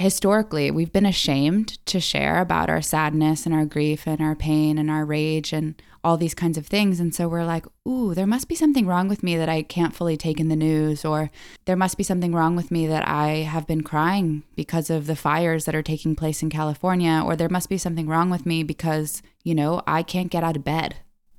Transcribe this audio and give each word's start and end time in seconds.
historically, 0.00 0.70
we've 0.70 0.94
been 0.94 1.04
ashamed 1.04 1.78
to 1.84 2.00
share 2.00 2.40
about 2.40 2.70
our 2.70 2.80
sadness 2.80 3.44
and 3.44 3.54
our 3.54 3.66
grief 3.66 4.06
and 4.06 4.22
our 4.22 4.34
pain 4.34 4.78
and 4.78 4.90
our 4.90 5.04
rage 5.04 5.52
and 5.52 5.80
all 6.02 6.16
these 6.16 6.34
kinds 6.34 6.56
of 6.56 6.66
things. 6.66 6.98
And 7.00 7.14
so 7.14 7.28
we're 7.28 7.44
like, 7.44 7.66
ooh, 7.86 8.14
there 8.14 8.26
must 8.26 8.48
be 8.48 8.54
something 8.54 8.86
wrong 8.86 9.08
with 9.08 9.22
me 9.22 9.36
that 9.36 9.50
I 9.50 9.60
can't 9.60 9.94
fully 9.94 10.16
take 10.16 10.40
in 10.40 10.48
the 10.48 10.56
news, 10.56 11.04
or 11.04 11.30
there 11.66 11.76
must 11.76 11.98
be 11.98 12.02
something 12.02 12.32
wrong 12.32 12.56
with 12.56 12.70
me 12.70 12.86
that 12.86 13.06
I 13.06 13.42
have 13.42 13.66
been 13.66 13.82
crying 13.82 14.42
because 14.56 14.88
of 14.88 15.06
the 15.06 15.16
fires 15.16 15.66
that 15.66 15.74
are 15.74 15.82
taking 15.82 16.16
place 16.16 16.42
in 16.42 16.48
California, 16.48 17.22
or 17.22 17.36
there 17.36 17.50
must 17.50 17.68
be 17.68 17.76
something 17.76 18.06
wrong 18.06 18.30
with 18.30 18.46
me 18.46 18.62
because, 18.62 19.20
you 19.44 19.54
know, 19.54 19.82
I 19.86 20.02
can't 20.02 20.30
get 20.30 20.42
out 20.42 20.56
of 20.56 20.64
bed. 20.64 20.96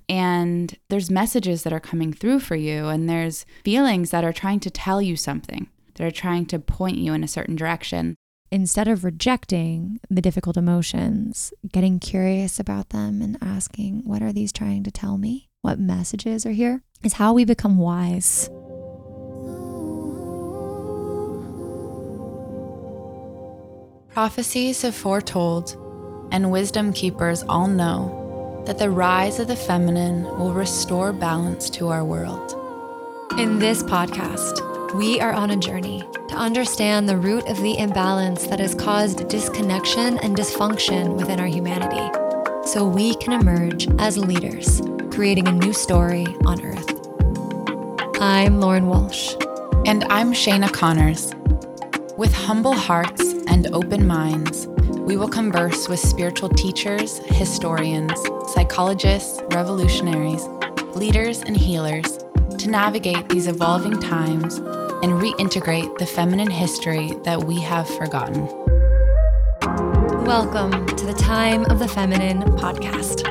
And 0.07 0.77
there's 0.89 1.09
messages 1.09 1.63
that 1.63 1.73
are 1.73 1.79
coming 1.79 2.13
through 2.13 2.41
for 2.41 2.55
you, 2.55 2.89
and 2.89 3.09
there's 3.09 3.43
feelings 3.63 4.11
that 4.11 4.23
are 4.23 4.33
trying 4.33 4.59
to 4.59 4.69
tell 4.69 5.01
you 5.01 5.15
something, 5.15 5.67
that 5.95 6.05
are 6.05 6.11
trying 6.11 6.45
to 6.47 6.59
point 6.59 6.97
you 6.97 7.13
in 7.13 7.23
a 7.23 7.27
certain 7.27 7.55
direction 7.55 8.17
instead 8.51 8.87
of 8.89 9.05
rejecting 9.05 9.99
the 10.09 10.21
difficult 10.21 10.57
emotions, 10.57 11.53
getting 11.71 11.99
curious 11.99 12.59
about 12.59 12.89
them 12.89 13.21
and 13.21 13.37
asking, 13.41 14.01
what 14.03 14.21
are 14.21 14.33
these 14.33 14.51
trying 14.51 14.83
to 14.83 14.91
tell 14.91 15.17
me? 15.17 15.49
What 15.61 15.79
messages 15.79 16.45
are 16.45 16.51
here? 16.51 16.83
Is 17.01 17.13
how 17.13 17.33
we 17.33 17.45
become 17.45 17.77
wise. 17.77 18.49
Prophecies 24.13 24.81
have 24.81 24.95
foretold, 24.95 25.77
and 26.33 26.51
wisdom 26.51 26.91
keepers 26.91 27.43
all 27.43 27.67
know 27.67 28.63
that 28.65 28.77
the 28.77 28.89
rise 28.89 29.39
of 29.39 29.47
the 29.47 29.55
feminine 29.55 30.23
will 30.37 30.53
restore 30.53 31.13
balance 31.13 31.69
to 31.69 31.87
our 31.87 32.03
world. 32.03 32.51
In 33.39 33.59
this 33.59 33.81
podcast, 33.81 34.70
we 34.93 35.21
are 35.21 35.31
on 35.31 35.51
a 35.51 35.55
journey 35.55 36.03
to 36.27 36.35
understand 36.35 37.07
the 37.07 37.15
root 37.15 37.47
of 37.47 37.61
the 37.61 37.77
imbalance 37.77 38.47
that 38.47 38.59
has 38.59 38.75
caused 38.75 39.27
disconnection 39.29 40.17
and 40.17 40.35
dysfunction 40.35 41.15
within 41.15 41.39
our 41.39 41.47
humanity 41.47 42.11
so 42.65 42.85
we 42.85 43.15
can 43.15 43.31
emerge 43.39 43.87
as 43.99 44.17
leaders, 44.17 44.81
creating 45.09 45.47
a 45.47 45.51
new 45.51 45.71
story 45.71 46.25
on 46.45 46.61
Earth. 46.65 46.89
I'm 48.19 48.59
Lauren 48.59 48.87
Walsh. 48.87 49.33
And 49.85 50.03
I'm 50.05 50.33
Shayna 50.33 50.71
Connors. 50.73 51.33
With 52.17 52.33
humble 52.33 52.73
hearts 52.73 53.21
and 53.47 53.67
open 53.67 54.05
minds, 54.05 54.67
we 55.07 55.15
will 55.15 55.29
converse 55.29 55.87
with 55.87 55.99
spiritual 55.99 56.49
teachers, 56.49 57.19
historians, 57.27 58.13
psychologists, 58.53 59.41
revolutionaries, 59.51 60.45
leaders, 60.95 61.41
and 61.41 61.55
healers 61.55 62.20
to 62.61 62.69
navigate 62.69 63.27
these 63.29 63.47
evolving 63.47 63.99
times 63.99 64.57
and 64.57 65.13
reintegrate 65.13 65.97
the 65.97 66.05
feminine 66.05 66.51
history 66.51 67.11
that 67.23 67.43
we 67.43 67.59
have 67.59 67.89
forgotten. 67.89 68.45
Welcome 70.25 70.85
to 70.85 71.05
the 71.07 71.15
Time 71.15 71.65
of 71.71 71.79
the 71.79 71.87
Feminine 71.87 72.43
podcast. 72.59 73.25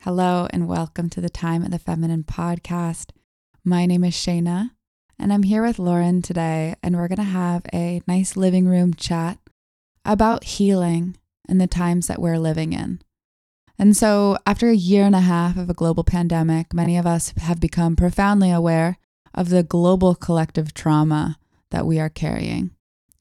Hello, 0.00 0.48
and 0.48 0.66
welcome 0.66 1.10
to 1.10 1.20
the 1.20 1.28
Time 1.28 1.62
of 1.62 1.72
the 1.72 1.78
Feminine 1.78 2.24
podcast. 2.24 3.10
My 3.62 3.84
name 3.84 4.04
is 4.04 4.14
Shayna, 4.14 4.70
and 5.18 5.34
I'm 5.34 5.42
here 5.42 5.62
with 5.62 5.78
Lauren 5.78 6.22
today, 6.22 6.76
and 6.82 6.96
we're 6.96 7.08
going 7.08 7.16
to 7.16 7.24
have 7.24 7.66
a 7.74 8.00
nice 8.06 8.38
living 8.38 8.66
room 8.66 8.94
chat 8.94 9.38
about 10.06 10.44
healing 10.44 11.18
in 11.48 11.58
the 11.58 11.66
times 11.66 12.06
that 12.06 12.20
we're 12.20 12.38
living 12.38 12.72
in. 12.72 13.00
And 13.78 13.96
so, 13.96 14.38
after 14.46 14.68
a 14.70 14.76
year 14.76 15.04
and 15.04 15.14
a 15.14 15.20
half 15.20 15.56
of 15.56 15.68
a 15.68 15.74
global 15.74 16.02
pandemic, 16.02 16.72
many 16.72 16.96
of 16.96 17.06
us 17.06 17.34
have 17.38 17.60
become 17.60 17.94
profoundly 17.94 18.50
aware 18.50 18.96
of 19.34 19.50
the 19.50 19.62
global 19.62 20.14
collective 20.14 20.72
trauma 20.72 21.38
that 21.70 21.86
we 21.86 22.00
are 22.00 22.08
carrying. 22.08 22.70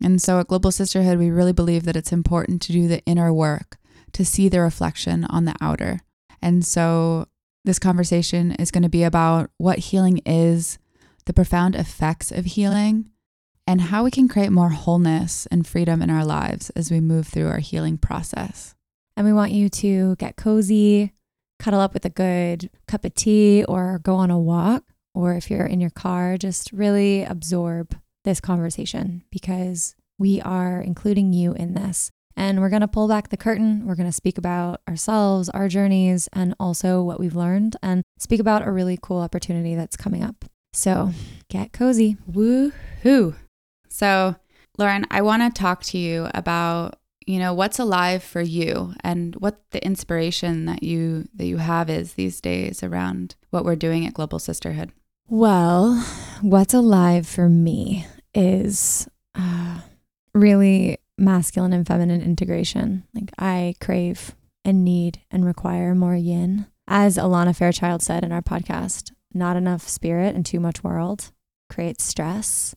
And 0.01 0.21
so, 0.21 0.39
at 0.39 0.47
Global 0.47 0.71
Sisterhood, 0.71 1.17
we 1.17 1.29
really 1.29 1.51
believe 1.51 1.83
that 1.83 1.97
it's 1.97 2.13
important 2.13 2.61
to 2.63 2.71
do 2.71 2.87
the 2.87 3.03
inner 3.05 3.33
work 3.33 3.77
to 4.13 4.23
see 4.23 4.47
the 4.47 4.61
reflection 4.61 5.25
on 5.25 5.43
the 5.43 5.55
outer. 5.59 5.99
And 6.41 6.65
so, 6.65 7.27
this 7.65 7.79
conversation 7.79 8.51
is 8.53 8.71
going 8.71 8.83
to 8.83 8.89
be 8.89 9.03
about 9.03 9.49
what 9.57 9.79
healing 9.79 10.21
is, 10.25 10.77
the 11.25 11.33
profound 11.33 11.75
effects 11.75 12.31
of 12.31 12.45
healing, 12.45 13.09
and 13.67 13.81
how 13.81 14.03
we 14.03 14.11
can 14.11 14.27
create 14.27 14.51
more 14.51 14.69
wholeness 14.69 15.47
and 15.47 15.65
freedom 15.65 16.01
in 16.01 16.09
our 16.09 16.25
lives 16.25 16.69
as 16.71 16.91
we 16.91 16.99
move 16.99 17.27
through 17.27 17.47
our 17.47 17.59
healing 17.59 17.97
process. 17.97 18.75
And 19.17 19.25
we 19.25 19.33
want 19.33 19.51
you 19.51 19.69
to 19.69 20.15
get 20.17 20.35
cozy, 20.35 21.13
cuddle 21.59 21.79
up 21.79 21.93
with 21.93 22.05
a 22.05 22.09
good 22.09 22.69
cup 22.87 23.05
of 23.05 23.15
tea, 23.15 23.63
or 23.63 23.99
go 24.03 24.15
on 24.15 24.29
a 24.29 24.39
walk. 24.39 24.83
Or 25.13 25.33
if 25.33 25.49
you're 25.49 25.65
in 25.65 25.79
your 25.79 25.89
car, 25.89 26.37
just 26.37 26.71
really 26.73 27.23
absorb 27.23 27.95
this 28.25 28.41
conversation 28.41 29.23
because 29.31 29.95
we 30.19 30.41
are 30.41 30.81
including 30.81 31.31
you 31.31 31.53
in 31.53 31.73
this. 31.73 32.11
And 32.35 32.59
we're 32.59 32.69
going 32.69 32.81
to 32.81 32.87
pull 32.87 33.07
back 33.07 33.29
the 33.29 33.37
curtain. 33.37 33.85
We're 33.85 33.95
going 33.95 34.09
to 34.09 34.11
speak 34.11 34.37
about 34.37 34.81
ourselves, 34.89 35.47
our 35.49 35.69
journeys, 35.69 36.27
and 36.33 36.53
also 36.59 37.01
what 37.01 37.17
we've 37.17 37.35
learned, 37.35 37.77
and 37.81 38.03
speak 38.19 38.41
about 38.41 38.67
a 38.67 38.71
really 38.71 38.99
cool 39.01 39.19
opportunity 39.19 39.73
that's 39.73 39.95
coming 39.95 40.21
up. 40.21 40.43
So 40.73 41.11
get 41.49 41.71
cozy. 41.71 42.17
Woohoo. 42.29 43.35
So, 43.95 44.35
Lauren, 44.77 45.05
I 45.09 45.21
want 45.21 45.41
to 45.41 45.57
talk 45.57 45.81
to 45.83 45.97
you 45.97 46.27
about 46.33 46.99
you 47.25 47.39
know 47.39 47.53
what's 47.53 47.79
alive 47.79 48.21
for 48.21 48.41
you 48.41 48.93
and 49.05 49.33
what 49.37 49.61
the 49.71 49.83
inspiration 49.83 50.65
that 50.65 50.83
you 50.83 51.29
that 51.33 51.45
you 51.45 51.57
have 51.57 51.89
is 51.89 52.13
these 52.13 52.41
days 52.41 52.83
around 52.83 53.35
what 53.51 53.63
we're 53.63 53.77
doing 53.77 54.05
at 54.05 54.13
global 54.13 54.37
sisterhood. 54.37 54.91
Well 55.29 56.05
what's 56.41 56.73
alive 56.73 57.25
for 57.25 57.47
me 57.47 58.05
is 58.33 59.07
uh, 59.33 59.79
really 60.33 60.97
masculine 61.17 61.71
and 61.71 61.87
feminine 61.87 62.21
integration. 62.21 63.05
Like 63.13 63.31
i 63.39 63.75
crave 63.79 64.35
and 64.65 64.83
need 64.83 65.21
and 65.31 65.45
require 65.45 65.95
more 65.95 66.17
yin. 66.17 66.67
As 66.85 67.17
alana 67.17 67.55
fairchild 67.55 68.03
said 68.03 68.25
in 68.25 68.33
our 68.33 68.41
podcast 68.41 69.13
not 69.33 69.55
enough 69.55 69.87
spirit 69.87 70.35
and 70.35 70.45
too 70.45 70.59
much 70.59 70.83
world 70.83 71.31
creates 71.69 72.03
stress 72.03 72.75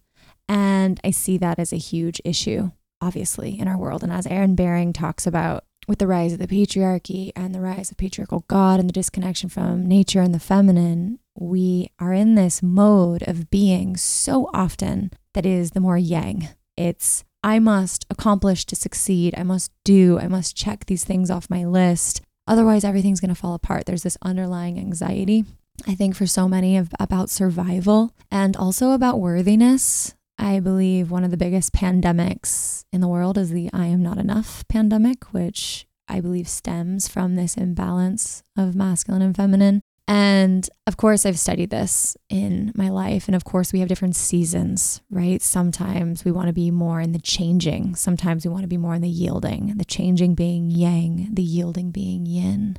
and 0.48 1.00
i 1.04 1.10
see 1.10 1.36
that 1.38 1.59
as 1.59 1.72
a 1.72 1.76
huge 1.76 2.20
issue 2.25 2.70
obviously, 3.00 3.59
in 3.59 3.69
our 3.69 3.78
world. 3.78 4.03
And 4.03 4.12
as 4.12 4.26
Anne 4.26 4.54
Baring 4.54 4.92
talks 4.92 5.26
about 5.26 5.64
with 5.86 5.98
the 5.98 6.06
rise 6.06 6.32
of 6.32 6.38
the 6.38 6.47
patriarchy 6.47 7.32
and 7.34 7.54
the 7.54 7.60
rise 7.60 7.91
of 7.91 7.97
patriarchal 7.97 8.44
God 8.48 8.78
and 8.78 8.88
the 8.88 8.92
disconnection 8.92 9.48
from 9.48 9.86
nature 9.86 10.20
and 10.20 10.34
the 10.34 10.41
feminine, 10.41 11.19
we 11.34 11.91
are 11.98 12.12
in 12.12 12.34
this 12.34 12.62
mode 12.62 13.22
of 13.26 13.50
being 13.50 13.97
so 13.97 14.50
often 14.53 15.10
that 15.34 15.47
is 15.47 15.70
the 15.70 15.81
more 15.81 15.97
yang. 15.97 16.48
It's, 16.76 17.25
I 17.42 17.59
must 17.59 18.06
accomplish 18.10 18.65
to 18.66 18.76
succeed. 18.76 19.34
I 19.36 19.44
must 19.44 19.72
do. 19.84 20.19
I 20.19 20.28
must 20.28 20.56
check 20.56 20.86
these 20.86 21.04
things 21.04 21.30
off 21.30 21.50
my 21.50 21.65
list. 21.65 22.20
Otherwise, 22.47 22.84
everything's 22.84 23.20
going 23.20 23.34
to 23.34 23.41
fall 23.41 23.54
apart. 23.54 23.86
There's 23.86 24.03
this 24.03 24.19
underlying 24.22 24.78
anxiety, 24.78 25.44
I 25.86 25.94
think, 25.94 26.16
for 26.16 26.26
so 26.26 26.48
many 26.48 26.76
of, 26.76 26.91
about 26.98 27.30
survival 27.30 28.12
and 28.30 28.56
also 28.56 28.92
about 28.92 29.20
worthiness 29.20 30.15
I 30.38 30.60
believe 30.60 31.10
one 31.10 31.25
of 31.25 31.31
the 31.31 31.37
biggest 31.37 31.72
pandemics 31.72 32.84
in 32.93 33.00
the 33.00 33.09
world 33.09 33.37
is 33.37 33.50
the 33.50 33.71
I 33.72 33.87
am 33.87 34.03
not 34.03 34.19
enough 34.19 34.66
pandemic, 34.69 35.32
which 35.32 35.87
I 36.06 36.21
believe 36.21 36.49
stems 36.49 37.09
from 37.09 37.34
this 37.34 37.56
imbalance 37.56 38.43
of 38.56 38.75
masculine 38.75 39.22
and 39.22 39.37
feminine. 39.37 39.81
And 40.06 40.69
of 40.87 40.97
course, 40.97 41.27
I've 41.27 41.38
studied 41.38 41.69
this 41.69 42.16
in 42.31 42.72
my 42.75 42.88
life. 42.88 43.28
And 43.28 43.34
of 43.34 43.44
course, 43.44 43.75
we 43.75 43.81
have 43.81 43.88
different 43.88 44.16
seasons, 44.16 45.03
right? 45.10 45.43
Sometimes 45.43 46.25
we 46.25 46.32
want 46.32 46.47
to 46.47 46.54
be 46.54 46.71
more 46.71 47.00
in 47.00 47.12
the 47.12 47.19
changing, 47.19 47.94
sometimes 47.94 48.47
we 48.47 48.50
want 48.50 48.62
to 48.62 48.69
be 48.69 48.78
more 48.78 48.94
in 48.94 49.03
the 49.03 49.09
yielding, 49.09 49.75
the 49.77 49.84
changing 49.84 50.34
being 50.34 50.71
yang, 50.71 51.28
the 51.32 51.43
yielding 51.43 51.91
being 51.91 52.25
yin. 52.25 52.78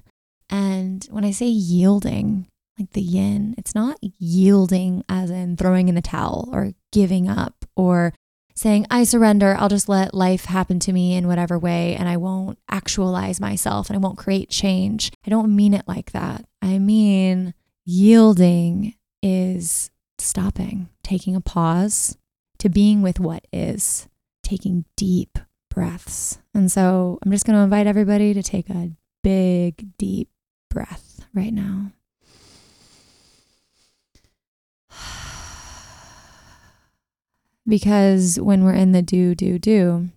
And 0.49 1.05
when 1.11 1.23
I 1.23 1.29
say 1.29 1.45
yielding, 1.45 2.47
like 2.79 2.93
the 2.93 3.01
yin, 3.01 3.53
it's 3.57 3.75
not 3.75 3.99
yielding 4.01 5.03
as 5.07 5.29
in 5.29 5.55
throwing 5.55 5.89
in 5.89 5.95
the 5.95 6.01
towel 6.01 6.49
or 6.51 6.71
giving 6.91 7.29
up 7.29 7.58
or 7.79 8.13
saying, 8.55 8.85
I 8.91 9.05
surrender, 9.05 9.55
I'll 9.57 9.69
just 9.69 9.87
let 9.87 10.13
life 10.13 10.45
happen 10.45 10.79
to 10.81 10.91
me 10.91 11.15
in 11.15 11.27
whatever 11.27 11.57
way 11.57 11.95
and 11.95 12.09
I 12.09 12.17
won't 12.17 12.59
actualize 12.69 13.39
myself 13.39 13.89
and 13.89 13.95
I 13.95 13.99
won't 13.99 14.17
create 14.17 14.49
change. 14.49 15.11
I 15.25 15.29
don't 15.29 15.55
mean 15.55 15.73
it 15.73 15.87
like 15.87 16.11
that. 16.11 16.43
I 16.61 16.77
mean, 16.77 17.53
yielding 17.85 18.95
is 19.23 19.91
stopping, 20.17 20.89
taking 21.03 21.37
a 21.37 21.41
pause 21.41 22.17
to 22.57 22.67
being 22.67 23.01
with 23.01 23.19
what 23.19 23.47
is, 23.53 24.09
taking 24.43 24.83
deep 24.97 25.39
breaths. 25.69 26.39
And 26.53 26.69
so 26.69 27.17
I'm 27.23 27.31
just 27.31 27.45
going 27.45 27.55
to 27.55 27.63
invite 27.63 27.87
everybody 27.87 28.33
to 28.33 28.43
take 28.43 28.69
a 28.69 28.91
big, 29.23 29.97
deep 29.97 30.27
breath 30.69 31.25
right 31.33 31.53
now. 31.53 31.93
Because 37.69 38.39
when 38.39 38.63
we're 38.63 38.73
in 38.73 38.93
the 38.93 39.03
do, 39.03 39.35
do, 39.35 39.59
do, 39.59 40.09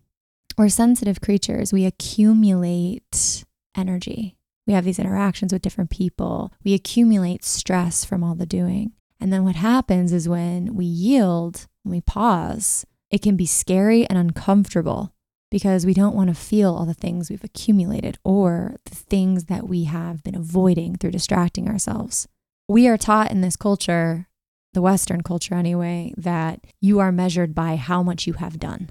we're 0.56 0.70
sensitive 0.70 1.20
creatures. 1.20 1.72
We 1.72 1.84
accumulate 1.84 3.44
energy. 3.76 4.36
We 4.66 4.72
have 4.72 4.84
these 4.84 4.98
interactions 4.98 5.52
with 5.52 5.62
different 5.62 5.90
people. 5.90 6.52
We 6.64 6.72
accumulate 6.72 7.44
stress 7.44 8.04
from 8.04 8.24
all 8.24 8.34
the 8.34 8.46
doing. 8.46 8.92
And 9.20 9.32
then 9.32 9.44
what 9.44 9.56
happens 9.56 10.12
is 10.12 10.28
when 10.28 10.74
we 10.74 10.86
yield, 10.86 11.66
when 11.82 11.92
we 11.92 12.00
pause, 12.00 12.86
it 13.10 13.22
can 13.22 13.36
be 13.36 13.46
scary 13.46 14.06
and 14.06 14.18
uncomfortable 14.18 15.12
because 15.50 15.84
we 15.84 15.92
don't 15.92 16.16
want 16.16 16.28
to 16.28 16.34
feel 16.34 16.74
all 16.74 16.86
the 16.86 16.94
things 16.94 17.28
we've 17.28 17.44
accumulated 17.44 18.18
or 18.24 18.76
the 18.86 18.94
things 18.94 19.44
that 19.44 19.68
we 19.68 19.84
have 19.84 20.22
been 20.22 20.34
avoiding 20.34 20.96
through 20.96 21.10
distracting 21.10 21.68
ourselves. 21.68 22.26
We 22.66 22.88
are 22.88 22.96
taught 22.96 23.30
in 23.30 23.42
this 23.42 23.56
culture, 23.56 24.28
the 24.74 24.82
Western 24.82 25.22
culture 25.22 25.54
anyway, 25.54 26.12
that 26.16 26.64
you 26.80 26.98
are 26.98 27.12
measured 27.12 27.54
by 27.54 27.76
how 27.76 28.02
much 28.02 28.26
you 28.26 28.34
have 28.34 28.58
done. 28.58 28.90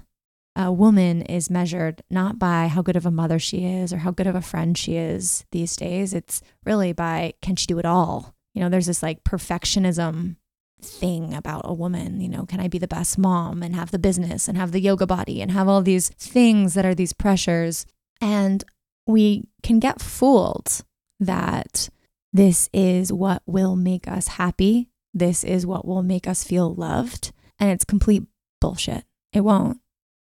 A 0.54 0.70
woman 0.70 1.22
is 1.22 1.48
measured 1.48 2.02
not 2.10 2.38
by 2.38 2.68
how 2.68 2.82
good 2.82 2.96
of 2.96 3.06
a 3.06 3.10
mother 3.10 3.38
she 3.38 3.64
is 3.64 3.92
or 3.92 3.98
how 3.98 4.10
good 4.10 4.26
of 4.26 4.34
a 4.34 4.42
friend 4.42 4.76
she 4.76 4.96
is 4.96 5.44
these 5.50 5.76
days. 5.76 6.12
It's 6.12 6.42
really 6.64 6.92
by 6.92 7.34
can 7.40 7.56
she 7.56 7.66
do 7.66 7.78
it 7.78 7.86
all? 7.86 8.34
You 8.54 8.60
know, 8.60 8.68
there's 8.68 8.86
this 8.86 9.02
like 9.02 9.24
perfectionism 9.24 10.36
thing 10.82 11.32
about 11.32 11.62
a 11.64 11.72
woman. 11.72 12.20
You 12.20 12.28
know, 12.28 12.44
can 12.44 12.60
I 12.60 12.68
be 12.68 12.78
the 12.78 12.88
best 12.88 13.16
mom 13.16 13.62
and 13.62 13.74
have 13.74 13.90
the 13.90 13.98
business 13.98 14.46
and 14.46 14.58
have 14.58 14.72
the 14.72 14.80
yoga 14.80 15.06
body 15.06 15.40
and 15.40 15.50
have 15.50 15.68
all 15.68 15.80
these 15.80 16.10
things 16.10 16.74
that 16.74 16.84
are 16.84 16.94
these 16.94 17.14
pressures? 17.14 17.86
And 18.20 18.62
we 19.06 19.48
can 19.62 19.78
get 19.78 20.02
fooled 20.02 20.84
that 21.18 21.88
this 22.32 22.68
is 22.72 23.12
what 23.12 23.42
will 23.46 23.76
make 23.76 24.06
us 24.06 24.28
happy. 24.28 24.90
This 25.14 25.44
is 25.44 25.66
what 25.66 25.86
will 25.86 26.02
make 26.02 26.26
us 26.26 26.44
feel 26.44 26.74
loved. 26.74 27.32
And 27.58 27.70
it's 27.70 27.84
complete 27.84 28.24
bullshit. 28.60 29.04
It 29.32 29.42
won't. 29.42 29.78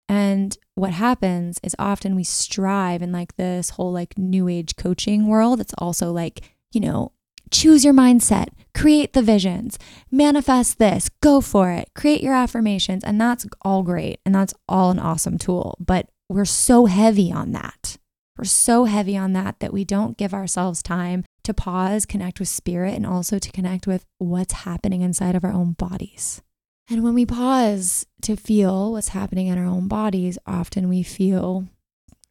And 0.08 0.58
what 0.76 0.92
happens 0.92 1.60
is 1.64 1.76
often 1.80 2.16
we 2.16 2.24
strive 2.24 3.02
in 3.02 3.12
like 3.12 3.36
this 3.36 3.72
whole 3.72 3.92
like 3.92 4.18
new 4.18 4.48
age 4.48 4.76
coaching 4.76 5.28
world. 5.28 5.60
It's 5.60 5.74
also 5.78 6.12
like, 6.12 6.54
you 6.72 6.80
know, 6.80 7.12
choose 7.52 7.84
your 7.84 7.94
mindset, 7.94 8.50
create 8.74 9.14
the 9.14 9.22
visions, 9.22 9.80
manifest 10.12 10.78
this, 10.78 11.10
go 11.22 11.42
for 11.42 11.72
it, 11.72 11.90
create 11.96 12.22
your 12.22 12.34
affirmations. 12.34 13.04
And 13.04 13.20
that's 13.20 13.48
all 13.62 13.84
great. 13.84 14.20
And 14.26 14.36
that's 14.36 14.54
all 14.68 14.92
an 14.92 15.00
awesome 15.00 15.38
tool. 15.38 15.78
But 15.80 16.10
we're 16.30 16.46
so 16.46 16.86
heavy 16.86 17.32
on 17.32 17.52
that. 17.54 17.98
We're 18.38 18.44
so 18.44 18.86
heavy 18.86 19.16
on 19.16 19.34
that 19.34 19.60
that 19.60 19.74
we 19.74 19.86
don't 19.86 20.18
give 20.18 20.34
ourselves 20.34 20.84
time 20.84 21.24
to 21.46 21.54
pause, 21.54 22.06
connect 22.06 22.40
with 22.40 22.50
spirit, 22.50 22.94
and 22.94 23.06
also 23.06 23.40
to 23.40 23.52
connect 23.52 23.88
with 23.88 24.06
what's 24.18 24.54
happening 24.54 25.02
inside 25.02 25.36
of 25.36 25.44
our 25.44 25.52
own 25.52 25.74
bodies. 25.74 26.42
And 26.90 27.04
when 27.04 27.14
we 27.14 27.26
pause 27.26 28.06
to 28.22 28.36
feel 28.36 28.92
what's 28.92 29.10
happening 29.10 29.48
in 29.48 29.58
our 29.58 29.66
own 29.66 29.88
bodies, 29.88 30.38
often 30.46 30.88
we 30.88 31.02
feel 31.02 31.68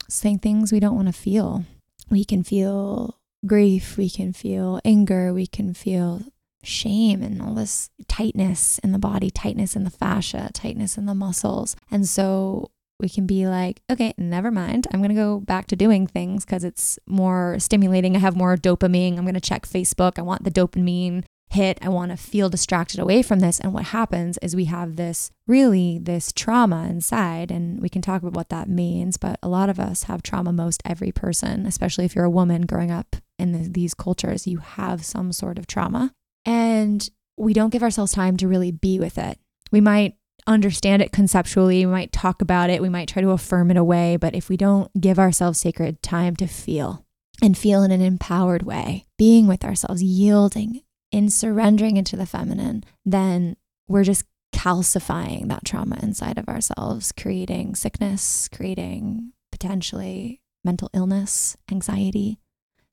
saying 0.09 0.39
things 0.41 0.73
we 0.73 0.81
don't 0.81 0.95
want 0.95 1.09
to 1.09 1.13
feel. 1.13 1.65
We 2.11 2.25
can 2.25 2.45
feel 2.45 3.19
grief, 3.47 3.97
we 3.97 4.09
can 4.09 4.33
feel 4.33 4.81
anger, 4.85 5.33
we 5.33 5.47
can 5.47 5.75
feel 5.75 6.23
shame 6.63 7.23
and 7.23 7.43
all 7.43 7.55
this 7.55 7.91
tightness 8.09 8.79
in 8.79 8.93
the 8.93 8.99
body, 8.99 9.31
tightness 9.31 9.77
in 9.77 9.85
the 9.85 9.91
fascia, 9.91 10.51
tightness 10.55 10.97
in 10.97 11.07
the 11.07 11.15
muscles. 11.15 11.77
And 11.91 12.09
so 12.09 12.71
we 13.01 13.09
can 13.09 13.27
be 13.27 13.47
like, 13.47 13.83
okay, 13.91 14.15
never 14.17 14.51
mind. 14.51 14.87
I'm 14.93 15.01
going 15.01 15.11
to 15.11 15.15
go 15.15 15.41
back 15.41 15.67
to 15.69 15.77
doing 15.77 16.07
things 16.07 16.45
because 16.45 16.65
it's 16.65 16.99
more 17.07 17.57
stimulating. 17.59 18.17
I 18.17 18.21
have 18.21 18.37
more 18.37 18.57
dopamine. 18.57 19.19
I'm 19.19 19.25
going 19.25 19.35
to 19.35 19.41
check 19.41 19.67
Facebook. 19.67 20.19
I 20.19 20.23
want 20.23 20.45
the 20.45 20.51
dopamine 20.51 21.25
hit. 21.51 21.79
I 21.83 21.89
want 21.89 22.11
to 22.11 22.17
feel 22.17 22.49
distracted 22.49 23.01
away 23.01 23.23
from 23.23 23.41
this. 23.41 23.61
And 23.61 23.73
what 23.73 23.87
happens 23.87 24.39
is 24.39 24.57
we 24.57 24.67
have 24.67 24.97
this 24.97 25.31
really 25.47 25.99
this 25.99 26.33
trauma 26.33 26.87
inside, 26.89 27.51
and 27.51 27.81
we 27.81 27.89
can 27.89 28.03
talk 28.03 28.23
about 28.23 28.35
what 28.35 28.49
that 28.51 28.69
means. 28.69 29.17
But 29.17 29.39
a 29.43 29.49
lot 29.49 29.69
of 29.69 29.81
us 29.81 30.05
have 30.05 30.23
trauma, 30.23 30.53
most 30.53 30.83
every 30.85 31.13
person, 31.13 31.67
especially 31.67 32.05
if 32.05 32.15
you're 32.15 32.25
a 32.25 32.31
woman 32.31 32.63
growing 32.63 32.91
up 32.91 33.17
in 33.39 33.53
the, 33.53 33.69
these 33.69 33.95
cultures, 33.95 34.47
you 34.47 34.59
have 34.59 35.05
some 35.05 35.33
sort 35.33 35.59
of 35.59 35.67
trauma. 35.67 36.13
And 36.45 37.09
we 37.37 37.53
don't 37.53 37.71
give 37.71 37.83
ourselves 37.83 38.13
time 38.13 38.37
to 38.39 38.49
really 38.49 38.71
be 38.71 38.99
with 38.99 39.19
it. 39.19 39.39
We 39.73 39.81
might 39.81 40.17
understand 40.47 41.03
it 41.03 41.13
conceptually, 41.13 41.85
we 41.85 41.93
might 41.93 42.13
talk 42.13 42.43
about 42.43 42.71
it, 42.71 42.83
we 42.83 42.89
might 42.89 43.09
try 43.09 43.23
to 43.23 43.31
affirm 43.31 43.71
it 43.71 43.77
away. 43.77 44.17
But 44.17 44.35
if 44.35 44.49
we 44.49 44.57
don't 44.57 44.91
give 45.01 45.19
ourselves 45.19 45.61
sacred 45.61 46.03
time 46.03 46.37
to 46.37 46.47
feel, 46.47 47.05
and 47.43 47.59
feel 47.59 47.83
in 47.83 47.91
an 47.91 48.01
empowered 48.01 48.63
way, 48.63 49.07
being 49.19 49.47
with 49.47 49.65
ourselves, 49.65 50.03
yielding, 50.03 50.83
in 51.11 51.29
surrendering 51.29 51.97
into 51.97 52.17
the 52.17 52.27
feminine, 52.27 52.85
then 53.05 53.57
we're 53.89 54.05
just 54.05 54.25
calcifying 54.55 55.49
that 55.49 55.65
trauma 55.65 55.99
inside 56.03 56.39
of 56.39 56.49
ourselves, 56.49 57.13
creating 57.13 57.75
sickness, 57.75 58.49
creating 58.49 59.33
potentially 59.53 60.41
mental 60.65 60.91
illness, 60.95 61.57
anxiety. 61.71 62.39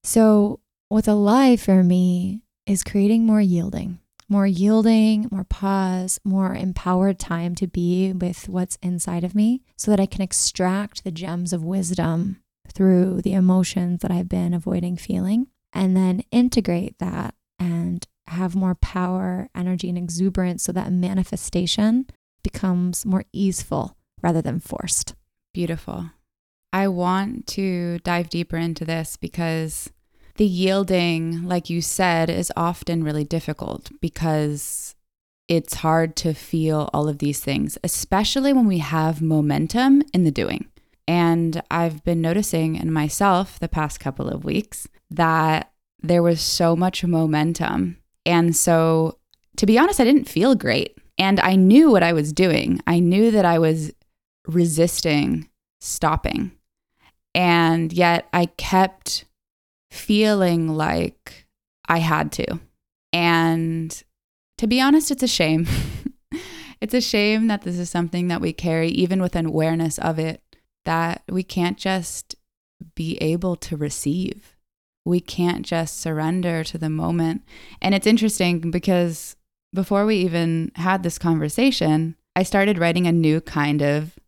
So, 0.04 0.60
what's 0.90 1.08
alive 1.08 1.62
for 1.62 1.84
me 1.84 2.42
is 2.66 2.84
creating 2.84 3.26
more 3.26 3.42
yielding, 3.42 4.00
more 4.32 4.48
yielding, 4.48 5.28
more 5.30 5.44
pause, 5.44 6.18
more 6.24 6.56
empowered 6.56 7.20
time 7.20 7.54
to 7.54 7.68
be 7.68 8.14
with 8.14 8.48
what's 8.48 8.78
inside 8.82 9.26
of 9.26 9.36
me 9.36 9.62
so 9.76 9.92
that 9.92 10.00
I 10.00 10.06
can 10.06 10.22
extract 10.22 11.04
the 11.04 11.12
gems 11.12 11.52
of 11.52 11.66
wisdom 11.66 12.42
through 12.74 13.22
the 13.24 13.34
emotions 13.34 14.00
that 14.02 14.10
I've 14.10 14.30
been 14.30 14.54
avoiding 14.54 14.96
feeling 14.96 15.48
and 15.74 15.98
then 15.98 16.24
integrate 16.32 16.98
that 17.00 17.36
and 17.60 18.08
have 18.28 18.56
more 18.56 18.74
power, 18.76 19.50
energy, 19.54 19.90
and 19.90 19.98
exuberance 19.98 20.64
so 20.64 20.72
that 20.72 20.94
manifestation 20.94 22.06
becomes 22.42 23.06
more 23.06 23.26
easeful 23.34 23.98
rather 24.24 24.42
than 24.42 24.62
forced. 24.62 25.14
Beautiful. 25.54 26.12
I 26.72 26.88
want 26.88 27.48
to 27.48 28.00
dive 28.00 28.30
deeper 28.30 28.56
into 28.56 28.86
this 28.86 29.18
because 29.18 29.92
the 30.36 30.46
yielding, 30.46 31.48
like 31.48 31.70
you 31.70 31.82
said, 31.82 32.30
is 32.30 32.52
often 32.56 33.04
really 33.04 33.24
difficult 33.24 33.92
because 34.02 34.96
it's 35.48 35.76
hard 35.76 36.16
to 36.18 36.34
feel 36.34 36.90
all 36.94 37.10
of 37.10 37.20
these 37.20 37.40
things, 37.40 37.78
especially 37.84 38.54
when 38.54 38.68
we 38.68 38.78
have 38.78 39.22
momentum 39.22 40.04
in 40.14 40.24
the 40.24 40.32
doing. 40.32 40.68
And 41.08 41.62
I've 41.70 42.04
been 42.04 42.22
noticing 42.22 42.76
in 42.76 42.92
myself 42.92 43.60
the 43.60 43.68
past 43.68 44.00
couple 44.00 44.30
of 44.30 44.46
weeks 44.46 44.88
that 45.10 45.72
there 46.02 46.24
was 46.24 46.42
so 46.42 46.76
much 46.76 47.04
momentum 47.04 47.98
and 48.26 48.56
so, 48.56 49.18
to 49.58 49.66
be 49.66 49.78
honest, 49.78 50.00
I 50.00 50.04
didn't 50.04 50.30
feel 50.30 50.56
great. 50.56 50.98
And 51.18 51.40
I 51.40 51.56
knew 51.56 51.92
what 51.92 52.04
I 52.04 52.14
was 52.14 52.34
doing. 52.34 52.80
I 52.88 53.00
knew 53.00 53.32
that 53.32 53.46
I 53.46 53.60
was 53.60 53.92
resisting 54.48 55.50
stopping. 55.80 56.52
And 57.34 57.92
yet 57.94 58.28
I 58.34 58.46
kept 58.46 59.26
feeling 59.92 60.70
like 60.70 61.46
I 61.88 62.00
had 62.00 62.32
to. 62.34 62.60
And 63.14 64.04
to 64.58 64.68
be 64.68 64.82
honest, 64.82 65.12
it's 65.12 65.24
a 65.24 65.28
shame. 65.28 65.68
it's 66.82 66.94
a 66.94 67.02
shame 67.02 67.48
that 67.48 67.62
this 67.62 67.78
is 67.78 67.90
something 67.90 68.28
that 68.30 68.42
we 68.42 68.54
carry, 68.54 68.90
even 68.90 69.22
with 69.22 69.36
an 69.36 69.46
awareness 69.46 70.00
of 70.00 70.18
it, 70.18 70.42
that 70.86 71.24
we 71.30 71.44
can't 71.44 71.78
just 71.78 72.36
be 72.96 73.18
able 73.18 73.56
to 73.56 73.78
receive 73.78 74.56
we 75.06 75.20
can't 75.20 75.66
just 75.66 76.00
surrender 76.00 76.64
to 76.64 76.78
the 76.78 76.90
moment. 76.90 77.44
And 77.82 77.96
it's 77.96 78.08
interesting 78.08 78.72
because 78.72 79.36
before 79.74 80.06
we 80.06 80.18
even 80.18 80.72
had 80.76 81.04
this 81.04 81.18
conversation, 81.18 82.16
I 82.36 82.44
started 82.44 82.78
writing 82.78 83.08
a 83.08 83.12
new 83.12 83.42
kind 83.42 83.82
of 83.82 84.20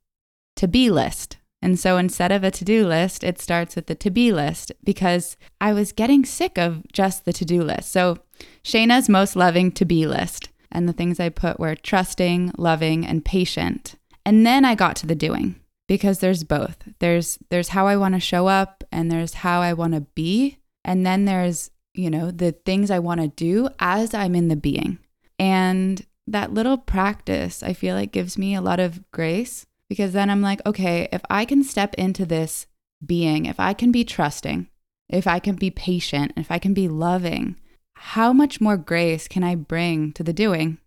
to 0.57 0.67
be 0.67 0.89
list. 0.89 1.37
And 1.63 1.79
so 1.79 1.95
instead 1.95 2.33
of 2.33 2.43
a 2.43 2.51
to 2.51 2.65
do 2.65 2.85
list, 2.85 3.23
it 3.23 3.39
starts 3.39 3.77
with 3.77 3.85
the 3.85 3.95
to 3.95 4.11
be 4.11 4.33
list 4.33 4.73
because 4.83 5.37
I 5.61 5.71
was 5.71 5.93
getting 5.93 6.25
sick 6.25 6.57
of 6.57 6.83
just 6.91 7.23
the 7.23 7.31
to 7.31 7.45
do 7.45 7.63
list. 7.63 7.89
So 7.89 8.19
Shayna's 8.65 9.07
most 9.07 9.37
loving 9.37 9.71
to 9.71 9.85
be 9.85 10.05
list. 10.05 10.49
And 10.73 10.89
the 10.89 10.93
things 10.93 11.21
I 11.21 11.29
put 11.29 11.61
were 11.61 11.75
trusting, 11.75 12.51
loving, 12.57 13.07
and 13.07 13.23
patient. 13.23 13.95
And 14.25 14.45
then 14.45 14.65
I 14.65 14.75
got 14.75 14.97
to 14.97 15.07
the 15.07 15.15
doing 15.15 15.55
because 15.87 16.19
there's 16.19 16.43
both. 16.43 16.75
There's 16.99 17.39
there's 17.49 17.69
how 17.69 17.87
I 17.87 17.95
want 17.95 18.15
to 18.15 18.19
show 18.19 18.47
up 18.47 18.83
and 18.91 19.09
there's 19.09 19.35
how 19.35 19.61
I 19.61 19.71
want 19.71 19.93
to 19.93 20.01
be 20.01 20.57
and 20.83 21.05
then 21.05 21.23
there's, 21.23 21.71
you 21.93 22.09
know, 22.09 22.29
the 22.29 22.51
things 22.51 22.91
I 22.91 22.99
want 22.99 23.21
to 23.21 23.29
do 23.29 23.69
as 23.79 24.13
I'm 24.13 24.35
in 24.35 24.49
the 24.49 24.57
being. 24.57 24.99
And 25.39 26.05
that 26.27 26.53
little 26.53 26.77
practice, 26.77 27.63
I 27.63 27.71
feel 27.71 27.95
like 27.95 28.11
gives 28.11 28.37
me 28.37 28.53
a 28.53 28.61
lot 28.61 28.81
of 28.81 29.09
grace 29.11 29.65
because 29.89 30.13
then 30.13 30.29
I'm 30.29 30.41
like, 30.41 30.61
okay, 30.65 31.07
if 31.11 31.21
I 31.29 31.45
can 31.45 31.63
step 31.63 31.93
into 31.95 32.25
this 32.25 32.67
being, 33.05 33.45
if 33.45 33.59
I 33.59 33.73
can 33.73 33.91
be 33.91 34.03
trusting, 34.03 34.67
if 35.09 35.27
I 35.27 35.39
can 35.39 35.55
be 35.55 35.69
patient, 35.69 36.33
if 36.37 36.51
I 36.51 36.59
can 36.59 36.73
be 36.73 36.87
loving, 36.87 37.55
how 37.95 38.33
much 38.33 38.61
more 38.61 38.77
grace 38.77 39.27
can 39.27 39.43
I 39.43 39.55
bring 39.55 40.11
to 40.13 40.23
the 40.23 40.33
doing? 40.33 40.77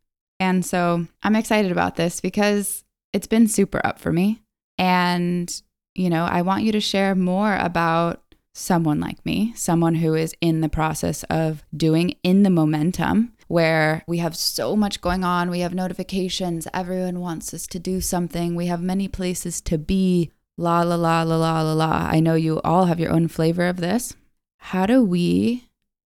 And 0.40 0.64
so 0.64 1.06
I'm 1.22 1.36
excited 1.36 1.72
about 1.72 1.96
this 1.96 2.20
because 2.20 2.84
it's 3.12 3.26
been 3.26 3.48
super 3.48 3.80
up 3.84 3.98
for 3.98 4.12
me. 4.12 4.42
And, 4.78 5.50
you 5.94 6.10
know, 6.10 6.24
I 6.24 6.42
want 6.42 6.64
you 6.64 6.72
to 6.72 6.80
share 6.80 7.14
more 7.14 7.56
about 7.56 8.22
someone 8.54 9.00
like 9.00 9.24
me, 9.24 9.52
someone 9.54 9.94
who 9.94 10.14
is 10.14 10.34
in 10.40 10.60
the 10.60 10.68
process 10.68 11.22
of 11.24 11.62
doing 11.76 12.16
in 12.22 12.42
the 12.42 12.50
momentum 12.50 13.32
where 13.48 14.02
we 14.06 14.18
have 14.18 14.36
so 14.36 14.76
much 14.76 15.00
going 15.00 15.24
on, 15.24 15.50
we 15.50 15.60
have 15.60 15.74
notifications, 15.74 16.66
everyone 16.74 17.20
wants 17.20 17.54
us 17.54 17.66
to 17.68 17.78
do 17.78 18.00
something, 18.00 18.54
we 18.54 18.66
have 18.66 18.82
many 18.82 19.08
places 19.08 19.60
to 19.62 19.78
be, 19.78 20.30
la 20.58 20.82
la 20.82 20.96
la 20.96 21.22
la 21.22 21.36
la 21.36 21.60
la 21.62 21.72
la. 21.72 22.08
I 22.10 22.20
know 22.20 22.34
you 22.34 22.60
all 22.62 22.86
have 22.86 23.00
your 23.00 23.12
own 23.12 23.28
flavor 23.28 23.66
of 23.66 23.76
this. 23.76 24.14
How 24.58 24.86
do 24.86 25.04
we 25.04 25.66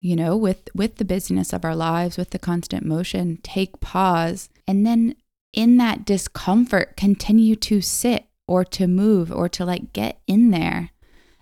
you 0.01 0.15
know, 0.15 0.37
with 0.37 0.69
with 0.75 0.97
the 0.97 1.05
busyness 1.05 1.53
of 1.53 1.65
our 1.65 1.75
lives, 1.75 2.17
with 2.17 2.31
the 2.31 2.39
constant 2.39 2.85
motion, 2.85 3.39
take 3.43 3.81
pause 3.81 4.49
and 4.67 4.87
then 4.87 5.17
in 5.53 5.77
that 5.79 6.05
discomfort 6.05 6.97
continue 6.97 7.57
to 7.57 7.81
sit 7.81 8.27
or 8.47 8.65
to 8.65 8.87
move 8.87 9.33
or 9.33 9.49
to 9.49 9.65
like 9.65 9.93
get 9.93 10.21
in 10.27 10.51
there 10.51 10.91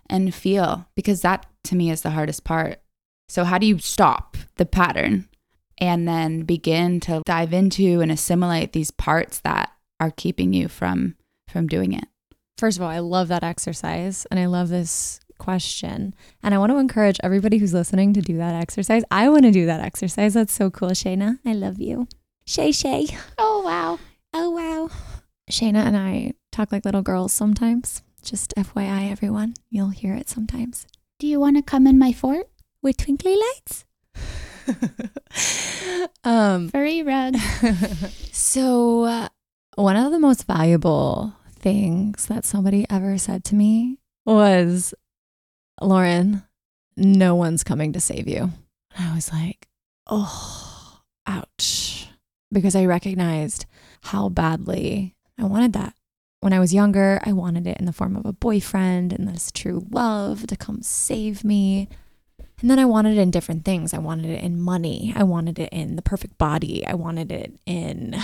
and 0.08 0.34
feel 0.34 0.88
because 0.94 1.20
that 1.20 1.44
to 1.64 1.76
me 1.76 1.90
is 1.90 2.02
the 2.02 2.10
hardest 2.10 2.44
part. 2.44 2.80
So 3.28 3.44
how 3.44 3.58
do 3.58 3.66
you 3.66 3.78
stop 3.78 4.36
the 4.56 4.66
pattern 4.66 5.28
and 5.78 6.06
then 6.06 6.42
begin 6.42 7.00
to 7.00 7.22
dive 7.26 7.52
into 7.52 8.00
and 8.00 8.10
assimilate 8.10 8.72
these 8.72 8.90
parts 8.90 9.40
that 9.40 9.72
are 10.00 10.10
keeping 10.10 10.52
you 10.52 10.68
from 10.68 11.16
from 11.48 11.66
doing 11.66 11.92
it? 11.92 12.04
First 12.58 12.78
of 12.78 12.82
all, 12.82 12.90
I 12.90 13.00
love 13.00 13.28
that 13.28 13.44
exercise 13.44 14.26
and 14.30 14.40
I 14.40 14.46
love 14.46 14.68
this 14.68 15.20
question. 15.38 16.14
And 16.42 16.54
I 16.54 16.58
want 16.58 16.72
to 16.72 16.78
encourage 16.78 17.18
everybody 17.22 17.58
who's 17.58 17.74
listening 17.74 18.14
to 18.14 18.22
do 18.22 18.36
that 18.38 18.54
exercise. 18.54 19.02
I 19.10 19.28
want 19.28 19.42
to 19.42 19.50
do 19.50 19.66
that 19.66 19.80
exercise. 19.80 20.34
That's 20.34 20.52
so 20.52 20.70
cool, 20.70 20.90
Shayna. 20.90 21.38
I 21.44 21.52
love 21.52 21.78
you. 21.78 22.08
Shay 22.46 22.72
Shay. 22.72 23.08
Oh 23.38 23.62
wow. 23.62 23.98
Oh 24.32 24.50
wow. 24.50 24.90
Shayna 25.50 25.84
and 25.84 25.96
I 25.96 26.32
talk 26.52 26.72
like 26.72 26.84
little 26.84 27.02
girls 27.02 27.32
sometimes. 27.32 28.02
Just 28.22 28.54
FYI, 28.56 29.10
everyone. 29.10 29.54
You'll 29.70 29.90
hear 29.90 30.14
it 30.14 30.28
sometimes. 30.28 30.86
Do 31.18 31.26
you 31.26 31.38
want 31.38 31.56
to 31.56 31.62
come 31.62 31.86
in 31.86 31.98
my 31.98 32.12
fort 32.12 32.48
with 32.82 32.96
twinkly 32.96 33.36
lights? 33.36 33.84
um, 36.24 36.68
Furry 36.68 37.02
rug. 37.02 37.36
so, 38.32 39.04
uh, 39.04 39.28
one 39.76 39.96
of 39.96 40.12
the 40.12 40.18
most 40.18 40.46
valuable 40.46 41.34
things 41.50 42.26
that 42.26 42.44
somebody 42.44 42.86
ever 42.90 43.18
said 43.18 43.44
to 43.44 43.54
me 43.54 43.98
was, 44.24 44.94
Lauren, 45.80 46.42
no 46.96 47.34
one's 47.34 47.64
coming 47.64 47.92
to 47.92 48.00
save 48.00 48.28
you. 48.28 48.50
And 48.96 49.10
I 49.10 49.14
was 49.14 49.32
like, 49.32 49.68
oh, 50.08 51.00
ouch. 51.26 52.08
Because 52.50 52.74
I 52.74 52.86
recognized 52.86 53.66
how 54.02 54.28
badly 54.28 55.14
I 55.38 55.44
wanted 55.44 55.72
that. 55.74 55.94
When 56.40 56.52
I 56.52 56.60
was 56.60 56.72
younger, 56.72 57.20
I 57.24 57.32
wanted 57.32 57.66
it 57.66 57.78
in 57.78 57.86
the 57.86 57.92
form 57.92 58.16
of 58.16 58.24
a 58.24 58.32
boyfriend 58.32 59.12
and 59.12 59.26
this 59.26 59.50
true 59.50 59.84
love 59.90 60.46
to 60.46 60.56
come 60.56 60.82
save 60.82 61.44
me. 61.44 61.88
And 62.60 62.70
then 62.70 62.78
I 62.78 62.86
wanted 62.86 63.18
it 63.18 63.20
in 63.20 63.30
different 63.30 63.64
things. 63.64 63.92
I 63.92 63.98
wanted 63.98 64.30
it 64.30 64.42
in 64.42 64.60
money. 64.60 65.12
I 65.14 65.24
wanted 65.24 65.58
it 65.58 65.68
in 65.72 65.96
the 65.96 66.02
perfect 66.02 66.38
body. 66.38 66.86
I 66.86 66.94
wanted 66.94 67.30
it 67.30 67.52
in 67.66 68.16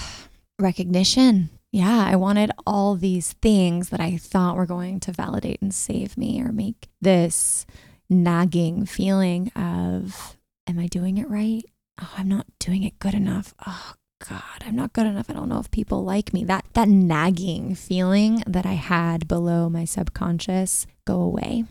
recognition. 0.58 1.50
Yeah, 1.72 2.04
I 2.06 2.16
wanted 2.16 2.52
all 2.66 2.94
these 2.94 3.32
things 3.34 3.88
that 3.88 4.00
I 4.00 4.18
thought 4.18 4.56
were 4.56 4.66
going 4.66 5.00
to 5.00 5.12
validate 5.12 5.62
and 5.62 5.74
save 5.74 6.16
me 6.16 6.40
or 6.40 6.52
make 6.52 6.88
this 7.00 7.66
nagging 8.10 8.84
feeling 8.86 9.50
of, 9.56 10.36
am 10.66 10.78
I 10.78 10.86
doing 10.86 11.18
it 11.18 11.28
right? 11.28 11.64
Oh, 12.00 12.12
I'm 12.16 12.28
not 12.28 12.46
doing 12.58 12.84
it 12.84 12.98
good 12.98 13.14
enough. 13.14 13.54
Oh, 13.66 13.94
God, 14.28 14.62
I'm 14.64 14.76
not 14.76 14.92
good 14.92 15.06
enough. 15.06 15.28
I 15.28 15.32
don't 15.32 15.48
know 15.48 15.58
if 15.58 15.70
people 15.70 16.04
like 16.04 16.32
me. 16.32 16.44
That 16.44 16.64
that 16.74 16.88
nagging 16.88 17.74
feeling 17.74 18.44
that 18.46 18.64
I 18.64 18.74
had 18.74 19.26
below 19.26 19.68
my 19.68 19.84
subconscious 19.84 20.86
go 21.04 21.20
away. 21.20 21.64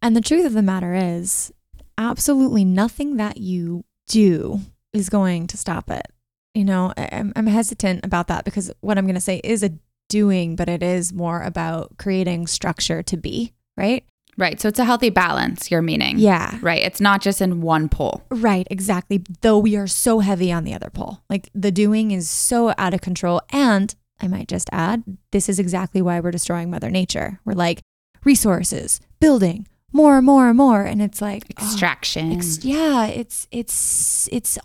And 0.00 0.14
the 0.14 0.20
truth 0.20 0.46
of 0.46 0.52
the 0.52 0.62
matter 0.62 0.94
is, 0.94 1.52
absolutely 1.96 2.64
nothing 2.64 3.16
that 3.16 3.38
you 3.38 3.84
do 4.06 4.60
is 4.92 5.08
going 5.08 5.46
to 5.48 5.56
stop 5.56 5.90
it. 5.90 6.06
You 6.54 6.64
know, 6.64 6.92
I'm, 6.96 7.32
I'm 7.36 7.46
hesitant 7.46 8.04
about 8.04 8.28
that 8.28 8.44
because 8.44 8.70
what 8.80 8.96
I'm 8.96 9.04
going 9.04 9.14
to 9.16 9.20
say 9.20 9.40
is 9.44 9.62
a 9.62 9.72
doing, 10.08 10.56
but 10.56 10.68
it 10.68 10.82
is 10.82 11.12
more 11.12 11.42
about 11.42 11.98
creating 11.98 12.46
structure 12.46 13.02
to 13.02 13.16
be, 13.16 13.52
right? 13.76 14.04
Right. 14.36 14.60
So 14.60 14.68
it's 14.68 14.78
a 14.78 14.84
healthy 14.84 15.10
balance, 15.10 15.70
you're 15.70 15.82
meaning. 15.82 16.18
Yeah. 16.18 16.56
Right. 16.62 16.82
It's 16.82 17.00
not 17.00 17.20
just 17.20 17.42
in 17.42 17.60
one 17.60 17.88
pole. 17.88 18.22
Right. 18.30 18.66
Exactly. 18.70 19.24
Though 19.40 19.58
we 19.58 19.76
are 19.76 19.88
so 19.88 20.20
heavy 20.20 20.52
on 20.52 20.62
the 20.62 20.74
other 20.74 20.90
pole. 20.90 21.22
Like 21.28 21.50
the 21.54 21.72
doing 21.72 22.12
is 22.12 22.30
so 22.30 22.72
out 22.78 22.94
of 22.94 23.00
control. 23.00 23.40
And 23.50 23.94
I 24.20 24.28
might 24.28 24.46
just 24.46 24.68
add, 24.72 25.02
this 25.32 25.48
is 25.48 25.58
exactly 25.58 26.00
why 26.00 26.20
we're 26.20 26.30
destroying 26.30 26.70
Mother 26.70 26.90
Nature. 26.90 27.40
We're 27.44 27.54
like, 27.54 27.80
resources, 28.24 29.00
building, 29.18 29.66
more 29.92 30.18
and 30.18 30.26
more 30.26 30.48
and 30.48 30.58
more 30.58 30.82
and 30.82 31.00
it's 31.00 31.22
like 31.22 31.44
oh, 31.58 31.64
extraction 31.64 32.32
oh, 32.32 32.36
ex- 32.36 32.64
yeah 32.64 33.06
it's 33.06 33.48
it's 33.50 34.28
it's 34.30 34.58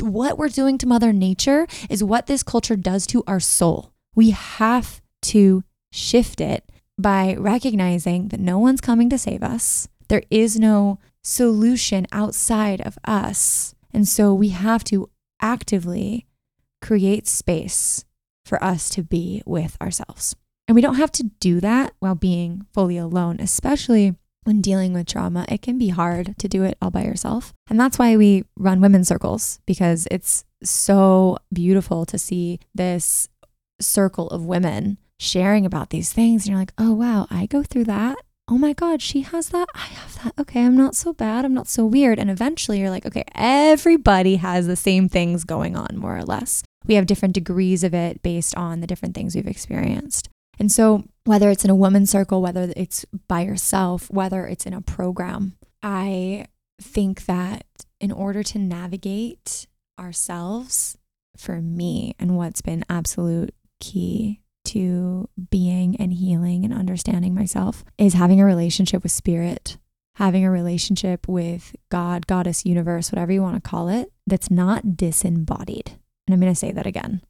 what 0.00 0.36
we're 0.36 0.48
doing 0.48 0.76
to 0.76 0.86
mother 0.86 1.12
nature 1.12 1.66
is 1.88 2.04
what 2.04 2.26
this 2.26 2.42
culture 2.42 2.76
does 2.76 3.06
to 3.06 3.24
our 3.26 3.40
soul 3.40 3.92
we 4.14 4.30
have 4.30 5.00
to 5.22 5.62
shift 5.92 6.40
it 6.40 6.70
by 6.98 7.34
recognizing 7.38 8.28
that 8.28 8.40
no 8.40 8.58
one's 8.58 8.80
coming 8.80 9.08
to 9.10 9.18
save 9.18 9.42
us. 9.42 9.88
There 10.08 10.22
is 10.30 10.58
no 10.58 10.98
solution 11.22 12.06
outside 12.12 12.80
of 12.80 12.98
us. 13.04 13.74
And 13.92 14.06
so 14.06 14.34
we 14.34 14.50
have 14.50 14.84
to 14.84 15.10
actively 15.40 16.26
create 16.82 17.26
space 17.26 18.04
for 18.44 18.62
us 18.62 18.88
to 18.90 19.02
be 19.02 19.42
with 19.46 19.76
ourselves. 19.80 20.36
And 20.68 20.74
we 20.74 20.82
don't 20.82 20.96
have 20.96 21.12
to 21.12 21.30
do 21.40 21.60
that 21.60 21.94
while 21.98 22.14
being 22.14 22.66
fully 22.72 22.96
alone, 22.96 23.38
especially 23.40 24.14
when 24.44 24.60
dealing 24.60 24.92
with 24.92 25.06
trauma. 25.06 25.44
It 25.48 25.62
can 25.62 25.78
be 25.78 25.88
hard 25.88 26.34
to 26.38 26.48
do 26.48 26.62
it 26.64 26.76
all 26.80 26.90
by 26.90 27.04
yourself. 27.04 27.52
And 27.68 27.78
that's 27.78 27.98
why 27.98 28.16
we 28.16 28.44
run 28.56 28.80
women's 28.80 29.08
circles 29.08 29.60
because 29.66 30.06
it's 30.10 30.44
so 30.62 31.38
beautiful 31.52 32.04
to 32.06 32.18
see 32.18 32.60
this 32.74 33.28
circle 33.80 34.28
of 34.28 34.44
women 34.44 34.98
sharing 35.18 35.66
about 35.66 35.90
these 35.90 36.12
things. 36.12 36.44
And 36.44 36.50
you're 36.50 36.58
like, 36.58 36.72
oh, 36.78 36.92
wow, 36.92 37.26
I 37.30 37.46
go 37.46 37.62
through 37.62 37.84
that. 37.84 38.18
Oh 38.48 38.58
my 38.58 38.72
God, 38.72 39.00
she 39.00 39.20
has 39.20 39.50
that. 39.50 39.68
I 39.74 39.86
have 39.86 40.24
that. 40.24 40.34
Okay, 40.40 40.64
I'm 40.64 40.76
not 40.76 40.96
so 40.96 41.12
bad. 41.12 41.44
I'm 41.44 41.54
not 41.54 41.68
so 41.68 41.86
weird. 41.86 42.18
And 42.18 42.28
eventually 42.28 42.80
you're 42.80 42.90
like, 42.90 43.06
okay, 43.06 43.24
everybody 43.34 44.36
has 44.36 44.66
the 44.66 44.74
same 44.74 45.08
things 45.08 45.44
going 45.44 45.76
on, 45.76 45.96
more 45.96 46.16
or 46.16 46.24
less. 46.24 46.64
We 46.84 46.94
have 46.94 47.06
different 47.06 47.34
degrees 47.34 47.84
of 47.84 47.94
it 47.94 48.22
based 48.22 48.56
on 48.56 48.80
the 48.80 48.88
different 48.88 49.14
things 49.14 49.36
we've 49.36 49.46
experienced. 49.46 50.28
And 50.60 50.70
so, 50.70 51.04
whether 51.24 51.50
it's 51.50 51.64
in 51.64 51.70
a 51.70 51.74
women's 51.74 52.10
circle, 52.10 52.40
whether 52.42 52.72
it's 52.76 53.04
by 53.26 53.40
yourself, 53.40 54.10
whether 54.10 54.46
it's 54.46 54.66
in 54.66 54.74
a 54.74 54.82
program, 54.82 55.56
I 55.82 56.46
think 56.80 57.24
that 57.24 57.64
in 57.98 58.12
order 58.12 58.42
to 58.42 58.58
navigate 58.58 59.66
ourselves, 59.98 60.96
for 61.36 61.60
me, 61.60 62.14
and 62.18 62.36
what's 62.36 62.60
been 62.60 62.84
absolute 62.88 63.54
key 63.80 64.40
to 64.66 65.28
being 65.50 65.96
and 65.96 66.12
healing 66.12 66.64
and 66.64 66.74
understanding 66.74 67.34
myself 67.34 67.84
is 67.98 68.14
having 68.14 68.40
a 68.40 68.44
relationship 68.44 69.02
with 69.02 69.12
spirit, 69.12 69.78
having 70.16 70.44
a 70.44 70.50
relationship 70.50 71.26
with 71.26 71.74
God, 71.88 72.26
goddess, 72.26 72.66
universe, 72.66 73.10
whatever 73.10 73.32
you 73.32 73.42
want 73.42 73.56
to 73.56 73.68
call 73.68 73.88
it, 73.88 74.12
that's 74.26 74.50
not 74.50 74.96
disembodied. 74.96 75.92
And 76.26 76.34
I'm 76.34 76.40
going 76.40 76.52
to 76.52 76.58
say 76.58 76.72
that 76.72 76.86
again. 76.86 77.22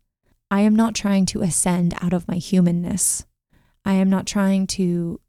I 0.51 0.63
am 0.63 0.75
not 0.75 0.95
trying 0.95 1.27
to 1.27 1.43
ascend 1.43 1.95
out 2.01 2.13
of 2.13 2.27
my 2.27 2.37
humanness. 2.37 3.25
I 3.85 3.95
am 3.95 4.11
not 4.11 4.27
trying 4.27 4.67
to 4.69 5.21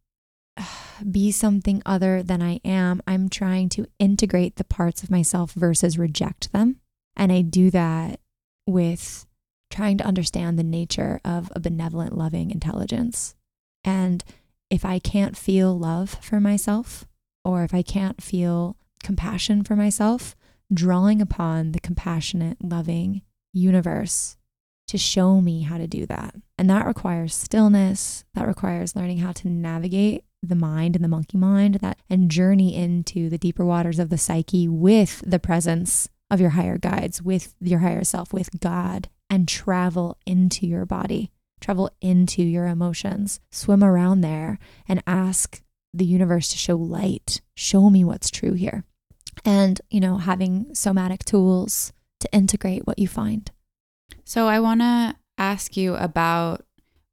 uh, 0.57 0.65
be 1.09 1.31
something 1.31 1.81
other 1.85 2.23
than 2.23 2.41
I 2.41 2.59
am. 2.65 3.01
I'm 3.05 3.29
trying 3.29 3.69
to 3.69 3.85
integrate 3.99 4.55
the 4.55 4.63
parts 4.63 5.03
of 5.03 5.11
myself 5.11 5.53
versus 5.53 5.97
reject 5.97 6.51
them. 6.51 6.77
And 7.15 7.31
I 7.31 7.41
do 7.41 7.69
that 7.69 8.19
with 8.65 9.27
trying 9.69 9.97
to 9.99 10.05
understand 10.05 10.57
the 10.57 10.63
nature 10.63 11.21
of 11.23 11.51
a 11.55 11.59
benevolent, 11.59 12.17
loving 12.17 12.51
intelligence. 12.51 13.35
And 13.83 14.23
if 14.69 14.83
I 14.83 14.99
can't 14.99 15.37
feel 15.37 15.77
love 15.77 16.17
for 16.21 16.39
myself, 16.39 17.05
or 17.45 17.63
if 17.63 17.73
I 17.73 17.81
can't 17.81 18.21
feel 18.21 18.75
compassion 19.03 19.63
for 19.63 19.75
myself, 19.75 20.35
drawing 20.73 21.21
upon 21.21 21.71
the 21.71 21.79
compassionate, 21.79 22.57
loving 22.63 23.21
universe 23.53 24.37
to 24.91 24.97
show 24.97 25.39
me 25.39 25.61
how 25.61 25.77
to 25.77 25.87
do 25.87 26.05
that. 26.05 26.35
And 26.57 26.69
that 26.69 26.85
requires 26.85 27.33
stillness, 27.33 28.25
that 28.33 28.45
requires 28.45 28.93
learning 28.93 29.19
how 29.19 29.31
to 29.31 29.47
navigate 29.47 30.25
the 30.43 30.53
mind 30.53 30.97
and 30.97 31.05
the 31.05 31.09
monkey 31.09 31.37
mind 31.37 31.75
that 31.75 31.97
and 32.09 32.29
journey 32.29 32.75
into 32.75 33.29
the 33.29 33.37
deeper 33.37 33.63
waters 33.63 33.99
of 33.99 34.09
the 34.09 34.17
psyche 34.17 34.67
with 34.67 35.23
the 35.25 35.39
presence 35.39 36.09
of 36.29 36.41
your 36.41 36.49
higher 36.51 36.77
guides, 36.77 37.21
with 37.21 37.55
your 37.61 37.79
higher 37.79 38.03
self, 38.03 38.33
with 38.33 38.59
God 38.59 39.07
and 39.29 39.47
travel 39.47 40.17
into 40.25 40.67
your 40.67 40.85
body, 40.85 41.31
travel 41.61 41.89
into 42.01 42.43
your 42.43 42.67
emotions, 42.67 43.39
swim 43.49 43.85
around 43.85 44.19
there 44.19 44.59
and 44.89 45.01
ask 45.07 45.61
the 45.93 46.03
universe 46.03 46.49
to 46.49 46.57
show 46.57 46.75
light, 46.75 47.39
show 47.55 47.89
me 47.89 48.03
what's 48.03 48.29
true 48.29 48.53
here. 48.53 48.83
And, 49.45 49.79
you 49.89 50.01
know, 50.01 50.17
having 50.17 50.75
somatic 50.75 51.23
tools 51.23 51.93
to 52.19 52.33
integrate 52.33 52.85
what 52.85 52.99
you 52.99 53.07
find. 53.07 53.49
So 54.31 54.47
I 54.47 54.61
want 54.61 54.79
to 54.79 55.17
ask 55.37 55.75
you 55.75 55.95
about 55.95 56.63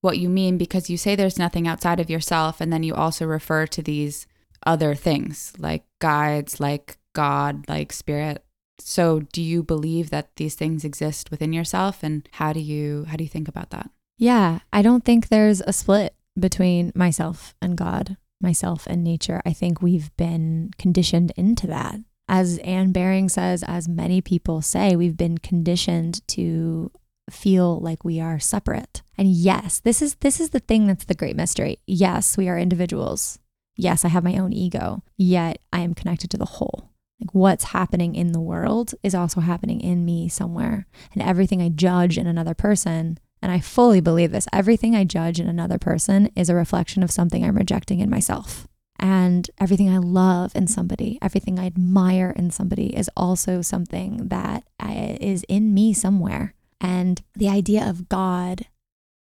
what 0.02 0.18
you 0.18 0.28
mean 0.28 0.56
because 0.56 0.88
you 0.88 0.96
say 0.96 1.16
there's 1.16 1.36
nothing 1.36 1.66
outside 1.66 1.98
of 1.98 2.08
yourself 2.08 2.60
and 2.60 2.72
then 2.72 2.84
you 2.84 2.94
also 2.94 3.26
refer 3.26 3.66
to 3.66 3.82
these 3.82 4.28
other 4.64 4.94
things 4.94 5.52
like 5.58 5.82
guides, 5.98 6.60
like 6.60 6.96
God, 7.16 7.68
like 7.68 7.92
spirit. 7.92 8.44
So 8.78 9.22
do 9.32 9.42
you 9.42 9.64
believe 9.64 10.10
that 10.10 10.28
these 10.36 10.54
things 10.54 10.84
exist 10.84 11.32
within 11.32 11.52
yourself 11.52 12.04
and 12.04 12.28
how 12.34 12.52
do 12.52 12.60
you 12.60 13.06
how 13.08 13.16
do 13.16 13.24
you 13.24 13.28
think 13.28 13.48
about 13.48 13.70
that? 13.70 13.90
Yeah, 14.16 14.60
I 14.72 14.82
don't 14.82 15.04
think 15.04 15.26
there's 15.26 15.60
a 15.62 15.72
split 15.72 16.14
between 16.38 16.92
myself 16.94 17.52
and 17.60 17.76
God, 17.76 18.16
myself 18.40 18.86
and 18.86 19.02
nature. 19.02 19.42
I 19.44 19.52
think 19.54 19.82
we've 19.82 20.16
been 20.16 20.70
conditioned 20.78 21.32
into 21.36 21.66
that. 21.66 21.98
As 22.28 22.58
Anne 22.58 22.92
Baring 22.92 23.28
says, 23.28 23.64
as 23.64 23.88
many 23.88 24.20
people 24.20 24.62
say, 24.62 24.94
we've 24.94 25.16
been 25.16 25.38
conditioned 25.38 26.24
to 26.28 26.92
feel 27.32 27.78
like 27.80 28.04
we 28.04 28.20
are 28.20 28.38
separate. 28.38 29.02
And 29.16 29.28
yes, 29.28 29.80
this 29.80 30.02
is 30.02 30.14
this 30.16 30.40
is 30.40 30.50
the 30.50 30.60
thing 30.60 30.86
that's 30.86 31.04
the 31.04 31.14
great 31.14 31.36
mystery. 31.36 31.78
Yes, 31.86 32.36
we 32.36 32.48
are 32.48 32.58
individuals. 32.58 33.38
Yes, 33.76 34.04
I 34.04 34.08
have 34.08 34.24
my 34.24 34.36
own 34.36 34.52
ego, 34.52 35.02
yet 35.16 35.60
I 35.72 35.80
am 35.80 35.94
connected 35.94 36.30
to 36.30 36.36
the 36.36 36.44
whole. 36.44 36.90
Like 37.20 37.34
what's 37.34 37.64
happening 37.64 38.14
in 38.14 38.32
the 38.32 38.40
world 38.40 38.94
is 39.02 39.14
also 39.14 39.40
happening 39.40 39.80
in 39.80 40.04
me 40.04 40.28
somewhere. 40.28 40.86
And 41.12 41.22
everything 41.22 41.60
I 41.60 41.68
judge 41.68 42.16
in 42.16 42.26
another 42.26 42.54
person, 42.54 43.18
and 43.42 43.52
I 43.52 43.60
fully 43.60 44.00
believe 44.00 44.30
this, 44.30 44.48
everything 44.52 44.94
I 44.94 45.04
judge 45.04 45.40
in 45.40 45.48
another 45.48 45.78
person 45.78 46.30
is 46.36 46.48
a 46.48 46.54
reflection 46.54 47.02
of 47.02 47.10
something 47.10 47.44
I'm 47.44 47.56
rejecting 47.56 48.00
in 48.00 48.10
myself. 48.10 48.68
And 49.00 49.48
everything 49.58 49.88
I 49.88 49.98
love 49.98 50.54
in 50.56 50.66
somebody, 50.66 51.18
everything 51.22 51.58
I 51.58 51.66
admire 51.66 52.34
in 52.36 52.50
somebody 52.50 52.96
is 52.96 53.08
also 53.16 53.62
something 53.62 54.28
that 54.28 54.64
uh, 54.80 55.16
is 55.20 55.44
in 55.48 55.72
me 55.72 55.92
somewhere. 55.92 56.54
And 56.80 57.22
the 57.34 57.48
idea 57.48 57.88
of 57.88 58.08
God, 58.08 58.66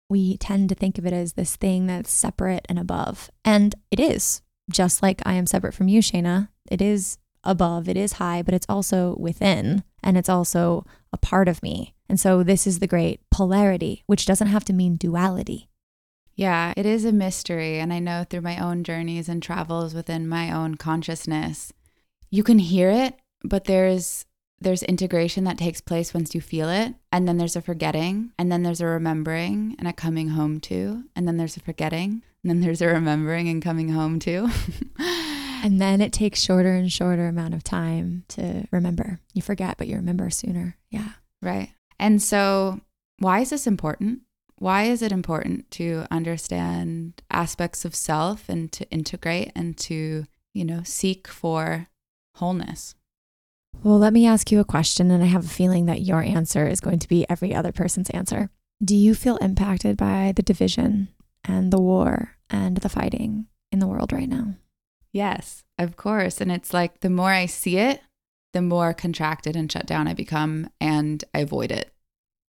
we 0.08 0.36
tend 0.36 0.68
to 0.68 0.74
think 0.74 0.98
of 0.98 1.06
it 1.06 1.12
as 1.12 1.32
this 1.32 1.56
thing 1.56 1.86
that's 1.86 2.10
separate 2.10 2.66
and 2.68 2.78
above. 2.78 3.30
And 3.44 3.74
it 3.90 4.00
is, 4.00 4.42
just 4.70 5.02
like 5.02 5.22
I 5.24 5.34
am 5.34 5.46
separate 5.46 5.74
from 5.74 5.88
you, 5.88 6.00
Shayna. 6.00 6.48
It 6.70 6.82
is 6.82 7.18
above, 7.44 7.88
it 7.88 7.96
is 7.96 8.14
high, 8.14 8.42
but 8.42 8.54
it's 8.54 8.66
also 8.68 9.16
within 9.18 9.84
and 10.02 10.16
it's 10.16 10.28
also 10.28 10.84
a 11.12 11.18
part 11.18 11.48
of 11.48 11.62
me. 11.62 11.94
And 12.08 12.20
so 12.20 12.42
this 12.42 12.66
is 12.66 12.78
the 12.78 12.86
great 12.86 13.20
polarity, 13.30 14.02
which 14.06 14.26
doesn't 14.26 14.48
have 14.48 14.64
to 14.66 14.72
mean 14.72 14.96
duality. 14.96 15.68
Yeah, 16.36 16.74
it 16.76 16.84
is 16.84 17.04
a 17.04 17.12
mystery. 17.12 17.78
And 17.78 17.92
I 17.92 18.00
know 18.00 18.24
through 18.28 18.40
my 18.40 18.58
own 18.58 18.84
journeys 18.84 19.28
and 19.28 19.42
travels 19.42 19.94
within 19.94 20.28
my 20.28 20.50
own 20.50 20.74
consciousness, 20.74 21.72
you 22.30 22.42
can 22.42 22.58
hear 22.58 22.90
it, 22.90 23.14
but 23.44 23.64
there's 23.64 24.26
there's 24.60 24.82
integration 24.82 25.44
that 25.44 25.58
takes 25.58 25.80
place 25.80 26.14
once 26.14 26.34
you 26.34 26.40
feel 26.40 26.68
it 26.68 26.94
and 27.12 27.28
then 27.28 27.36
there's 27.36 27.56
a 27.56 27.62
forgetting 27.62 28.32
and 28.38 28.50
then 28.50 28.62
there's 28.62 28.80
a 28.80 28.86
remembering 28.86 29.74
and 29.78 29.86
a 29.86 29.92
coming 29.92 30.28
home 30.30 30.60
to 30.60 31.04
and 31.14 31.26
then 31.28 31.36
there's 31.36 31.56
a 31.56 31.60
forgetting 31.60 32.22
and 32.42 32.50
then 32.50 32.60
there's 32.60 32.82
a 32.82 32.88
remembering 32.88 33.48
and 33.48 33.62
coming 33.62 33.90
home 33.90 34.18
to. 34.20 34.48
And 35.64 35.80
then 35.80 36.02
it 36.02 36.12
takes 36.12 36.42
shorter 36.42 36.74
and 36.74 36.92
shorter 36.92 37.26
amount 37.26 37.54
of 37.54 37.64
time 37.64 38.24
to 38.28 38.66
remember. 38.70 39.20
You 39.32 39.40
forget 39.40 39.78
but 39.78 39.88
you 39.88 39.96
remember 39.96 40.28
sooner. 40.28 40.76
Yeah. 40.90 41.12
Right. 41.40 41.70
And 41.98 42.22
so 42.22 42.82
why 43.18 43.40
is 43.40 43.48
this 43.48 43.66
important? 43.66 44.20
Why 44.56 44.84
is 44.84 45.00
it 45.00 45.10
important 45.10 45.70
to 45.72 46.04
understand 46.10 47.22
aspects 47.30 47.86
of 47.86 47.94
self 47.94 48.50
and 48.50 48.70
to 48.72 48.88
integrate 48.90 49.52
and 49.56 49.76
to, 49.78 50.26
you 50.52 50.64
know, 50.66 50.82
seek 50.84 51.28
for 51.28 51.88
wholeness? 52.34 52.94
Well, 53.82 53.98
let 53.98 54.12
me 54.12 54.26
ask 54.26 54.50
you 54.50 54.60
a 54.60 54.64
question, 54.64 55.10
and 55.10 55.22
I 55.22 55.26
have 55.26 55.44
a 55.44 55.48
feeling 55.48 55.86
that 55.86 56.02
your 56.02 56.22
answer 56.22 56.66
is 56.66 56.80
going 56.80 56.98
to 57.00 57.08
be 57.08 57.26
every 57.28 57.54
other 57.54 57.72
person's 57.72 58.10
answer. 58.10 58.50
Do 58.82 58.96
you 58.96 59.14
feel 59.14 59.36
impacted 59.36 59.96
by 59.96 60.32
the 60.34 60.42
division 60.42 61.08
and 61.44 61.72
the 61.72 61.80
war 61.80 62.36
and 62.48 62.78
the 62.78 62.88
fighting 62.88 63.46
in 63.70 63.78
the 63.78 63.86
world 63.86 64.12
right 64.12 64.28
now? 64.28 64.54
Yes, 65.12 65.62
of 65.78 65.96
course. 65.96 66.40
And 66.40 66.50
it's 66.50 66.72
like 66.72 67.00
the 67.00 67.10
more 67.10 67.30
I 67.30 67.46
see 67.46 67.76
it, 67.76 68.00
the 68.52 68.62
more 68.62 68.94
contracted 68.94 69.56
and 69.56 69.70
shut 69.70 69.86
down 69.86 70.08
I 70.08 70.14
become, 70.14 70.70
and 70.80 71.22
I 71.34 71.40
avoid 71.40 71.70
it. 71.70 71.92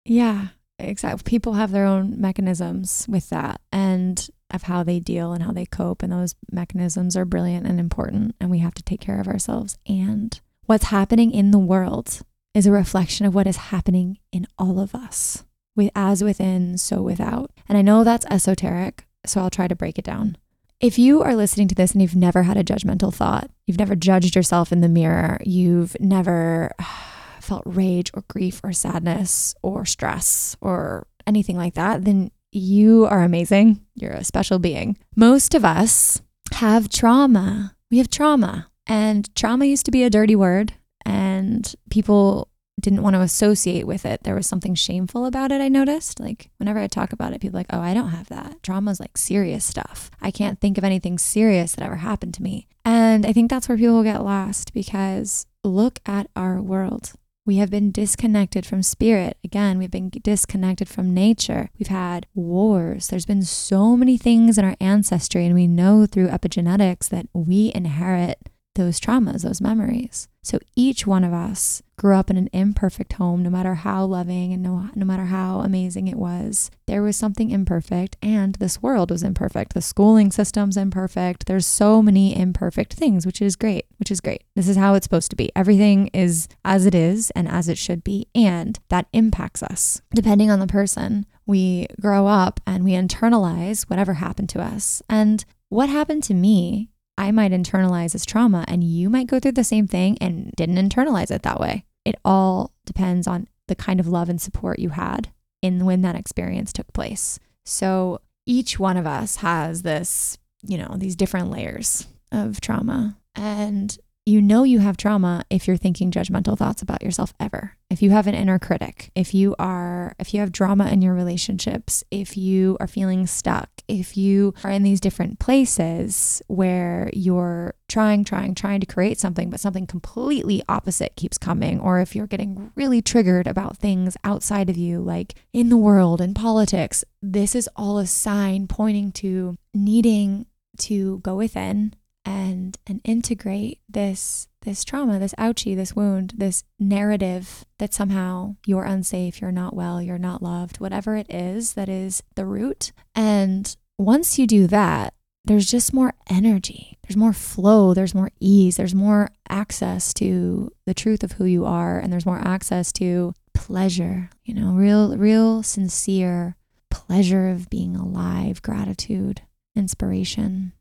Yeah 0.06 0.48
exactly 0.80 1.24
people 1.24 1.54
have 1.54 1.72
their 1.72 1.86
own 1.86 2.20
mechanisms 2.20 3.06
with 3.08 3.30
that 3.30 3.62
and 3.72 4.30
of 4.52 4.64
how 4.64 4.84
they 4.84 5.00
deal 5.00 5.34
and 5.34 5.44
how 5.44 5.52
they 5.52 5.66
cope 5.66 6.04
and 6.04 6.12
those 6.12 6.36
mechanisms 6.52 7.16
are 7.16 7.26
brilliant 7.26 7.66
and 7.66 7.80
important 7.80 8.36
and 8.40 8.52
we 8.52 8.60
have 8.60 8.74
to 8.74 8.84
take 8.84 9.00
care 9.00 9.20
of 9.20 9.28
ourselves 9.28 9.78
and 9.88 10.42
what's 10.66 10.86
happening 10.86 11.32
in 11.32 11.52
the 11.52 11.60
world 11.60 12.22
is 12.54 12.66
a 12.66 12.72
reflection 12.72 13.26
of 13.26 13.36
what 13.36 13.48
is 13.48 13.58
happening 13.58 14.18
in 14.32 14.48
all 14.58 14.80
of 14.80 14.96
us 14.96 15.44
with 15.76 15.92
as 15.96 16.24
within 16.24 16.78
so 16.78 17.02
without 17.02 17.52
and 17.68 17.78
i 17.78 17.82
know 17.82 18.04
that's 18.04 18.26
esoteric 18.30 19.06
so 19.26 19.42
i'll 19.42 19.50
try 19.50 19.68
to 19.68 19.76
break 19.76 19.98
it 19.98 20.06
down 20.06 20.38
if 20.80 21.00
you 21.00 21.22
are 21.22 21.36
listening 21.36 21.68
to 21.68 21.76
this 21.76 21.94
and 21.94 22.02
you've 22.02 22.16
never 22.16 22.44
had 22.44 22.58
a 22.58 22.64
judgmental 22.64 23.14
thought 23.14 23.50
you've 23.66 23.80
never 23.80 23.96
judged 23.96 24.36
yourself 24.36 24.72
in 24.72 24.82
the 24.82 24.90
mirror 24.90 25.40
you've 25.44 25.96
never 26.00 26.72
felt 27.42 27.64
rage 27.66 28.10
or 28.14 28.24
grief 28.28 28.62
or 28.64 28.74
sadness 28.74 29.54
or 29.62 29.86
stress 29.86 30.58
or 30.62 31.08
anything 31.28 31.58
like 31.58 31.74
that, 31.76 32.06
then 32.06 32.32
you 32.52 33.06
are 33.06 33.24
amazing. 33.24 33.82
You're 33.96 34.12
a 34.12 34.24
special 34.24 34.60
being. 34.60 34.98
Most 35.16 35.54
of 35.54 35.66
us 35.66 36.22
have 36.54 36.90
trauma. 36.90 37.76
We 37.92 37.98
have 37.98 38.10
trauma. 38.10 38.68
And 38.88 39.34
trauma 39.36 39.66
used 39.66 39.86
to 39.86 39.92
be 39.92 40.04
a 40.04 40.10
dirty 40.10 40.36
word, 40.36 40.74
and 41.06 41.74
people 41.90 42.50
didn't 42.80 43.02
want 43.02 43.16
to 43.16 43.22
associate 43.22 43.88
with 43.88 44.06
it. 44.06 44.24
There 44.24 44.36
was 44.36 44.48
something 44.48 44.76
shameful 44.76 45.26
about 45.26 45.52
it, 45.52 45.62
I 45.62 45.70
noticed. 45.70 46.20
Like, 46.20 46.50
whenever 46.58 46.80
I 46.80 46.88
talk 46.88 47.14
about 47.14 47.34
it, 47.34 47.42
people 47.42 47.58
like, 47.58 47.72
oh, 47.72 47.80
I 47.80 47.94
don't 47.94 48.10
have 48.10 48.28
that. 48.28 48.62
Trauma 48.64 48.92
is 48.92 49.00
like 49.00 49.18
serious 49.18 49.66
stuff. 49.66 50.12
I 50.22 50.30
can't 50.30 50.60
think 50.60 50.78
of 50.78 50.84
anything 50.84 51.18
serious 51.18 51.74
that 51.74 51.86
ever 51.86 51.96
happened 51.96 52.34
to 52.36 52.44
me. 52.44 52.68
And 52.84 53.26
I 53.26 53.34
think 53.34 53.50
that's 53.50 53.68
where 53.68 53.78
people 53.78 54.04
get 54.04 54.24
lost 54.24 54.74
because 54.74 55.48
look 55.64 56.00
at 56.06 56.30
our 56.36 56.62
world. 56.62 57.14
We 57.46 57.58
have 57.58 57.70
been 57.70 57.92
disconnected 57.92 58.66
from 58.66 58.82
spirit. 58.82 59.38
Again, 59.44 59.78
we've 59.78 59.92
been 59.92 60.10
disconnected 60.10 60.90
from 60.90 61.14
nature. 61.14 61.70
We've 61.78 61.88
had 61.88 62.26
wars. 62.34 63.08
There's 63.08 63.26
been 63.26 63.44
so 63.44 63.96
many 63.96 64.18
things 64.18 64.58
in 64.58 64.66
our 64.66 64.76
ancestry, 64.82 65.46
and 65.46 65.54
we 65.54 65.68
know 65.68 66.08
through 66.08 66.30
epigenetics 66.30 67.08
that 67.10 67.28
we 67.34 67.72
inherit 67.76 68.50
those 68.76 69.00
traumas, 69.00 69.44
those 69.44 69.62
memories. 69.62 70.28
So 70.44 70.60
each 70.76 71.08
one 71.08 71.24
of 71.24 71.34
us 71.34 71.82
grew 71.98 72.16
up 72.16 72.30
in 72.30 72.38
an 72.38 72.50
imperfect 72.54 73.14
home, 73.14 73.42
no 73.42 73.50
matter 73.50 73.74
how 73.74 74.06
loving 74.06 74.54
and 74.54 74.62
no, 74.62 74.90
no 74.94 75.06
matter 75.06 75.26
how 75.26 75.62
amazing 75.62 76.08
it 76.08 76.18
was. 76.18 76.70
There 76.86 77.02
was 77.02 77.18
something 77.18 77.50
imperfect, 77.50 78.16
and 78.22 78.54
this 78.56 78.82
world 78.82 79.10
was 79.10 79.24
imperfect. 79.24 79.74
The 79.74 79.82
schooling 79.82 80.32
system's 80.32 80.78
imperfect. 80.78 81.48
There's 81.48 81.66
so 81.66 82.02
many 82.04 82.38
imperfect 82.38 82.94
things, 82.94 83.26
which 83.26 83.42
is 83.42 83.56
great, 83.56 83.86
which 83.98 84.12
is 84.12 84.22
great. 84.22 84.44
This 84.56 84.68
is 84.68 84.78
how 84.78 84.94
it's 84.94 85.06
supposed 85.06 85.32
to 85.32 85.36
be. 85.36 85.52
Everything 85.56 86.08
is 86.08 86.48
as 86.64 86.86
it 86.86 86.94
is 86.94 87.32
and 87.32 87.48
as 87.48 87.68
it 87.68 87.80
should 87.80 88.04
be, 88.04 88.28
and 88.36 88.80
that 88.90 89.08
impacts 89.14 89.64
us. 89.64 90.02
Depending 90.14 90.52
on 90.52 90.60
the 90.60 90.68
person, 90.68 91.26
we 91.48 91.88
grow 92.00 92.28
up 92.28 92.60
and 92.68 92.84
we 92.84 92.92
internalize 92.92 93.90
whatever 93.90 94.14
happened 94.16 94.50
to 94.50 94.62
us. 94.62 95.02
And 95.10 95.44
what 95.70 95.90
happened 95.90 96.24
to 96.24 96.34
me 96.34 96.90
I 97.18 97.32
might 97.32 97.52
internalize 97.52 98.16
as 98.16 98.26
trauma 98.26 98.66
and 98.68 98.84
you 98.84 99.10
might 99.10 99.28
go 99.28 99.40
through 99.40 99.54
the 99.54 99.64
same 99.64 99.88
thing 99.88 100.18
and 100.20 100.52
didn't 100.56 100.78
internalize 100.90 101.32
it 101.32 101.44
that 101.44 101.60
way. 101.60 101.86
It 102.04 102.16
all 102.26 102.74
depends 102.86 103.28
on 103.28 103.48
the 103.68 103.76
kind 103.76 104.00
of 104.00 104.08
love 104.08 104.30
and 104.30 104.40
support 104.40 104.80
you 104.80 104.90
had 104.90 105.30
in 105.62 105.86
when 105.86 106.02
that 106.02 106.16
experience 106.16 106.72
took 106.72 106.92
place. 106.94 107.40
So 107.66 108.20
each 108.46 108.78
one 108.80 108.98
of 108.98 109.08
us 109.08 109.38
has 109.38 109.82
this, 109.82 110.38
you 110.62 110.78
know, 110.78 110.96
these 110.98 111.16
different 111.16 111.50
layers 111.50 112.08
of 112.32 112.62
trauma. 112.62 113.18
And 113.34 113.98
you 114.28 114.42
know 114.42 114.64
you 114.64 114.80
have 114.80 114.98
trauma 114.98 115.46
if 115.52 115.68
you're 115.68 115.78
thinking 115.78 116.10
judgmental 116.10 116.58
thoughts 116.58 116.82
about 116.82 117.04
yourself 117.04 117.32
ever. 117.40 117.78
If 117.92 118.02
you 118.02 118.10
have 118.10 118.26
an 118.26 118.34
inner 118.34 118.58
critic, 118.58 119.12
if 119.14 119.36
you 119.36 119.56
are 119.60 120.16
if 120.18 120.34
you 120.34 120.40
have 120.40 120.52
drama 120.52 120.88
in 120.88 121.04
your 121.04 121.14
relationships, 121.14 122.04
if 122.10 122.36
you 122.36 122.76
are 122.80 122.88
feeling 122.88 123.28
stuck, 123.28 123.70
if 123.88 124.18
you 124.18 124.56
are 124.64 124.72
in 124.72 124.82
these 124.82 125.00
different 125.00 125.38
places 125.38 126.42
where 126.48 127.12
you're 127.14 127.76
trying 127.88 128.24
trying 128.24 128.56
trying 128.56 128.80
to 128.80 128.88
create 128.88 129.20
something 129.20 129.52
but 129.52 129.60
something 129.60 129.86
completely 129.86 130.64
opposite 130.68 131.16
keeps 131.16 131.38
coming 131.38 131.80
or 131.80 132.00
if 132.00 132.16
you're 132.16 132.26
getting 132.26 132.72
really 132.76 133.04
triggered 133.04 133.46
about 133.46 133.78
things 133.78 134.18
outside 134.24 134.72
of 134.72 134.78
you 134.78 135.00
like 135.00 135.36
in 135.54 135.70
the 135.70 135.78
world 135.78 136.20
and 136.20 136.36
politics, 136.36 137.04
this 137.22 137.54
is 137.54 137.70
all 137.76 138.00
a 138.00 138.08
sign 138.08 138.66
pointing 138.66 139.12
to 139.12 139.56
needing 139.76 140.48
to 140.78 141.20
go 141.20 141.36
within 141.36 141.94
and 142.26 142.78
and 142.88 143.02
integrate 143.04 143.80
this 143.88 144.48
this 144.64 144.84
trauma, 144.84 145.20
this 145.20 145.36
ouchie, 145.38 145.76
this 145.76 145.96
wound, 145.96 146.34
this 146.36 146.64
narrative 146.80 147.66
that 147.78 147.94
somehow 147.94 148.56
you're 148.66 148.84
unsafe, 148.84 149.40
you're 149.40 149.52
not 149.52 149.76
well, 149.76 150.02
you're 150.02 150.18
not 150.18 150.42
loved, 150.42 150.80
whatever 150.80 151.16
it 151.16 151.28
is 151.30 151.74
that 151.74 151.88
is 151.88 152.24
the 152.34 152.46
root. 152.46 152.92
And 153.14 153.76
once 153.98 154.40
you 154.40 154.48
do 154.48 154.66
that, 154.68 155.14
there's 155.46 155.70
just 155.70 155.94
more 155.94 156.16
energy. 156.28 156.98
There's 157.04 157.16
more 157.16 157.34
flow, 157.34 157.94
there's 157.94 158.16
more 158.16 158.32
ease, 158.40 158.78
there's 158.78 158.96
more 158.96 159.30
access 159.48 160.12
to 160.16 160.72
the 160.88 160.96
truth 160.96 161.24
of 161.24 161.34
who 161.34 161.46
you 161.46 161.66
are 161.66 162.00
and 162.00 162.12
there's 162.12 162.26
more 162.26 162.42
access 162.44 162.92
to 162.94 163.34
pleasure, 163.54 164.32
you 164.44 164.56
know, 164.56 164.72
real 164.74 165.16
real 165.16 165.62
sincere 165.62 166.56
pleasure 166.90 167.50
of 167.50 167.70
being 167.70 167.96
alive, 167.96 168.62
gratitude, 168.62 169.42
inspiration. 169.76 170.72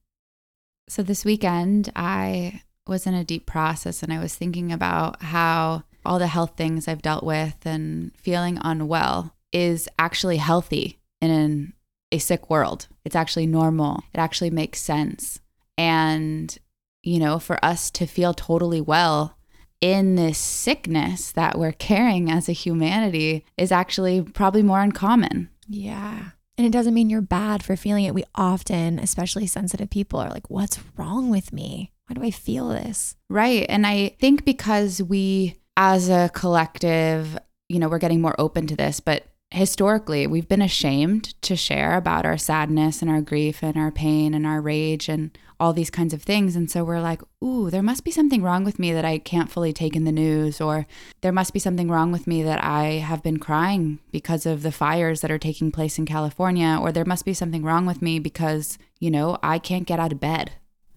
So 0.88 1.02
this 1.02 1.24
weekend, 1.24 1.90
I 1.96 2.62
was 2.86 3.06
in 3.06 3.14
a 3.14 3.24
deep 3.24 3.46
process 3.46 4.02
and 4.02 4.12
I 4.12 4.18
was 4.18 4.34
thinking 4.34 4.70
about 4.70 5.22
how 5.22 5.84
all 6.04 6.18
the 6.18 6.26
health 6.26 6.52
things 6.56 6.86
I've 6.86 7.02
dealt 7.02 7.24
with 7.24 7.56
and 7.64 8.12
feeling 8.16 8.58
unwell 8.62 9.34
is 9.52 9.88
actually 9.98 10.36
healthy 10.36 11.00
in 11.20 11.72
a 12.12 12.18
sick 12.18 12.50
world. 12.50 12.88
It's 13.04 13.16
actually 13.16 13.46
normal. 13.46 14.02
It 14.12 14.18
actually 14.18 14.50
makes 14.50 14.80
sense. 14.80 15.40
And, 15.78 16.56
you 17.02 17.18
know, 17.18 17.38
for 17.38 17.64
us 17.64 17.90
to 17.92 18.06
feel 18.06 18.34
totally 18.34 18.80
well 18.80 19.38
in 19.80 20.14
this 20.14 20.38
sickness 20.38 21.32
that 21.32 21.58
we're 21.58 21.72
carrying 21.72 22.30
as 22.30 22.48
a 22.48 22.52
humanity 22.52 23.44
is 23.56 23.72
actually 23.72 24.20
probably 24.22 24.62
more 24.62 24.80
uncommon. 24.80 25.48
Yeah. 25.66 26.30
And 26.56 26.66
it 26.66 26.72
doesn't 26.72 26.94
mean 26.94 27.10
you're 27.10 27.20
bad 27.20 27.62
for 27.62 27.76
feeling 27.76 28.04
it. 28.04 28.14
We 28.14 28.24
often, 28.34 28.98
especially 28.98 29.46
sensitive 29.46 29.90
people, 29.90 30.20
are 30.20 30.30
like, 30.30 30.48
what's 30.48 30.78
wrong 30.96 31.28
with 31.30 31.52
me? 31.52 31.92
Why 32.06 32.14
do 32.14 32.22
I 32.22 32.30
feel 32.30 32.68
this? 32.68 33.16
Right. 33.28 33.66
And 33.68 33.86
I 33.86 34.16
think 34.20 34.44
because 34.44 35.02
we, 35.02 35.56
as 35.76 36.08
a 36.08 36.30
collective, 36.32 37.36
you 37.68 37.78
know, 37.78 37.88
we're 37.88 37.98
getting 37.98 38.20
more 38.20 38.36
open 38.38 38.66
to 38.68 38.76
this, 38.76 39.00
but 39.00 39.26
historically, 39.54 40.26
we've 40.26 40.48
been 40.48 40.60
ashamed 40.60 41.40
to 41.42 41.54
share 41.54 41.96
about 41.96 42.26
our 42.26 42.36
sadness 42.36 43.00
and 43.00 43.10
our 43.10 43.20
grief 43.20 43.62
and 43.62 43.76
our 43.76 43.92
pain 43.92 44.34
and 44.34 44.44
our 44.44 44.60
rage 44.60 45.08
and 45.08 45.36
all 45.60 45.72
these 45.72 45.90
kinds 45.90 46.12
of 46.12 46.22
things. 46.22 46.56
And 46.56 46.68
so 46.68 46.82
we're 46.82 47.00
like, 47.00 47.22
ooh, 47.42 47.70
there 47.70 47.82
must 47.82 48.02
be 48.02 48.10
something 48.10 48.42
wrong 48.42 48.64
with 48.64 48.80
me 48.80 48.92
that 48.92 49.04
I 49.04 49.18
can't 49.18 49.50
fully 49.50 49.72
take 49.72 49.94
in 49.94 50.04
the 50.04 50.10
news, 50.10 50.60
or 50.60 50.86
there 51.20 51.32
must 51.32 51.52
be 51.52 51.60
something 51.60 51.88
wrong 51.88 52.10
with 52.10 52.26
me 52.26 52.42
that 52.42 52.62
I 52.64 52.94
have 52.94 53.22
been 53.22 53.38
crying 53.38 54.00
because 54.10 54.44
of 54.44 54.62
the 54.62 54.72
fires 54.72 55.20
that 55.20 55.30
are 55.30 55.38
taking 55.38 55.70
place 55.70 55.98
in 55.98 56.04
California, 56.04 56.76
or 56.80 56.90
there 56.90 57.04
must 57.04 57.24
be 57.24 57.32
something 57.32 57.62
wrong 57.62 57.86
with 57.86 58.02
me 58.02 58.18
because, 58.18 58.76
you 58.98 59.10
know, 59.10 59.38
I 59.40 59.60
can't 59.60 59.86
get 59.86 60.00
out 60.00 60.12
of 60.12 60.20
bed. 60.20 60.52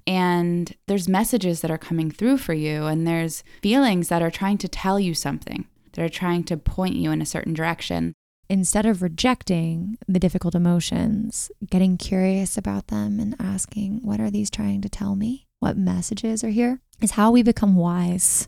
And 0.08 0.74
there's 0.88 1.08
messages 1.08 1.62
that 1.62 1.70
are 1.70 1.78
coming 1.78 2.10
through 2.10 2.39
for 2.39 2.56
you, 2.56 2.86
and 2.86 3.06
there's 3.06 3.43
feelings 3.62 4.08
that 4.08 4.24
are 4.24 4.32
trying 4.32 4.58
to 4.60 4.67
tell 4.67 5.00
you 5.00 5.13
something, 5.13 5.67
that 5.93 6.04
are 6.04 6.10
trying 6.10 6.43
to 6.46 6.58
point 6.58 6.96
you 6.96 7.12
in 7.12 7.22
a 7.22 7.26
certain 7.26 7.54
direction 7.54 8.15
instead 8.49 8.86
of 8.86 9.01
rejecting 9.01 9.97
the 10.07 10.19
difficult 10.19 10.55
emotions, 10.55 11.51
getting 11.69 11.97
curious 11.97 12.57
about 12.57 12.88
them 12.88 13.19
and 13.19 13.36
asking, 13.39 13.99
what 14.03 14.19
are 14.19 14.31
these 14.31 14.49
trying 14.49 14.81
to 14.81 14.89
tell 14.89 15.15
me? 15.15 15.47
What 15.60 15.77
messages 15.77 16.43
are 16.43 16.49
here? 16.49 16.79
Is 17.01 17.12
how 17.12 17.31
we 17.31 17.43
become 17.43 17.75
wise. 17.75 18.47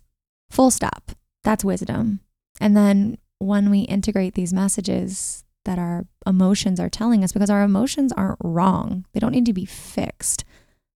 Full 0.50 0.72
stop. 0.72 1.12
That's 1.44 1.66
wisdom. 1.66 2.22
And 2.60 2.76
then 2.76 3.18
when 3.40 3.70
we 3.70 3.82
integrate 3.82 4.36
these 4.36 4.54
messages 4.54 5.44
that 5.66 5.80
our 5.80 6.06
emotions 6.26 6.80
are 6.80 6.90
telling 6.90 7.24
us, 7.24 7.32
because 7.32 7.50
our 7.50 7.64
emotions 7.64 8.12
aren't 8.14 8.40
wrong, 8.44 9.06
they 9.14 9.20
don't 9.20 9.32
need 9.32 9.46
to 9.46 9.54
be 9.54 9.66
fixed, 9.66 10.44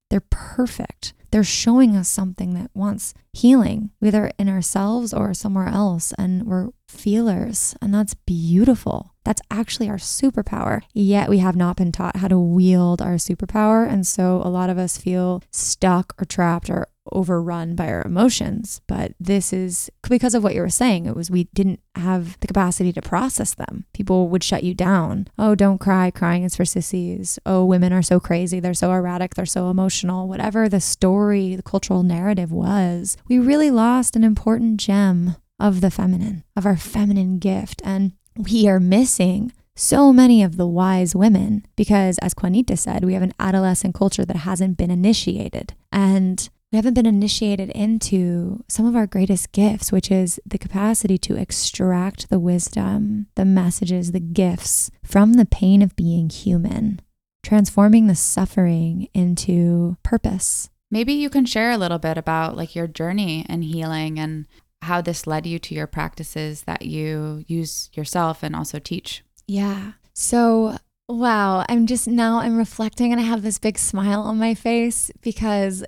they're 0.09 0.23
perfect 0.29 1.13
they're 1.33 1.43
showing 1.43 1.95
us 1.95 2.07
something 2.07 2.53
that 2.53 2.69
wants 2.75 3.15
healing, 3.33 3.89
whether 3.97 4.31
in 4.37 4.47
ourselves 4.47 5.15
or 5.15 5.33
somewhere 5.33 5.67
else. 5.67 6.13
And 6.15 6.45
we're 6.45 6.69
feelers, 6.87 7.75
and 7.81 7.91
that's 7.91 8.13
beautiful. 8.13 9.15
That's 9.25 9.41
actually 9.49 9.89
our 9.89 9.97
superpower. 9.97 10.81
Yet 10.93 11.29
we 11.29 11.39
have 11.39 11.55
not 11.55 11.75
been 11.75 11.91
taught 11.91 12.17
how 12.17 12.27
to 12.27 12.37
wield 12.37 13.01
our 13.01 13.15
superpower. 13.15 13.89
And 13.89 14.05
so 14.05 14.43
a 14.43 14.49
lot 14.49 14.69
of 14.69 14.77
us 14.77 14.99
feel 14.99 15.41
stuck 15.49 16.13
or 16.21 16.25
trapped 16.25 16.69
or 16.69 16.87
overrun 17.11 17.75
by 17.75 17.87
our 17.87 18.03
emotions. 18.03 18.81
But 18.87 19.13
this 19.19 19.51
is 19.51 19.89
because 20.07 20.35
of 20.35 20.43
what 20.43 20.55
you 20.55 20.61
were 20.61 20.69
saying. 20.69 21.05
It 21.05 21.15
was 21.15 21.29
we 21.29 21.45
didn't 21.53 21.81
have 21.95 22.39
the 22.39 22.47
capacity 22.47 22.93
to 22.93 23.01
process 23.01 23.53
them. 23.53 23.85
People 23.93 24.29
would 24.29 24.43
shut 24.43 24.63
you 24.63 24.73
down. 24.73 25.27
Oh, 25.37 25.55
don't 25.55 25.79
cry. 25.79 26.11
Crying 26.11 26.43
is 26.43 26.55
for 26.55 26.65
sissies. 26.65 27.39
Oh, 27.45 27.65
women 27.65 27.93
are 27.93 28.01
so 28.01 28.19
crazy. 28.19 28.59
They're 28.59 28.73
so 28.73 28.91
erratic. 28.91 29.35
They're 29.35 29.45
so 29.45 29.69
emotional. 29.69 30.27
Whatever 30.27 30.69
the 30.69 30.81
story, 30.81 31.55
the 31.55 31.63
cultural 31.63 32.03
narrative 32.03 32.51
was, 32.51 33.17
we 33.27 33.39
really 33.39 33.71
lost 33.71 34.15
an 34.15 34.23
important 34.23 34.79
gem 34.79 35.35
of 35.59 35.81
the 35.81 35.91
feminine, 35.91 36.43
of 36.55 36.65
our 36.65 36.77
feminine 36.77 37.39
gift. 37.39 37.81
And 37.85 38.13
we 38.35 38.67
are 38.67 38.79
missing 38.79 39.51
so 39.75 40.13
many 40.13 40.43
of 40.43 40.57
the 40.57 40.67
wise 40.67 41.15
women 41.15 41.65
because, 41.75 42.17
as 42.19 42.33
Juanita 42.39 42.77
said, 42.77 43.03
we 43.03 43.13
have 43.13 43.23
an 43.23 43.33
adolescent 43.39 43.95
culture 43.95 44.25
that 44.25 44.35
hasn't 44.37 44.77
been 44.77 44.91
initiated. 44.91 45.73
And 45.91 46.49
we 46.73 46.77
haven't 46.77 46.95
been 46.95 47.05
initiated 47.05 47.69
into 47.69 48.63
some 48.67 48.87
of 48.87 48.95
our 48.95 49.05
greatest 49.05 49.51
gifts, 49.51 49.91
which 49.91 50.09
is 50.09 50.39
the 50.43 50.57
capacity 50.57 51.19
to 51.19 51.35
extract 51.35 52.31
the 52.31 52.39
wisdom, 52.39 53.27
the 53.35 53.45
messages, 53.45 54.11
the 54.11 54.19
gifts 54.19 54.89
from 55.05 55.33
the 55.33 55.45
pain 55.45 55.83
of 55.83 55.95
being 55.95 56.31
human, 56.31 56.99
transforming 57.43 58.07
the 58.07 58.15
suffering 58.15 59.07
into 59.13 59.97
purpose. 60.01 60.71
Maybe 60.89 61.13
you 61.13 61.29
can 61.29 61.45
share 61.45 61.69
a 61.69 61.77
little 61.77 61.99
bit 61.99 62.17
about 62.17 62.57
like 62.57 62.75
your 62.75 62.87
journey 62.87 63.45
and 63.47 63.63
healing 63.63 64.17
and 64.17 64.47
how 64.81 64.99
this 64.99 65.27
led 65.27 65.45
you 65.45 65.59
to 65.59 65.75
your 65.75 65.87
practices 65.87 66.63
that 66.63 66.87
you 66.87 67.45
use 67.47 67.91
yourself 67.93 68.41
and 68.41 68.55
also 68.55 68.79
teach. 68.79 69.23
Yeah. 69.47 69.91
So 70.13 70.77
Wow, 71.09 71.65
I'm 71.67 71.85
just 71.85 72.07
now 72.07 72.39
I'm 72.39 72.57
reflecting 72.57 73.11
and 73.11 73.19
I 73.19 73.25
have 73.25 73.43
this 73.43 73.59
big 73.59 73.77
smile 73.77 74.21
on 74.21 74.39
my 74.39 74.55
face 74.55 75.11
because 75.21 75.83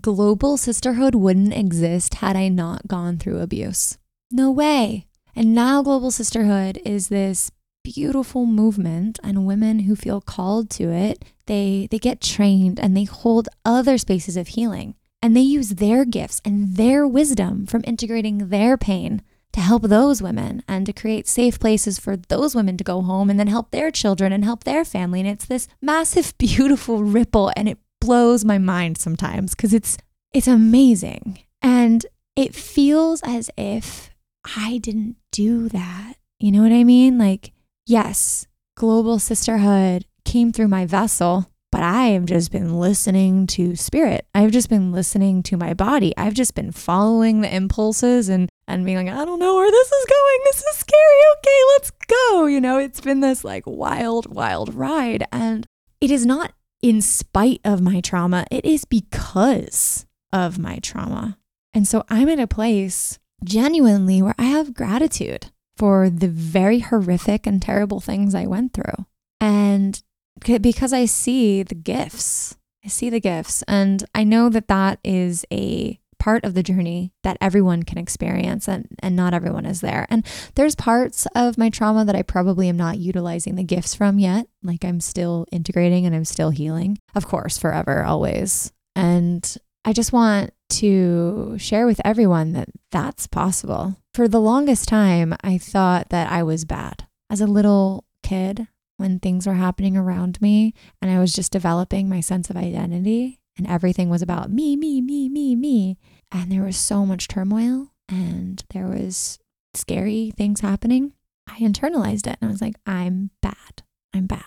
global 0.00 0.56
sisterhood 0.56 1.14
wouldn't 1.14 1.54
exist 1.54 2.14
had 2.14 2.36
I 2.36 2.48
not 2.48 2.88
gone 2.88 3.18
through 3.18 3.40
abuse. 3.40 3.98
No 4.30 4.50
way. 4.50 5.06
And 5.34 5.54
now 5.54 5.82
global 5.82 6.10
sisterhood 6.10 6.80
is 6.84 7.08
this 7.08 7.50
beautiful 7.84 8.46
movement 8.46 9.18
and 9.22 9.46
women 9.46 9.80
who 9.80 9.94
feel 9.94 10.20
called 10.20 10.68
to 10.70 10.90
it, 10.90 11.24
they 11.46 11.86
they 11.90 11.98
get 11.98 12.20
trained 12.20 12.80
and 12.80 12.96
they 12.96 13.04
hold 13.04 13.48
other 13.64 13.96
spaces 13.96 14.36
of 14.36 14.48
healing. 14.48 14.94
And 15.22 15.36
they 15.36 15.40
use 15.40 15.70
their 15.70 16.04
gifts 16.04 16.40
and 16.44 16.76
their 16.76 17.06
wisdom 17.06 17.66
from 17.66 17.84
integrating 17.86 18.48
their 18.48 18.76
pain 18.76 19.22
to 19.52 19.60
help 19.60 19.84
those 19.84 20.20
women 20.20 20.62
and 20.68 20.84
to 20.84 20.92
create 20.92 21.26
safe 21.26 21.58
places 21.58 21.98
for 21.98 22.16
those 22.16 22.54
women 22.54 22.76
to 22.76 22.84
go 22.84 23.00
home 23.00 23.30
and 23.30 23.40
then 23.40 23.46
help 23.46 23.70
their 23.70 23.90
children 23.90 24.32
and 24.32 24.44
help 24.44 24.64
their 24.64 24.84
family. 24.84 25.20
And 25.20 25.28
it's 25.28 25.46
this 25.46 25.68
massive, 25.80 26.36
beautiful 26.38 27.02
ripple 27.02 27.50
and 27.56 27.68
it 27.68 27.78
blows 28.00 28.44
my 28.44 28.58
mind 28.58 28.98
sometimes 28.98 29.54
because 29.54 29.74
it's 29.74 29.98
it's 30.32 30.48
amazing. 30.48 31.38
And 31.62 32.04
it 32.34 32.54
feels 32.54 33.22
as 33.22 33.50
if 33.56 34.10
I 34.56 34.78
didn't 34.78 35.16
do 35.32 35.68
that. 35.70 36.14
You 36.38 36.52
know 36.52 36.62
what 36.62 36.72
I 36.72 36.84
mean? 36.84 37.18
Like, 37.18 37.52
yes, 37.86 38.46
global 38.76 39.18
sisterhood 39.18 40.04
came 40.24 40.52
through 40.52 40.68
my 40.68 40.84
vessel, 40.84 41.50
but 41.72 41.82
I 41.82 42.08
have 42.08 42.26
just 42.26 42.52
been 42.52 42.78
listening 42.78 43.46
to 43.48 43.74
spirit. 43.76 44.26
I've 44.34 44.50
just 44.50 44.68
been 44.68 44.92
listening 44.92 45.42
to 45.44 45.56
my 45.56 45.72
body. 45.72 46.12
I've 46.16 46.34
just 46.34 46.54
been 46.54 46.72
following 46.72 47.40
the 47.40 47.54
impulses 47.54 48.28
and 48.28 48.48
and 48.68 48.84
being 48.84 48.96
like, 48.96 49.08
I 49.08 49.24
don't 49.24 49.38
know 49.38 49.54
where 49.54 49.70
this 49.70 49.92
is 49.92 50.06
going. 50.06 50.40
This 50.44 50.64
is 50.64 50.76
scary. 50.76 51.22
Okay, 51.38 51.60
let's 51.74 51.90
go. 52.08 52.46
You 52.46 52.60
know, 52.60 52.78
it's 52.78 53.00
been 53.00 53.20
this 53.20 53.44
like 53.44 53.62
wild, 53.66 54.26
wild 54.34 54.74
ride. 54.74 55.24
And 55.30 55.64
it 56.00 56.10
is 56.10 56.26
not 56.26 56.52
in 56.82 57.00
spite 57.00 57.60
of 57.64 57.80
my 57.80 58.00
trauma, 58.00 58.46
it 58.50 58.64
is 58.64 58.84
because 58.84 60.06
of 60.32 60.58
my 60.58 60.78
trauma. 60.78 61.38
And 61.74 61.86
so 61.86 62.04
I'm 62.08 62.28
in 62.28 62.40
a 62.40 62.46
place 62.46 63.18
genuinely 63.44 64.22
where 64.22 64.34
I 64.38 64.44
have 64.44 64.74
gratitude 64.74 65.46
for 65.76 66.08
the 66.08 66.28
very 66.28 66.80
horrific 66.80 67.46
and 67.46 67.60
terrible 67.60 68.00
things 68.00 68.34
I 68.34 68.46
went 68.46 68.72
through. 68.72 69.06
And 69.40 70.02
because 70.40 70.92
I 70.92 71.04
see 71.04 71.62
the 71.62 71.74
gifts, 71.74 72.56
I 72.84 72.88
see 72.88 73.10
the 73.10 73.20
gifts. 73.20 73.62
And 73.68 74.04
I 74.14 74.24
know 74.24 74.48
that 74.48 74.68
that 74.68 74.98
is 75.04 75.44
a 75.52 76.00
part 76.18 76.44
of 76.44 76.54
the 76.54 76.62
journey 76.62 77.12
that 77.22 77.36
everyone 77.40 77.82
can 77.82 77.98
experience 77.98 78.68
and, 78.68 78.88
and 79.00 79.14
not 79.14 79.34
everyone 79.34 79.66
is 79.66 79.80
there. 79.80 80.06
And 80.10 80.24
there's 80.54 80.74
parts 80.74 81.26
of 81.34 81.58
my 81.58 81.70
trauma 81.70 82.04
that 82.04 82.16
I 82.16 82.22
probably 82.22 82.68
am 82.68 82.76
not 82.76 82.98
utilizing 82.98 83.54
the 83.54 83.64
gifts 83.64 83.94
from 83.94 84.18
yet. 84.18 84.46
Like 84.62 84.84
I'm 84.84 85.00
still 85.00 85.46
integrating 85.52 86.06
and 86.06 86.14
I'm 86.14 86.24
still 86.24 86.50
healing, 86.50 86.98
of 87.14 87.26
course, 87.26 87.58
forever, 87.58 88.04
always. 88.04 88.72
And 88.94 89.56
I 89.84 89.92
just 89.92 90.12
want 90.12 90.52
to 90.68 91.56
share 91.58 91.86
with 91.86 92.00
everyone 92.04 92.52
that 92.52 92.68
that's 92.90 93.26
possible. 93.26 93.96
For 94.14 94.26
the 94.26 94.40
longest 94.40 94.88
time, 94.88 95.34
I 95.42 95.58
thought 95.58 96.08
that 96.08 96.30
I 96.30 96.42
was 96.42 96.64
bad. 96.64 97.06
As 97.30 97.40
a 97.40 97.46
little 97.46 98.04
kid, 98.22 98.66
when 98.96 99.18
things 99.18 99.46
were 99.46 99.54
happening 99.54 99.96
around 99.96 100.40
me 100.40 100.74
and 101.00 101.10
I 101.10 101.18
was 101.18 101.32
just 101.32 101.52
developing 101.52 102.08
my 102.08 102.20
sense 102.20 102.50
of 102.50 102.56
identity, 102.56 103.40
and 103.56 103.66
everything 103.66 104.08
was 104.08 104.22
about 104.22 104.50
me, 104.50 104.76
me, 104.76 105.00
me, 105.00 105.28
me, 105.28 105.56
me. 105.56 105.98
And 106.30 106.50
there 106.50 106.62
was 106.62 106.76
so 106.76 107.06
much 107.06 107.28
turmoil 107.28 107.92
and 108.08 108.62
there 108.70 108.86
was 108.86 109.38
scary 109.74 110.32
things 110.36 110.60
happening. 110.60 111.12
I 111.48 111.58
internalized 111.58 112.26
it 112.26 112.38
and 112.40 112.48
I 112.48 112.52
was 112.52 112.60
like, 112.60 112.76
I'm 112.86 113.30
bad. 113.40 113.82
I'm 114.12 114.26
bad. 114.26 114.42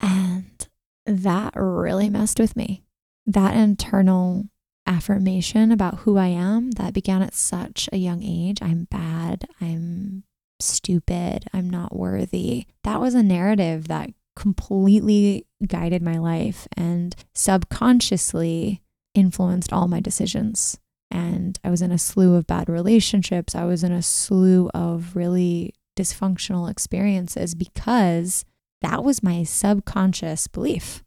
And 0.00 0.66
that 1.04 1.54
really 1.56 2.08
messed 2.08 2.38
with 2.38 2.56
me. 2.56 2.84
That 3.26 3.56
internal 3.56 4.46
affirmation 4.86 5.72
about 5.72 6.00
who 6.00 6.16
I 6.16 6.28
am 6.28 6.70
that 6.72 6.94
began 6.94 7.22
at 7.22 7.34
such 7.34 7.88
a 7.92 7.96
young 7.96 8.22
age 8.22 8.58
I'm 8.62 8.84
bad. 8.84 9.48
I'm 9.60 10.22
stupid. 10.60 11.46
I'm 11.52 11.68
not 11.68 11.94
worthy. 11.94 12.66
That 12.84 13.00
was 13.00 13.14
a 13.14 13.22
narrative 13.22 13.88
that 13.88 14.10
completely 14.36 15.46
guided 15.66 16.02
my 16.02 16.18
life 16.18 16.68
and 16.76 17.16
subconsciously 17.34 18.82
influenced 19.14 19.72
all 19.72 19.88
my 19.88 19.98
decisions. 19.98 20.78
And 21.10 21.58
I 21.64 21.70
was 21.70 21.82
in 21.82 21.90
a 21.90 21.98
slew 21.98 22.34
of 22.34 22.46
bad 22.46 22.68
relationships. 22.68 23.54
I 23.54 23.64
was 23.64 23.82
in 23.82 23.92
a 23.92 24.02
slew 24.02 24.70
of 24.74 25.16
really 25.16 25.74
dysfunctional 25.96 26.70
experiences 26.70 27.54
because 27.54 28.44
that 28.82 29.02
was 29.02 29.22
my 29.22 29.42
subconscious 29.42 30.46
belief. 30.46 31.02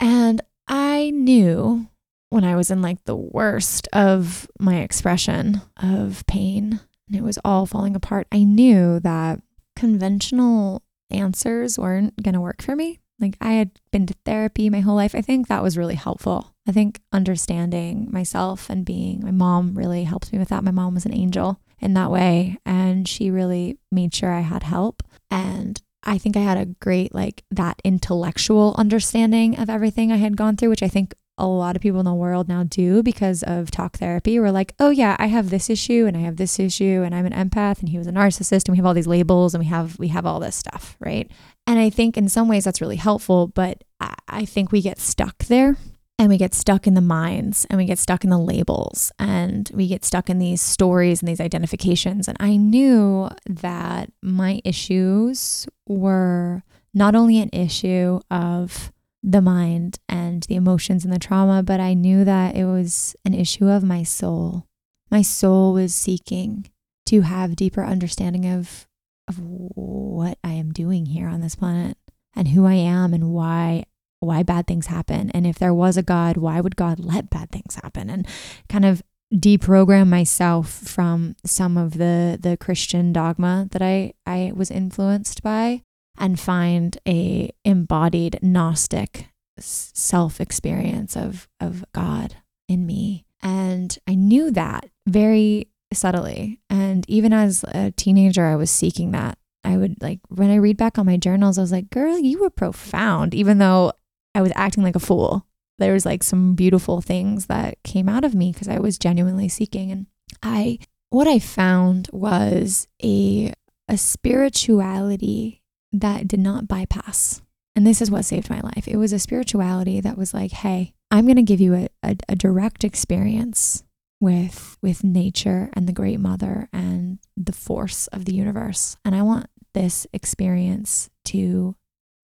And 0.00 0.40
I 0.66 1.10
knew 1.10 1.88
when 2.30 2.44
I 2.44 2.56
was 2.56 2.70
in 2.70 2.80
like 2.80 3.04
the 3.04 3.16
worst 3.16 3.88
of 3.92 4.48
my 4.58 4.80
expression 4.80 5.60
of 5.76 6.24
pain 6.26 6.80
and 7.06 7.16
it 7.16 7.22
was 7.22 7.38
all 7.44 7.66
falling 7.66 7.94
apart, 7.94 8.26
I 8.32 8.44
knew 8.44 8.98
that 9.00 9.40
conventional 9.76 10.82
answers 11.12 11.78
weren't 11.78 12.22
going 12.22 12.34
to 12.34 12.40
work 12.40 12.62
for 12.62 12.74
me. 12.74 13.00
Like 13.20 13.36
I 13.40 13.52
had 13.52 13.70
been 13.92 14.06
to 14.06 14.14
therapy 14.24 14.68
my 14.68 14.80
whole 14.80 14.96
life. 14.96 15.14
I 15.14 15.20
think 15.22 15.48
that 15.48 15.62
was 15.62 15.78
really 15.78 15.94
helpful. 15.94 16.54
I 16.66 16.72
think 16.72 17.00
understanding 17.12 18.08
myself 18.10 18.68
and 18.68 18.84
being 18.84 19.20
my 19.22 19.30
mom 19.30 19.74
really 19.74 20.04
helped 20.04 20.32
me 20.32 20.38
with 20.38 20.48
that. 20.48 20.64
My 20.64 20.70
mom 20.70 20.94
was 20.94 21.06
an 21.06 21.14
angel 21.14 21.60
in 21.80 21.94
that 21.94 22.10
way 22.10 22.58
and 22.64 23.08
she 23.08 23.30
really 23.30 23.78
made 23.90 24.14
sure 24.14 24.32
I 24.32 24.40
had 24.40 24.62
help 24.62 25.02
and 25.30 25.80
I 26.04 26.18
think 26.18 26.36
I 26.36 26.40
had 26.40 26.58
a 26.58 26.66
great 26.66 27.14
like 27.14 27.44
that 27.50 27.80
intellectual 27.84 28.74
understanding 28.76 29.58
of 29.58 29.70
everything 29.70 30.10
I 30.10 30.16
had 30.16 30.36
gone 30.36 30.56
through, 30.56 30.70
which 30.70 30.82
I 30.82 30.88
think 30.88 31.14
a 31.42 31.46
lot 31.46 31.74
of 31.74 31.82
people 31.82 31.98
in 31.98 32.06
the 32.06 32.14
world 32.14 32.48
now 32.48 32.62
do 32.62 33.02
because 33.02 33.42
of 33.42 33.70
talk 33.70 33.98
therapy. 33.98 34.38
We're 34.38 34.52
like, 34.52 34.74
oh 34.78 34.90
yeah, 34.90 35.16
I 35.18 35.26
have 35.26 35.50
this 35.50 35.68
issue 35.68 36.06
and 36.06 36.16
I 36.16 36.20
have 36.20 36.36
this 36.36 36.58
issue 36.60 37.02
and 37.04 37.14
I'm 37.14 37.26
an 37.26 37.32
empath 37.32 37.80
and 37.80 37.88
he 37.88 37.98
was 37.98 38.06
a 38.06 38.12
narcissist 38.12 38.66
and 38.66 38.72
we 38.72 38.76
have 38.76 38.86
all 38.86 38.94
these 38.94 39.08
labels 39.08 39.52
and 39.52 39.62
we 39.62 39.68
have 39.68 39.98
we 39.98 40.08
have 40.08 40.24
all 40.24 40.38
this 40.38 40.54
stuff, 40.54 40.96
right? 41.00 41.30
And 41.66 41.78
I 41.78 41.90
think 41.90 42.16
in 42.16 42.28
some 42.28 42.48
ways 42.48 42.64
that's 42.64 42.80
really 42.80 42.96
helpful, 42.96 43.48
but 43.48 43.82
I, 44.00 44.14
I 44.28 44.44
think 44.44 44.70
we 44.70 44.80
get 44.80 45.00
stuck 45.00 45.36
there 45.44 45.76
and 46.18 46.28
we 46.28 46.38
get 46.38 46.54
stuck 46.54 46.86
in 46.86 46.94
the 46.94 47.00
minds 47.00 47.66
and 47.68 47.78
we 47.78 47.86
get 47.86 47.98
stuck 47.98 48.22
in 48.22 48.30
the 48.30 48.38
labels 48.38 49.10
and 49.18 49.68
we 49.74 49.88
get 49.88 50.04
stuck 50.04 50.30
in 50.30 50.38
these 50.38 50.60
stories 50.60 51.20
and 51.20 51.28
these 51.28 51.40
identifications. 51.40 52.28
And 52.28 52.36
I 52.38 52.54
knew 52.56 53.28
that 53.46 54.12
my 54.22 54.60
issues 54.64 55.66
were 55.88 56.62
not 56.94 57.16
only 57.16 57.40
an 57.40 57.50
issue 57.52 58.20
of 58.30 58.92
the 59.22 59.40
mind 59.40 59.98
and 60.08 60.42
the 60.44 60.56
emotions 60.56 61.04
and 61.04 61.12
the 61.12 61.18
trauma, 61.18 61.62
but 61.62 61.80
I 61.80 61.94
knew 61.94 62.24
that 62.24 62.56
it 62.56 62.64
was 62.64 63.14
an 63.24 63.34
issue 63.34 63.68
of 63.68 63.82
my 63.82 64.02
soul. 64.02 64.66
My 65.10 65.22
soul 65.22 65.72
was 65.72 65.94
seeking 65.94 66.70
to 67.06 67.20
have 67.22 67.56
deeper 67.56 67.84
understanding 67.84 68.46
of 68.46 68.86
of 69.28 69.38
what 69.38 70.36
I 70.42 70.52
am 70.52 70.72
doing 70.72 71.06
here 71.06 71.28
on 71.28 71.40
this 71.40 71.54
planet 71.54 71.96
and 72.34 72.48
who 72.48 72.66
I 72.66 72.74
am 72.74 73.14
and 73.14 73.32
why 73.32 73.84
why 74.20 74.42
bad 74.42 74.66
things 74.66 74.86
happen. 74.86 75.30
And 75.30 75.46
if 75.46 75.58
there 75.58 75.74
was 75.74 75.96
a 75.96 76.02
god 76.02 76.36
why 76.36 76.60
would 76.60 76.76
god 76.76 76.98
let 76.98 77.30
bad 77.30 77.50
things 77.50 77.76
happen? 77.76 78.10
And 78.10 78.26
kind 78.68 78.84
of 78.84 79.02
deprogram 79.32 80.08
myself 80.08 80.68
from 80.70 81.36
some 81.44 81.76
of 81.76 81.98
the 81.98 82.38
the 82.40 82.56
Christian 82.56 83.12
dogma 83.12 83.68
that 83.70 83.82
I 83.82 84.14
I 84.26 84.52
was 84.54 84.70
influenced 84.70 85.42
by 85.42 85.82
and 86.18 86.38
find 86.38 86.98
a 87.06 87.50
embodied 87.64 88.38
gnostic 88.42 89.28
self 89.58 90.40
experience 90.40 91.16
of 91.16 91.48
of 91.60 91.84
God 91.92 92.36
in 92.68 92.86
me. 92.86 93.24
And 93.42 93.96
I 94.06 94.14
knew 94.14 94.50
that 94.52 94.88
very 95.06 95.68
subtly. 95.92 96.60
And 96.70 97.08
even 97.08 97.32
as 97.32 97.64
a 97.68 97.90
teenager, 97.92 98.46
I 98.46 98.56
was 98.56 98.70
seeking 98.70 99.10
that. 99.12 99.38
I 99.64 99.76
would 99.76 100.02
like 100.02 100.20
when 100.28 100.50
I 100.50 100.56
read 100.56 100.76
back 100.76 100.98
on 100.98 101.06
my 101.06 101.16
journals, 101.16 101.58
I 101.58 101.62
was 101.62 101.72
like, 101.72 101.90
girl, 101.90 102.18
you 102.18 102.40
were 102.40 102.50
profound, 102.50 103.34
even 103.34 103.58
though 103.58 103.92
I 104.34 104.42
was 104.42 104.52
acting 104.56 104.82
like 104.82 104.96
a 104.96 105.00
fool. 105.00 105.46
There 105.78 105.92
was 105.92 106.04
like 106.04 106.22
some 106.22 106.54
beautiful 106.54 107.00
things 107.00 107.46
that 107.46 107.82
came 107.82 108.08
out 108.08 108.24
of 108.24 108.34
me 108.34 108.52
because 108.52 108.68
I 108.68 108.78
was 108.78 108.98
genuinely 108.98 109.48
seeking. 109.48 109.90
And 109.90 110.06
I 110.42 110.78
what 111.10 111.28
I 111.28 111.38
found 111.38 112.08
was 112.12 112.88
a 113.02 113.52
a 113.88 113.96
spirituality 113.96 115.61
that 115.92 116.28
did 116.28 116.40
not 116.40 116.68
bypass. 116.68 117.42
And 117.74 117.86
this 117.86 118.02
is 118.02 118.10
what 118.10 118.24
saved 118.24 118.50
my 118.50 118.60
life. 118.60 118.86
It 118.86 118.96
was 118.96 119.12
a 119.12 119.18
spirituality 119.18 120.00
that 120.00 120.18
was 120.18 120.34
like, 120.34 120.50
hey, 120.50 120.94
I'm 121.10 121.24
going 121.24 121.36
to 121.36 121.42
give 121.42 121.60
you 121.60 121.74
a, 121.74 121.88
a, 122.02 122.16
a, 122.28 122.36
direct 122.36 122.84
experience 122.84 123.84
with 124.20 124.78
with 124.80 125.02
nature 125.02 125.68
and 125.72 125.86
the 125.88 125.92
great 125.92 126.20
mother 126.20 126.68
and 126.72 127.18
the 127.36 127.52
force 127.52 128.06
of 128.08 128.24
the 128.24 128.34
universe. 128.34 128.96
And 129.04 129.14
I 129.14 129.22
want 129.22 129.46
this 129.74 130.06
experience 130.12 131.10
to 131.26 131.76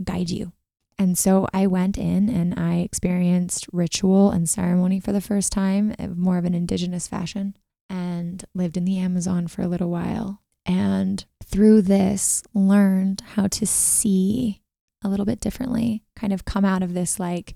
guide 0.03 0.31
you. 0.31 0.53
And 0.99 1.17
so 1.17 1.47
I 1.53 1.67
went 1.67 1.97
in 1.97 2.29
and 2.29 2.59
I 2.59 2.77
experienced 2.79 3.67
ritual 3.73 4.31
and 4.31 4.49
ceremony 4.49 5.01
for 5.01 5.13
the 5.13 5.21
first 5.21 5.53
time, 5.53 5.95
uh, 5.99 6.09
more 6.09 6.39
of 6.39 6.45
an 6.45 6.55
indigenous 6.55 7.07
fashion, 7.07 7.57
and 7.89 8.45
lived 8.55 8.77
in 8.77 8.85
the 8.85 8.99
Amazon 8.99 9.47
for 9.47 9.63
a 9.63 9.69
little 9.69 9.91
while. 9.91 10.43
And 10.67 11.25
through 11.49 11.83
this, 11.83 12.43
learned 12.55 13.23
how 13.35 13.47
to 13.49 13.67
see 13.67 14.61
a 15.03 15.09
little 15.09 15.27
bit 15.27 15.41
differently, 15.41 16.03
kind 16.17 16.33
of 16.33 16.45
come 16.45 16.65
out 16.65 16.83
of 16.83 16.95
this 16.95 17.19
like 17.19 17.55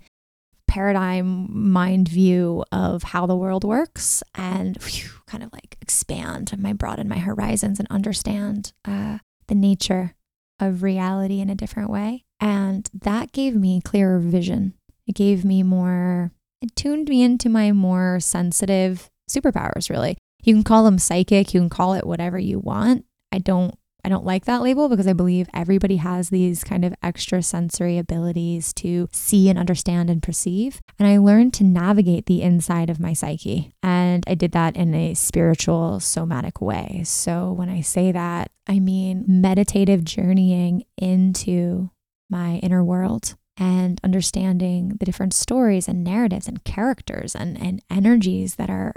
paradigm 0.67 1.47
mind 1.71 2.07
view 2.07 2.63
of 2.71 3.03
how 3.03 3.25
the 3.25 3.35
world 3.35 3.63
works 3.63 4.23
and 4.33 4.77
whew, 4.81 5.09
kind 5.27 5.43
of 5.43 5.53
like 5.53 5.77
expand 5.81 6.57
my 6.57 6.73
broaden 6.73 7.07
my 7.07 7.19
horizons 7.19 7.79
and 7.79 7.87
understand 7.91 8.73
uh, 8.85 9.19
the 9.47 9.55
nature 9.55 10.15
of 10.59 10.81
reality 10.81 11.39
in 11.39 11.49
a 11.49 11.55
different 11.55 11.89
way. 11.89 12.23
And 12.39 12.89
that 12.93 13.31
gave 13.31 13.55
me 13.55 13.81
clearer 13.81 14.19
vision. 14.19 14.73
It 15.05 15.15
gave 15.15 15.45
me 15.45 15.63
more, 15.63 16.31
it 16.61 16.75
tuned 16.75 17.09
me 17.09 17.21
into 17.21 17.49
my 17.49 17.71
more 17.71 18.19
sensitive 18.19 19.09
superpowers, 19.29 19.89
really. 19.89 20.17
You 20.43 20.53
can 20.53 20.63
call 20.63 20.85
them 20.85 20.97
psychic, 20.97 21.53
you 21.53 21.59
can 21.59 21.69
call 21.69 21.93
it 21.93 22.07
whatever 22.07 22.39
you 22.39 22.59
want. 22.59 23.05
I 23.31 23.39
don't 23.39 23.75
I 24.05 24.09
don't 24.09 24.25
like 24.25 24.45
that 24.45 24.61
label 24.61 24.89
because 24.89 25.07
I 25.07 25.13
believe 25.13 25.47
everybody 25.53 25.97
has 25.97 26.29
these 26.29 26.63
kind 26.63 26.83
of 26.83 26.93
extra 27.01 27.41
sensory 27.41 27.97
abilities 27.97 28.73
to 28.73 29.07
see 29.13 29.49
and 29.49 29.57
understand 29.57 30.09
and 30.09 30.21
perceive. 30.21 30.81
And 30.99 31.07
I 31.07 31.17
learned 31.17 31.53
to 31.55 31.63
navigate 31.63 32.25
the 32.25 32.41
inside 32.41 32.89
of 32.89 32.99
my 32.99 33.13
psyche. 33.13 33.71
And 33.81 34.23
I 34.27 34.35
did 34.35 34.51
that 34.51 34.75
in 34.75 34.93
a 34.93 35.13
spiritual, 35.13 36.01
somatic 36.01 36.59
way. 36.59 37.03
So 37.05 37.51
when 37.53 37.69
I 37.69 37.81
say 37.81 38.11
that, 38.11 38.51
I 38.67 38.79
mean 38.79 39.23
meditative 39.27 40.03
journeying 40.03 40.83
into 40.97 41.91
my 42.29 42.55
inner 42.55 42.83
world 42.83 43.35
and 43.57 44.01
understanding 44.03 44.97
the 44.99 45.05
different 45.05 45.33
stories 45.33 45.87
and 45.87 46.03
narratives 46.03 46.47
and 46.47 46.63
characters 46.63 47.35
and, 47.35 47.61
and 47.61 47.81
energies 47.89 48.55
that 48.55 48.69
are 48.69 48.95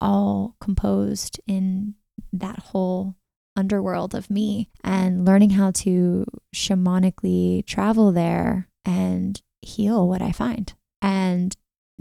all 0.00 0.56
composed 0.60 1.40
in 1.46 1.94
that 2.32 2.58
whole 2.58 3.16
underworld 3.58 4.14
of 4.14 4.30
me 4.30 4.70
and 4.84 5.24
learning 5.24 5.50
how 5.50 5.72
to 5.72 6.24
shamanically 6.54 7.66
travel 7.66 8.12
there 8.12 8.68
and 8.84 9.42
heal 9.60 10.08
what 10.08 10.22
I 10.22 10.32
find. 10.32 10.72
And 11.02 11.54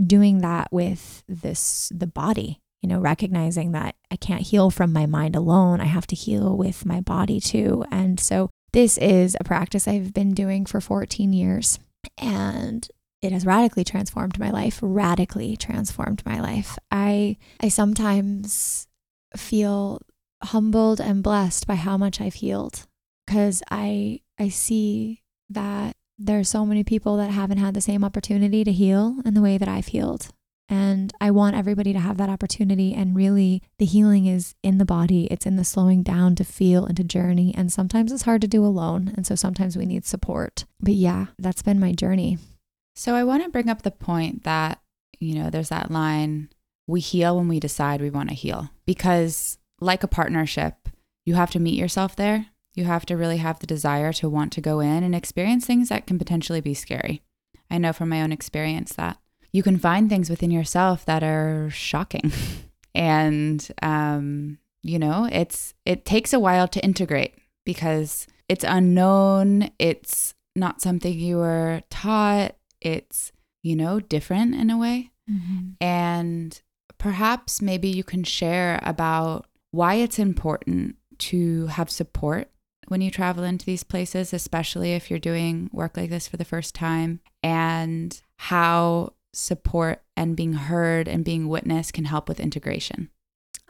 doing 0.06 0.40
that 0.40 0.72
with 0.72 1.24
this 1.28 1.92
the 1.94 2.08
body, 2.08 2.62
you 2.82 2.90
know, 2.90 3.00
recognizing 3.00 3.72
that 3.72 3.96
I 4.12 4.16
can't 4.16 4.44
heal 4.44 4.70
from 4.70 4.94
my 4.94 5.08
mind 5.08 5.36
alone. 5.36 5.82
I 5.82 5.86
have 5.86 6.08
to 6.08 6.16
heal 6.16 6.56
with 6.56 6.86
my 6.86 7.02
body 7.02 7.40
too. 7.40 7.84
And 7.92 8.20
so 8.20 8.50
this 8.74 8.98
is 9.00 9.36
a 9.40 9.44
practice 9.44 9.88
I've 9.88 10.14
been 10.14 10.34
doing 10.34 10.66
for 10.66 10.80
14 10.80 11.34
years 11.34 11.80
and 12.18 12.88
it 13.22 13.32
has 13.32 13.46
radically 13.46 13.84
transformed 13.84 14.38
my 14.38 14.52
life, 14.52 14.80
radically 14.82 15.58
transformed 15.58 16.22
my 16.26 16.40
life. 16.40 16.78
I 16.92 17.38
I 17.60 17.70
sometimes 17.70 18.88
feel 19.36 20.02
humbled 20.44 21.00
and 21.00 21.24
blessed 21.24 21.68
by 21.68 21.76
how 21.76 21.98
much 21.98 22.22
I've 22.22 22.36
healed 22.36 22.86
because 23.26 23.64
I 23.70 24.22
I 24.40 24.50
see 24.50 25.24
that 25.50 25.96
there 26.18 26.40
are 26.40 26.44
so 26.44 26.66
many 26.66 26.84
people 26.84 27.18
that 27.18 27.32
haven't 27.32 27.60
had 27.60 27.74
the 27.74 27.82
same 27.82 28.04
opportunity 28.04 28.64
to 28.64 28.72
heal 28.72 29.18
in 29.26 29.34
the 29.34 29.42
way 29.42 29.58
that 29.58 29.68
I've 29.68 29.88
healed. 29.88 30.30
And 30.70 31.14
I 31.22 31.32
want 31.32 31.56
everybody 31.56 31.94
to 31.94 32.00
have 32.00 32.18
that 32.18 32.30
opportunity. 32.30 32.94
And 32.94 33.16
really, 33.16 33.62
the 33.80 33.86
healing 33.86 34.26
is 34.26 34.54
in 34.64 34.80
the 34.80 34.86
body, 34.86 35.26
it's 35.32 35.46
in 35.46 35.56
the 35.56 35.64
slowing 35.64 36.04
down 36.04 36.36
to 36.36 36.44
feel 36.44 36.86
and 36.86 36.98
to 36.98 37.04
journey. 37.04 37.54
And 37.56 37.72
sometimes 37.72 38.12
it's 38.12 38.24
hard 38.24 38.42
to 38.42 38.48
do 38.48 38.66
alone. 38.66 39.14
And 39.16 39.26
so 39.26 39.36
sometimes 39.36 39.78
we 39.78 39.86
need 39.86 40.06
support. 40.06 40.66
But 40.82 40.96
yeah, 40.96 41.28
that's 41.40 41.62
been 41.62 41.80
my 41.80 41.94
journey. 41.94 42.38
So 42.96 43.16
I 43.16 43.24
want 43.24 43.44
to 43.44 43.50
bring 43.50 43.70
up 43.70 43.84
the 43.84 43.92
point 43.92 44.44
that, 44.44 44.82
you 45.20 45.36
know, 45.36 45.50
there's 45.50 45.70
that 45.70 45.92
line 45.92 46.50
we 46.86 47.00
heal 47.00 47.38
when 47.38 47.48
we 47.48 47.60
decide 47.60 48.02
we 48.02 48.10
want 48.10 48.30
to 48.30 48.36
heal 48.36 48.70
because 48.86 49.58
like 49.80 50.04
a 50.04 50.08
partnership, 50.08 50.90
you 51.26 51.36
have 51.36 51.52
to 51.52 51.60
meet 51.60 51.78
yourself 51.78 52.16
there. 52.16 52.48
You 52.74 52.86
have 52.86 53.06
to 53.08 53.18
really 53.18 53.38
have 53.38 53.60
the 53.60 53.68
desire 53.68 54.14
to 54.14 54.30
want 54.30 54.52
to 54.54 54.62
go 54.62 54.80
in 54.80 55.04
and 55.04 55.16
experience 55.16 55.66
things 55.66 55.90
that 55.90 56.06
can 56.06 56.20
potentially 56.20 56.62
be 56.62 56.74
scary. 56.74 57.22
I 57.70 57.78
know 57.78 57.92
from 57.92 58.10
my 58.10 58.22
own 58.22 58.32
experience 58.32 58.94
that 58.94 59.18
you 59.52 59.64
can 59.64 59.78
find 59.78 60.10
things 60.10 60.30
within 60.30 60.52
yourself 60.52 61.06
that 61.06 61.24
are 61.24 61.70
shocking. 61.72 62.32
and 62.96 63.68
um, 63.82 64.60
you 64.84 65.00
know, 65.00 65.28
it's 65.32 65.74
it 65.86 66.06
takes 66.06 66.34
a 66.34 66.40
while 66.40 66.68
to 66.70 66.84
integrate 66.84 67.36
because 67.66 68.28
it's 68.48 68.64
unknown, 68.64 69.72
it's 69.80 70.34
not 70.56 70.82
something 70.82 71.14
you 71.14 71.38
were 71.38 71.82
taught, 71.90 72.56
it's, 72.82 73.32
you 73.64 73.76
know, 73.76 74.00
different 74.00 74.56
in 74.56 74.70
a 74.70 74.78
way. 74.78 75.12
Mm-hmm. 75.30 75.72
And 75.82 76.62
perhaps 76.98 77.62
maybe 77.62 77.90
you 77.90 78.04
can 78.04 78.24
share 78.24 78.80
about 78.84 79.46
why 79.72 79.96
it's 79.96 80.20
important 80.20 80.96
to 81.20 81.68
have 81.68 81.90
support 81.90 82.50
when 82.88 83.02
you 83.02 83.12
travel 83.12 83.44
into 83.44 83.66
these 83.66 83.84
places, 83.84 84.34
especially 84.34 84.94
if 84.94 85.10
you're 85.10 85.20
doing 85.20 85.70
work 85.74 85.98
like 85.98 86.10
this 86.10 86.28
for 86.28 86.38
the 86.38 86.46
first 86.46 86.74
time, 86.74 87.20
and 87.44 88.22
how 88.38 89.14
support 89.34 90.02
and 90.16 90.36
being 90.36 90.54
heard 90.54 91.08
and 91.08 91.26
being 91.26 91.48
witnessed 91.48 91.94
can 91.94 92.06
help 92.06 92.30
with 92.30 92.40
integration? 92.40 93.10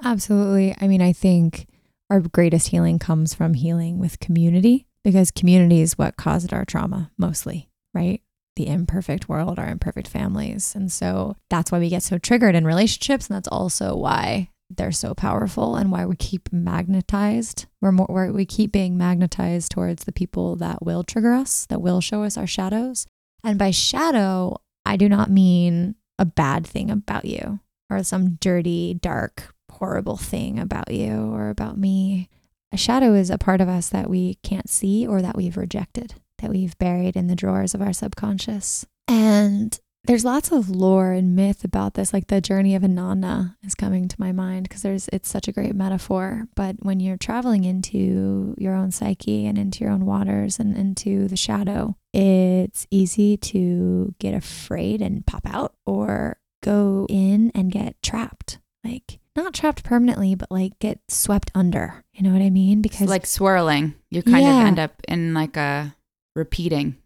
Absolutely. 0.03 0.75
I 0.79 0.87
mean, 0.87 1.01
I 1.01 1.13
think 1.13 1.67
our 2.09 2.19
greatest 2.19 2.69
healing 2.69 2.99
comes 2.99 3.33
from 3.33 3.55
healing 3.55 3.99
with 3.99 4.19
community 4.19 4.85
because 5.03 5.31
community 5.31 5.81
is 5.81 5.97
what 5.97 6.17
caused 6.17 6.53
our 6.53 6.65
trauma 6.65 7.11
mostly, 7.17 7.69
right? 7.93 8.21
The 8.55 8.67
imperfect 8.67 9.27
world, 9.27 9.59
our 9.59 9.67
imperfect 9.67 10.07
families. 10.07 10.75
And 10.75 10.91
so 10.91 11.35
that's 11.49 11.71
why 11.71 11.79
we 11.79 11.89
get 11.89 12.03
so 12.03 12.17
triggered 12.17 12.55
in 12.55 12.65
relationships. 12.65 13.27
And 13.27 13.35
that's 13.35 13.47
also 13.47 13.95
why 13.95 14.49
they're 14.69 14.91
so 14.91 15.13
powerful 15.13 15.75
and 15.75 15.91
why 15.91 16.05
we 16.05 16.15
keep 16.15 16.51
magnetized. 16.51 17.65
We're 17.81 17.91
more, 17.91 18.07
we're, 18.09 18.31
we 18.31 18.45
keep 18.45 18.71
being 18.71 18.97
magnetized 18.97 19.71
towards 19.71 20.03
the 20.03 20.11
people 20.11 20.55
that 20.57 20.83
will 20.85 21.03
trigger 21.03 21.33
us, 21.33 21.65
that 21.67 21.81
will 21.81 22.01
show 22.01 22.23
us 22.23 22.37
our 22.37 22.47
shadows. 22.47 23.07
And 23.43 23.57
by 23.57 23.71
shadow, 23.71 24.57
I 24.85 24.97
do 24.97 25.07
not 25.07 25.29
mean 25.29 25.95
a 26.19 26.25
bad 26.25 26.65
thing 26.65 26.89
about 26.89 27.25
you 27.25 27.59
or 27.89 28.03
some 28.03 28.35
dirty, 28.35 28.93
dark, 28.93 29.53
horrible 29.71 30.17
thing 30.17 30.59
about 30.59 30.91
you 30.91 31.31
or 31.33 31.49
about 31.49 31.77
me. 31.77 32.29
A 32.73 32.77
shadow 32.77 33.13
is 33.13 33.29
a 33.29 33.37
part 33.37 33.61
of 33.61 33.69
us 33.69 33.89
that 33.89 34.09
we 34.09 34.35
can't 34.43 34.69
see 34.69 35.07
or 35.07 35.21
that 35.21 35.37
we've 35.37 35.55
rejected, 35.55 36.15
that 36.39 36.49
we've 36.49 36.77
buried 36.77 37.15
in 37.15 37.27
the 37.27 37.35
drawers 37.35 37.73
of 37.73 37.81
our 37.81 37.93
subconscious. 37.93 38.85
And 39.07 39.79
there's 40.07 40.25
lots 40.25 40.51
of 40.51 40.69
lore 40.69 41.11
and 41.11 41.35
myth 41.35 41.63
about 41.63 41.93
this 41.93 42.13
like 42.13 42.27
the 42.27 42.41
journey 42.41 42.75
of 42.75 42.81
Inanna 42.81 43.55
is 43.63 43.75
coming 43.75 44.07
to 44.07 44.15
my 44.19 44.31
mind 44.31 44.67
because 44.67 44.81
there's 44.81 45.07
it's 45.13 45.29
such 45.29 45.47
a 45.47 45.51
great 45.51 45.75
metaphor 45.75 46.47
but 46.55 46.77
when 46.79 46.99
you're 46.99 47.17
traveling 47.17 47.63
into 47.63 48.55
your 48.57 48.73
own 48.73 48.91
psyche 48.91 49.45
and 49.45 49.57
into 49.57 49.83
your 49.83 49.91
own 49.91 50.05
waters 50.05 50.59
and 50.59 50.75
into 50.75 51.27
the 51.27 51.37
shadow 51.37 51.95
it's 52.13 52.87
easy 52.89 53.37
to 53.37 54.15
get 54.19 54.33
afraid 54.33 55.01
and 55.01 55.25
pop 55.25 55.45
out 55.45 55.75
or 55.85 56.37
go 56.63 57.05
in 57.09 57.51
and 57.53 57.71
get 57.71 58.01
trapped. 58.01 58.59
Like 58.83 59.19
not 59.35 59.53
trapped 59.53 59.83
permanently 59.83 60.33
but 60.33 60.49
like 60.49 60.79
get 60.79 60.99
swept 61.09 61.51
under. 61.53 62.03
You 62.13 62.23
know 62.23 62.33
what 62.33 62.41
i 62.41 62.49
mean? 62.49 62.81
Because 62.81 63.07
like 63.07 63.25
swirling. 63.25 63.95
You 64.09 64.23
kind 64.23 64.43
yeah. 64.43 64.61
of 64.61 64.67
end 64.67 64.79
up 64.79 65.01
in 65.07 65.33
like 65.33 65.57
a 65.57 65.95
repeating 66.35 66.97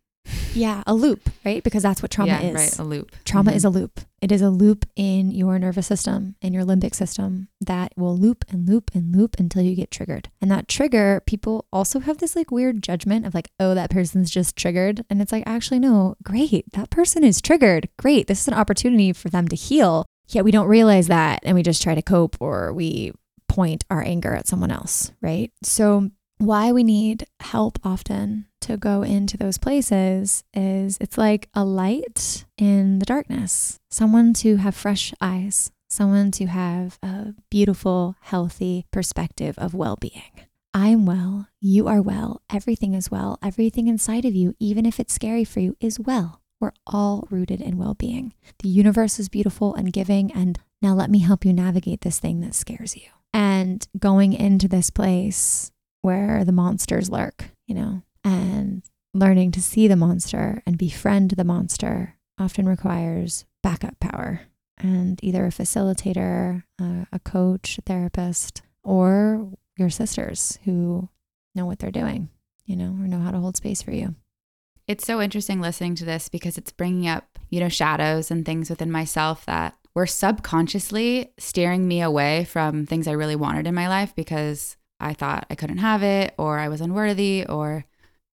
yeah, 0.54 0.84
a 0.86 0.94
loop, 0.94 1.30
right? 1.46 1.64
Because 1.64 1.84
that's 1.84 2.02
what 2.02 2.12
trauma 2.12 2.34
yeah, 2.34 2.42
is. 2.42 2.56
Right, 2.56 2.80
a 2.80 2.84
loop. 2.84 3.12
Trauma 3.26 3.52
mm-hmm. 3.52 3.58
is 3.58 3.64
a 3.66 3.70
loop. 3.70 4.02
It 4.22 4.32
is 4.32 4.42
a 4.42 4.50
loop 4.50 4.86
in 4.96 5.32
your 5.32 5.58
nervous 5.58 5.88
system, 5.88 6.36
in 6.42 6.54
your 6.54 6.64
limbic 6.64 6.94
system 6.94 7.48
that 7.60 7.94
will 7.98 8.16
loop 8.16 8.46
and 8.50 8.68
loop 8.68 8.92
and 8.94 9.16
loop 9.16 9.40
until 9.40 9.64
you 9.64 9.76
get 9.76 9.92
triggered. 9.92 10.30
And 10.42 10.52
that 10.52 10.68
trigger, 10.68 11.24
people 11.26 11.66
also 11.74 12.00
have 12.00 12.20
this 12.20 12.36
like 12.36 12.52
weird 12.52 12.84
judgment 12.84 13.26
of 13.26 13.34
like, 13.34 13.50
oh, 13.60 13.74
that 13.74 13.90
person's 13.90 14.30
just 14.30 14.56
triggered. 14.56 15.04
And 15.10 15.22
it's 15.22 15.32
like, 15.32 15.44
actually, 15.48 15.80
no, 15.80 16.16
great. 16.24 16.66
That 16.74 16.90
person 16.90 17.24
is 17.24 17.42
triggered. 17.42 17.90
Great. 17.98 18.28
This 18.28 18.42
is 18.42 18.48
an 18.48 18.54
opportunity 18.54 19.14
for 19.14 19.30
them 19.30 19.48
to 19.48 19.56
heal. 19.56 20.06
Yet 20.28 20.46
we 20.46 20.52
don't 20.52 20.68
realize 20.68 21.08
that 21.08 21.40
and 21.44 21.56
we 21.56 21.64
just 21.64 21.82
try 21.82 21.96
to 21.96 22.02
cope 22.02 22.38
or 22.40 22.72
we 22.74 23.12
point 23.48 23.84
our 23.90 24.02
anger 24.02 24.34
at 24.34 24.48
someone 24.48 24.72
else, 24.72 25.12
right? 25.22 25.52
So 25.64 26.10
why 26.42 26.72
we 26.72 26.84
need 26.84 27.26
help 27.40 27.78
often 27.84 28.48
to 28.62 28.76
go 28.76 29.04
into 29.04 29.38
those 29.38 29.60
places 29.60 30.44
is 30.54 30.98
it's 31.00 31.18
like 31.18 31.50
a 31.54 31.64
light 31.64 32.46
in 32.58 32.98
the 32.98 33.06
darkness, 33.06 33.80
someone 33.92 34.34
to 34.34 34.58
have 34.58 34.76
fresh 34.76 35.14
eyes, 35.22 35.72
someone 35.88 36.32
to 36.32 36.48
have 36.48 36.98
a 37.04 37.36
beautiful, 37.52 38.16
healthy 38.22 38.86
perspective 38.92 39.56
of 39.60 39.76
well 39.76 39.98
being. 39.98 40.32
I'm 40.74 41.06
well, 41.06 41.48
you 41.60 41.88
are 41.88 42.02
well, 42.02 42.42
everything 42.52 42.96
is 42.96 43.12
well, 43.12 43.38
everything 43.44 43.88
inside 43.88 44.26
of 44.26 44.34
you, 44.34 44.56
even 44.60 44.86
if 44.86 45.00
it's 45.00 45.14
scary 45.14 45.44
for 45.44 45.60
you, 45.60 45.76
is 45.80 46.00
well. 46.00 46.42
We're 46.60 46.74
all 46.88 47.28
rooted 47.30 47.62
in 47.62 47.78
well 47.78 47.94
being. 47.94 48.34
The 48.64 48.70
universe 48.70 49.20
is 49.20 49.30
beautiful 49.30 49.76
and 49.76 49.94
giving, 49.94 50.32
and 50.32 50.60
now 50.82 50.96
let 50.96 51.12
me 51.12 51.20
help 51.20 51.46
you 51.46 51.54
navigate 51.54 52.02
this 52.02 52.20
thing 52.20 52.40
that 52.42 52.56
scares 52.56 52.96
you. 52.96 53.10
And 53.34 53.88
going 54.00 54.34
into 54.34 54.68
this 54.68 54.90
place 54.90 55.72
where 56.02 56.44
the 56.44 56.52
monsters 56.52 57.10
lurk, 57.10 57.52
you 57.68 57.76
know, 57.76 58.02
and 58.24 58.84
learning 59.14 59.52
to 59.52 59.62
see 59.62 59.88
the 59.88 59.96
monster 59.96 60.62
and 60.66 60.78
befriend 60.78 61.32
the 61.32 61.44
monster 61.44 62.16
often 62.38 62.68
requires 62.68 63.46
backup 63.62 64.00
power 64.00 64.42
and 64.78 65.20
either 65.24 65.46
a 65.46 65.50
facilitator, 65.50 66.64
uh, 66.82 67.06
a 67.12 67.20
coach, 67.20 67.78
a 67.78 67.82
therapist, 67.82 68.62
or 68.84 69.52
your 69.78 69.90
sisters 69.90 70.58
who 70.64 71.10
know 71.54 71.66
what 71.66 71.80
they're 71.80 71.92
doing, 71.92 72.30
you 72.66 72.76
know, 72.76 72.98
or 73.00 73.08
know 73.08 73.20
how 73.20 73.32
to 73.32 73.40
hold 73.40 73.58
space 73.58 73.82
for 73.82 73.92
you. 73.92 74.16
It's 74.88 75.06
so 75.06 75.22
interesting 75.22 75.62
listening 75.62 75.96
to 75.96 76.06
this 76.06 76.30
because 76.30 76.58
it's 76.58 76.72
bringing 76.72 77.08
up, 77.08 77.40
you 77.50 77.60
know, 77.60 77.70
shadows 77.70 78.32
and 78.32 78.46
things 78.46 78.70
within 78.70 78.92
myself 78.92 79.46
that 79.46 79.76
were 79.94 80.08
subconsciously 80.08 81.32
steering 81.38 81.88
me 81.88 82.02
away 82.02 82.46
from 82.46 82.86
things 82.86 83.08
I 83.08 83.12
really 83.12 83.36
wanted 83.36 83.68
in 83.68 83.76
my 83.76 83.88
life 83.88 84.16
because 84.16 84.78
I 85.02 85.14
thought 85.14 85.46
I 85.50 85.56
couldn't 85.56 85.80
have 85.80 86.04
it 86.04 86.34
or 86.38 86.60
I 86.60 86.70
was 86.70 86.82
unworthy 86.82 87.46
or 87.48 87.86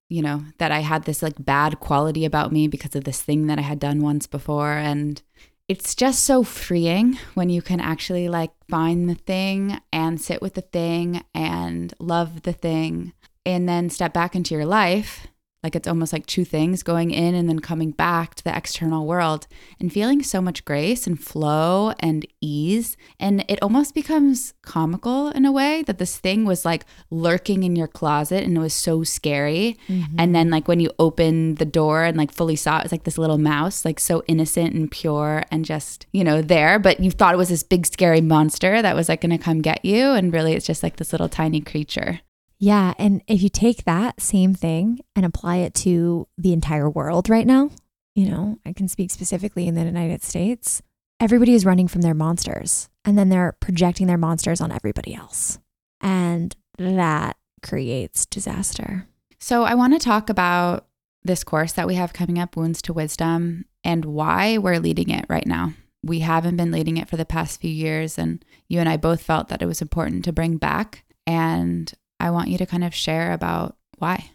you 0.07 0.21
know 0.21 0.43
that 0.57 0.71
I 0.71 0.79
had 0.79 1.03
this 1.03 1.21
like 1.21 1.35
bad 1.43 1.79
quality 1.79 2.25
about 2.25 2.51
me 2.51 2.67
because 2.67 2.95
of 2.95 3.03
this 3.03 3.21
thing 3.21 3.47
that 3.47 3.59
I 3.59 3.63
had 3.63 3.79
done 3.79 4.01
once 4.01 4.27
before. 4.27 4.73
And 4.73 5.21
it's 5.67 5.93
just 5.93 6.23
so 6.23 6.43
freeing 6.43 7.19
when 7.35 7.49
you 7.49 7.61
can 7.61 7.79
actually 7.79 8.27
like 8.27 8.51
find 8.67 9.09
the 9.09 9.15
thing 9.15 9.79
and 9.93 10.19
sit 10.19 10.41
with 10.41 10.55
the 10.55 10.61
thing 10.61 11.23
and 11.33 11.93
love 11.99 12.41
the 12.41 12.53
thing 12.53 13.13
and 13.45 13.69
then 13.69 13.89
step 13.89 14.13
back 14.13 14.35
into 14.35 14.55
your 14.55 14.65
life 14.65 15.27
like 15.63 15.75
it's 15.75 15.87
almost 15.87 16.13
like 16.13 16.25
two 16.25 16.45
things 16.45 16.83
going 16.83 17.11
in 17.11 17.35
and 17.35 17.49
then 17.49 17.59
coming 17.59 17.91
back 17.91 18.35
to 18.35 18.43
the 18.43 18.55
external 18.55 19.05
world 19.05 19.47
and 19.79 19.91
feeling 19.91 20.23
so 20.23 20.41
much 20.41 20.63
grace 20.63 21.05
and 21.05 21.21
flow 21.21 21.93
and 21.99 22.25
ease. 22.39 22.95
And 23.19 23.43
it 23.49 23.61
almost 23.61 23.93
becomes 23.93 24.53
comical 24.61 25.29
in 25.29 25.45
a 25.45 25.51
way 25.51 25.83
that 25.83 25.97
this 25.97 26.17
thing 26.17 26.45
was 26.45 26.63
like 26.63 26.85
lurking 27.09 27.63
in 27.63 27.75
your 27.75 27.87
closet 27.87 28.45
and 28.45 28.55
it 28.55 28.59
was 28.61 28.73
so 28.73 29.03
scary. 29.03 29.77
Mm-hmm. 29.89 30.15
And 30.17 30.33
then, 30.33 30.49
like, 30.49 30.67
when 30.67 30.79
you 30.79 30.91
open 30.97 31.55
the 31.55 31.65
door 31.65 32.03
and 32.03 32.15
like 32.15 32.31
fully 32.31 32.55
saw 32.55 32.77
it, 32.77 32.79
it 32.79 32.83
was 32.83 32.91
like 32.93 33.03
this 33.03 33.17
little 33.17 33.37
mouse, 33.37 33.83
like 33.83 33.99
so 33.99 34.23
innocent 34.27 34.73
and 34.73 34.89
pure 34.89 35.43
and 35.51 35.65
just, 35.65 36.05
you 36.13 36.23
know, 36.23 36.41
there. 36.41 36.79
But 36.79 37.01
you 37.01 37.11
thought 37.11 37.33
it 37.33 37.37
was 37.37 37.49
this 37.49 37.63
big, 37.63 37.85
scary 37.85 38.21
monster 38.21 38.81
that 38.81 38.95
was 38.95 39.09
like 39.09 39.21
going 39.21 39.37
to 39.37 39.43
come 39.43 39.61
get 39.61 39.83
you. 39.83 40.11
And 40.11 40.33
really, 40.33 40.53
it's 40.53 40.65
just 40.65 40.83
like 40.83 40.95
this 40.95 41.11
little 41.11 41.29
tiny 41.29 41.59
creature. 41.59 42.21
Yeah. 42.59 42.93
And 42.97 43.23
if 43.27 43.41
you 43.41 43.49
take 43.49 43.85
that 43.85 44.19
same 44.19 44.53
thing 44.53 44.99
and 45.15 45.25
apply 45.25 45.57
it 45.57 45.73
to 45.75 46.27
the 46.37 46.53
entire 46.53 46.89
world 46.89 47.29
right 47.29 47.47
now, 47.47 47.71
you 48.15 48.29
know, 48.29 48.59
I 48.65 48.73
can 48.73 48.87
speak 48.87 49.11
specifically 49.11 49.67
in 49.67 49.75
the 49.75 49.83
United 49.83 50.23
States, 50.23 50.81
everybody 51.19 51.53
is 51.53 51.65
running 51.65 51.87
from 51.87 52.01
their 52.01 52.13
monsters 52.13 52.89
and 53.05 53.17
then 53.17 53.29
they're 53.29 53.55
projecting 53.61 54.07
their 54.07 54.17
monsters 54.17 54.59
on 54.59 54.71
everybody 54.71 55.15
else. 55.15 55.59
And 56.01 56.55
that 56.77 57.37
creates 57.63 58.25
disaster. 58.25 59.07
So 59.39 59.63
I 59.63 59.73
want 59.75 59.93
to 59.93 59.99
talk 59.99 60.29
about 60.29 60.87
this 61.23 61.43
course 61.43 61.73
that 61.73 61.87
we 61.87 61.95
have 61.95 62.13
coming 62.13 62.39
up, 62.39 62.55
Wounds 62.55 62.81
to 62.83 62.93
Wisdom, 62.93 63.65
and 63.83 64.05
why 64.05 64.57
we're 64.57 64.79
leading 64.79 65.09
it 65.09 65.25
right 65.29 65.47
now. 65.47 65.73
We 66.03 66.19
haven't 66.19 66.57
been 66.57 66.71
leading 66.71 66.97
it 66.97 67.09
for 67.09 67.17
the 67.17 67.25
past 67.25 67.59
few 67.59 67.71
years, 67.71 68.17
and 68.17 68.43
you 68.67 68.79
and 68.79 68.87
I 68.87 68.97
both 68.97 69.21
felt 69.21 69.49
that 69.49 69.61
it 69.61 69.65
was 69.65 69.81
important 69.81 70.23
to 70.25 70.33
bring 70.33 70.57
back. 70.57 71.03
And 71.27 71.91
I 72.19 72.31
want 72.31 72.49
you 72.49 72.57
to 72.57 72.65
kind 72.65 72.83
of 72.83 72.93
share 72.93 73.33
about 73.33 73.75
why. 73.97 74.31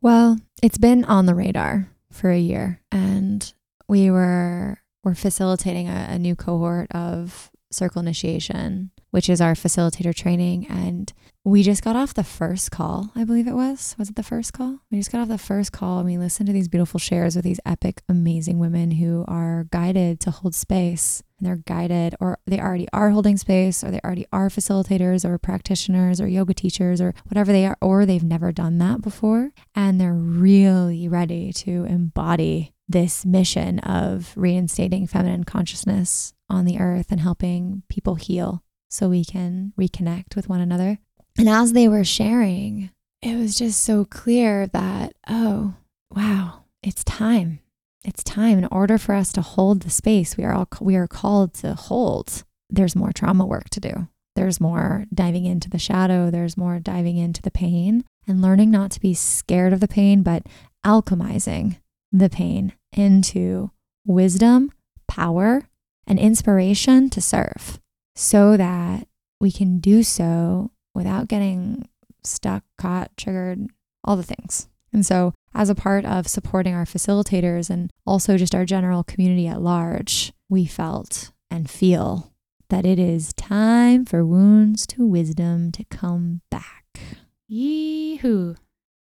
Well, 0.00 0.38
it's 0.62 0.78
been 0.78 1.04
on 1.04 1.26
the 1.26 1.34
radar 1.34 1.88
for 2.12 2.30
a 2.30 2.38
year, 2.38 2.80
and 2.92 3.52
we 3.88 4.10
were 4.10 4.78
we're 5.04 5.14
facilitating 5.14 5.88
a, 5.88 6.08
a 6.10 6.18
new 6.18 6.34
cohort 6.34 6.90
of 6.92 7.50
circle 7.70 8.00
initiation, 8.00 8.90
which 9.10 9.28
is 9.28 9.40
our 9.40 9.54
facilitator 9.54 10.14
training, 10.14 10.66
and 10.68 11.12
we 11.46 11.62
just 11.62 11.84
got 11.84 11.94
off 11.94 12.12
the 12.12 12.24
first 12.24 12.72
call, 12.72 13.12
I 13.14 13.22
believe 13.22 13.46
it 13.46 13.54
was. 13.54 13.94
Was 13.98 14.10
it 14.10 14.16
the 14.16 14.24
first 14.24 14.52
call? 14.52 14.80
We 14.90 14.98
just 14.98 15.12
got 15.12 15.20
off 15.20 15.28
the 15.28 15.38
first 15.38 15.70
call 15.70 15.98
and 15.98 16.06
we 16.06 16.18
listened 16.18 16.48
to 16.48 16.52
these 16.52 16.66
beautiful 16.66 16.98
shares 16.98 17.36
with 17.36 17.44
these 17.44 17.60
epic, 17.64 18.02
amazing 18.08 18.58
women 18.58 18.90
who 18.90 19.24
are 19.28 19.68
guided 19.70 20.18
to 20.20 20.32
hold 20.32 20.56
space. 20.56 21.22
And 21.38 21.46
they're 21.46 21.56
guided, 21.56 22.14
or 22.18 22.38
they 22.46 22.58
already 22.58 22.88
are 22.92 23.10
holding 23.10 23.36
space, 23.36 23.84
or 23.84 23.90
they 23.90 24.00
already 24.04 24.26
are 24.32 24.48
facilitators, 24.48 25.24
or 25.24 25.36
practitioners, 25.38 26.20
or 26.20 26.26
yoga 26.26 26.54
teachers, 26.54 27.00
or 27.00 27.14
whatever 27.26 27.52
they 27.52 27.66
are, 27.66 27.76
or 27.82 28.06
they've 28.06 28.24
never 28.24 28.52
done 28.52 28.78
that 28.78 29.02
before. 29.02 29.50
And 29.74 30.00
they're 30.00 30.14
really 30.14 31.08
ready 31.08 31.52
to 31.54 31.84
embody 31.84 32.72
this 32.88 33.26
mission 33.26 33.80
of 33.80 34.32
reinstating 34.36 35.06
feminine 35.06 35.44
consciousness 35.44 36.32
on 36.48 36.64
the 36.64 36.78
earth 36.78 37.06
and 37.10 37.20
helping 37.20 37.82
people 37.88 38.14
heal 38.14 38.62
so 38.88 39.08
we 39.08 39.24
can 39.24 39.72
reconnect 39.78 40.36
with 40.36 40.48
one 40.48 40.60
another. 40.60 40.98
And 41.36 41.48
as 41.48 41.72
they 41.72 41.88
were 41.88 42.04
sharing, 42.04 42.90
it 43.20 43.36
was 43.36 43.56
just 43.56 43.82
so 43.82 44.04
clear 44.04 44.68
that, 44.68 45.14
oh, 45.28 45.74
wow, 46.10 46.64
it's 46.82 47.04
time. 47.04 47.58
It's 48.06 48.22
time 48.22 48.58
in 48.58 48.68
order 48.70 48.98
for 48.98 49.16
us 49.16 49.32
to 49.32 49.42
hold 49.42 49.82
the 49.82 49.90
space 49.90 50.36
we 50.36 50.44
are 50.44 50.52
all 50.52 50.68
we 50.80 50.94
are 50.94 51.08
called 51.08 51.54
to 51.54 51.74
hold. 51.74 52.44
There's 52.70 52.94
more 52.94 53.10
trauma 53.12 53.44
work 53.44 53.68
to 53.70 53.80
do. 53.80 54.08
There's 54.36 54.60
more 54.60 55.06
diving 55.12 55.44
into 55.44 55.68
the 55.68 55.78
shadow, 55.78 56.30
there's 56.30 56.56
more 56.56 56.78
diving 56.78 57.16
into 57.16 57.42
the 57.42 57.50
pain 57.50 58.04
and 58.28 58.40
learning 58.40 58.70
not 58.70 58.92
to 58.92 59.00
be 59.00 59.12
scared 59.12 59.72
of 59.72 59.80
the 59.80 59.88
pain, 59.88 60.22
but 60.22 60.46
alchemizing 60.84 61.80
the 62.12 62.30
pain 62.30 62.74
into 62.92 63.72
wisdom, 64.06 64.70
power 65.08 65.68
and 66.06 66.20
inspiration 66.20 67.10
to 67.10 67.20
serve 67.20 67.80
so 68.14 68.56
that 68.56 69.08
we 69.40 69.50
can 69.50 69.80
do 69.80 70.04
so 70.04 70.70
without 70.94 71.26
getting 71.26 71.88
stuck, 72.22 72.62
caught, 72.78 73.16
triggered, 73.16 73.66
all 74.04 74.16
the 74.16 74.22
things. 74.22 74.68
And 74.96 75.04
so, 75.04 75.34
as 75.52 75.68
a 75.68 75.74
part 75.74 76.06
of 76.06 76.26
supporting 76.26 76.74
our 76.74 76.86
facilitators 76.86 77.68
and 77.68 77.90
also 78.06 78.38
just 78.38 78.54
our 78.54 78.64
general 78.64 79.04
community 79.04 79.46
at 79.46 79.60
large, 79.60 80.32
we 80.48 80.64
felt 80.64 81.32
and 81.50 81.68
feel 81.68 82.32
that 82.70 82.86
it 82.86 82.98
is 82.98 83.34
time 83.34 84.06
for 84.06 84.24
wounds 84.24 84.86
to 84.86 85.06
wisdom 85.06 85.70
to 85.72 85.84
come 85.84 86.40
back. 86.50 86.98
Yee-hoo. 87.46 88.56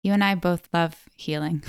You 0.02 0.12
and 0.14 0.24
I 0.24 0.34
both 0.34 0.66
love 0.72 1.10
healing. 1.14 1.62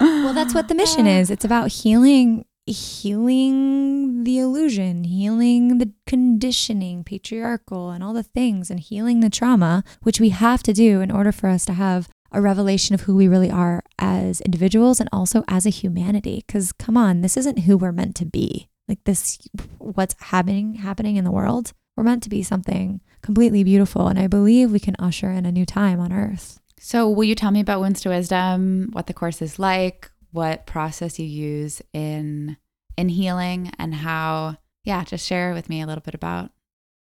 well, 0.00 0.32
that's 0.32 0.54
what 0.54 0.68
the 0.68 0.74
mission 0.74 1.06
is. 1.20 1.30
It's 1.30 1.44
about 1.44 1.70
healing 1.72 2.46
healing 2.66 4.24
the 4.24 4.38
illusion, 4.38 5.04
healing 5.04 5.78
the 5.78 5.92
conditioning, 6.06 7.02
patriarchal, 7.02 7.90
and 7.90 8.04
all 8.04 8.12
the 8.12 8.22
things, 8.22 8.70
and 8.70 8.78
healing 8.78 9.20
the 9.20 9.30
trauma, 9.30 9.82
which 10.02 10.20
we 10.20 10.28
have 10.28 10.62
to 10.62 10.72
do 10.72 11.00
in 11.00 11.10
order 11.10 11.32
for 11.32 11.48
us 11.48 11.64
to 11.66 11.72
have 11.72 12.08
a 12.32 12.40
revelation 12.40 12.94
of 12.94 13.02
who 13.02 13.14
we 13.14 13.28
really 13.28 13.50
are 13.50 13.82
as 13.98 14.40
individuals 14.40 15.00
and 15.00 15.08
also 15.12 15.44
as 15.48 15.66
a 15.66 15.70
humanity. 15.70 16.42
Because 16.46 16.72
come 16.72 16.96
on, 16.96 17.20
this 17.20 17.36
isn't 17.36 17.60
who 17.60 17.76
we're 17.76 17.92
meant 17.92 18.16
to 18.16 18.24
be. 18.24 18.68
Like 18.88 19.04
this, 19.04 19.38
what's 19.78 20.16
happening 20.20 20.74
happening 20.74 21.16
in 21.16 21.24
the 21.24 21.30
world. 21.30 21.72
We're 21.96 22.04
meant 22.04 22.22
to 22.24 22.30
be 22.30 22.42
something 22.42 23.00
completely 23.20 23.62
beautiful, 23.62 24.08
and 24.08 24.18
I 24.18 24.26
believe 24.26 24.72
we 24.72 24.80
can 24.80 24.96
usher 24.98 25.30
in 25.30 25.44
a 25.44 25.52
new 25.52 25.66
time 25.66 26.00
on 26.00 26.12
Earth. 26.12 26.58
So, 26.80 27.08
will 27.08 27.24
you 27.24 27.34
tell 27.34 27.50
me 27.50 27.60
about 27.60 27.80
Wounds 27.80 28.00
to 28.00 28.08
Wisdom? 28.08 28.88
What 28.92 29.06
the 29.06 29.14
course 29.14 29.42
is 29.42 29.58
like? 29.58 30.10
what 30.32 30.66
process 30.66 31.18
you 31.18 31.26
use 31.26 31.80
in 31.92 32.56
in 32.96 33.08
healing 33.08 33.70
and 33.78 33.94
how 33.94 34.56
yeah 34.84 35.04
just 35.04 35.26
share 35.26 35.54
with 35.54 35.68
me 35.68 35.80
a 35.80 35.86
little 35.86 36.02
bit 36.02 36.14
about 36.14 36.50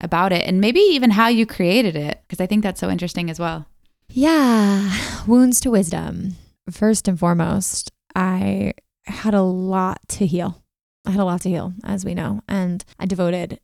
about 0.00 0.32
it 0.32 0.46
and 0.46 0.60
maybe 0.60 0.80
even 0.80 1.10
how 1.10 1.28
you 1.28 1.46
created 1.46 1.96
it 1.96 2.20
because 2.26 2.40
i 2.40 2.46
think 2.46 2.62
that's 2.62 2.80
so 2.80 2.90
interesting 2.90 3.30
as 3.30 3.40
well 3.40 3.66
yeah 4.10 4.96
wounds 5.26 5.60
to 5.60 5.70
wisdom. 5.70 6.36
First 6.70 7.08
and 7.08 7.18
foremost 7.18 7.90
i 8.14 8.72
had 9.06 9.34
a 9.34 9.42
lot 9.42 10.00
to 10.08 10.26
heal. 10.26 10.62
I 11.04 11.12
had 11.12 11.20
a 11.20 11.24
lot 11.24 11.40
to 11.42 11.48
heal 11.48 11.72
as 11.84 12.04
we 12.04 12.14
know 12.14 12.42
and 12.48 12.84
i 12.98 13.06
devoted 13.06 13.60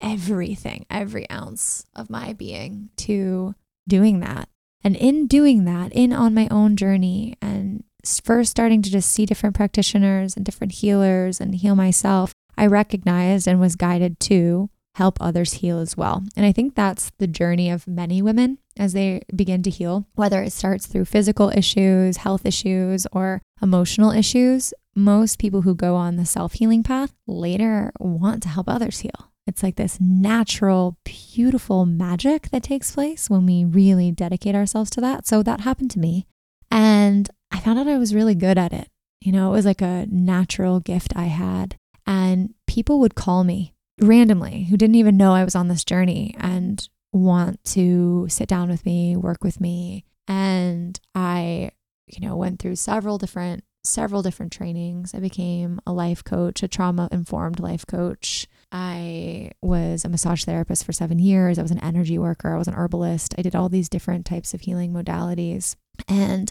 everything 0.00 0.84
every 0.90 1.28
ounce 1.30 1.86
of 1.94 2.10
my 2.10 2.32
being 2.32 2.90
to 2.96 3.54
doing 3.88 4.20
that. 4.20 4.48
And 4.82 4.96
in 4.96 5.26
doing 5.26 5.64
that 5.64 5.92
in 5.92 6.12
on 6.12 6.34
my 6.34 6.46
own 6.50 6.76
journey 6.76 7.36
and 7.40 7.84
first 8.22 8.50
starting 8.50 8.82
to 8.82 8.90
just 8.90 9.10
see 9.10 9.24
different 9.24 9.56
practitioners 9.56 10.36
and 10.36 10.44
different 10.44 10.72
healers 10.72 11.40
and 11.40 11.54
heal 11.54 11.74
myself, 11.74 12.34
I 12.56 12.66
recognized 12.66 13.48
and 13.48 13.60
was 13.60 13.76
guided 13.76 14.20
to 14.20 14.68
help 14.94 15.18
others 15.20 15.54
heal 15.54 15.78
as 15.78 15.96
well. 15.96 16.22
And 16.36 16.46
I 16.46 16.52
think 16.52 16.74
that's 16.74 17.10
the 17.18 17.26
journey 17.26 17.70
of 17.70 17.86
many 17.86 18.22
women 18.22 18.58
as 18.76 18.92
they 18.92 19.22
begin 19.34 19.62
to 19.64 19.70
heal, 19.70 20.06
whether 20.14 20.42
it 20.42 20.52
starts 20.52 20.86
through 20.86 21.04
physical 21.04 21.50
issues, 21.50 22.18
health 22.18 22.46
issues, 22.46 23.06
or 23.12 23.42
emotional 23.60 24.10
issues. 24.12 24.72
Most 24.94 25.38
people 25.38 25.62
who 25.62 25.74
go 25.74 25.96
on 25.96 26.16
the 26.16 26.24
self 26.24 26.54
healing 26.54 26.82
path 26.82 27.12
later 27.26 27.92
want 27.98 28.42
to 28.44 28.48
help 28.48 28.68
others 28.68 29.00
heal. 29.00 29.32
It's 29.46 29.62
like 29.62 29.76
this 29.76 30.00
natural, 30.00 30.96
beautiful 31.04 31.84
magic 31.84 32.50
that 32.50 32.62
takes 32.62 32.92
place 32.92 33.28
when 33.28 33.44
we 33.44 33.64
really 33.64 34.10
dedicate 34.10 34.54
ourselves 34.54 34.90
to 34.90 35.00
that. 35.02 35.26
So 35.26 35.42
that 35.42 35.60
happened 35.60 35.90
to 35.92 35.98
me. 35.98 36.26
And 36.70 37.28
I 37.50 37.60
found 37.60 37.78
out 37.78 37.88
I 37.88 37.98
was 37.98 38.14
really 38.14 38.34
good 38.34 38.56
at 38.56 38.72
it. 38.72 38.88
You 39.20 39.32
know, 39.32 39.48
it 39.48 39.56
was 39.56 39.66
like 39.66 39.82
a 39.82 40.06
natural 40.10 40.80
gift 40.80 41.12
I 41.14 41.24
had. 41.24 41.76
And 42.06 42.54
people 42.66 43.00
would 43.00 43.14
call 43.14 43.44
me 43.44 43.73
randomly 44.00 44.64
who 44.64 44.76
didn't 44.76 44.96
even 44.96 45.16
know 45.16 45.32
I 45.34 45.44
was 45.44 45.54
on 45.54 45.68
this 45.68 45.84
journey 45.84 46.34
and 46.38 46.88
want 47.12 47.62
to 47.64 48.26
sit 48.28 48.48
down 48.48 48.68
with 48.68 48.84
me, 48.84 49.16
work 49.16 49.44
with 49.44 49.60
me. 49.60 50.04
And 50.26 50.98
I, 51.14 51.70
you 52.06 52.26
know, 52.26 52.36
went 52.36 52.60
through 52.60 52.76
several 52.76 53.18
different 53.18 53.64
several 53.86 54.22
different 54.22 54.50
trainings. 54.50 55.14
I 55.14 55.20
became 55.20 55.78
a 55.86 55.92
life 55.92 56.24
coach, 56.24 56.62
a 56.62 56.68
trauma 56.68 57.08
informed 57.12 57.60
life 57.60 57.86
coach. 57.86 58.46
I 58.72 59.50
was 59.60 60.04
a 60.04 60.08
massage 60.08 60.44
therapist 60.44 60.84
for 60.84 60.92
7 60.92 61.18
years. 61.18 61.58
I 61.58 61.62
was 61.62 61.70
an 61.70 61.84
energy 61.84 62.18
worker, 62.18 62.54
I 62.54 62.58
was 62.58 62.66
an 62.66 62.74
herbalist. 62.74 63.34
I 63.36 63.42
did 63.42 63.54
all 63.54 63.68
these 63.68 63.88
different 63.88 64.26
types 64.26 64.54
of 64.54 64.62
healing 64.62 64.92
modalities. 64.92 65.76
And 66.08 66.50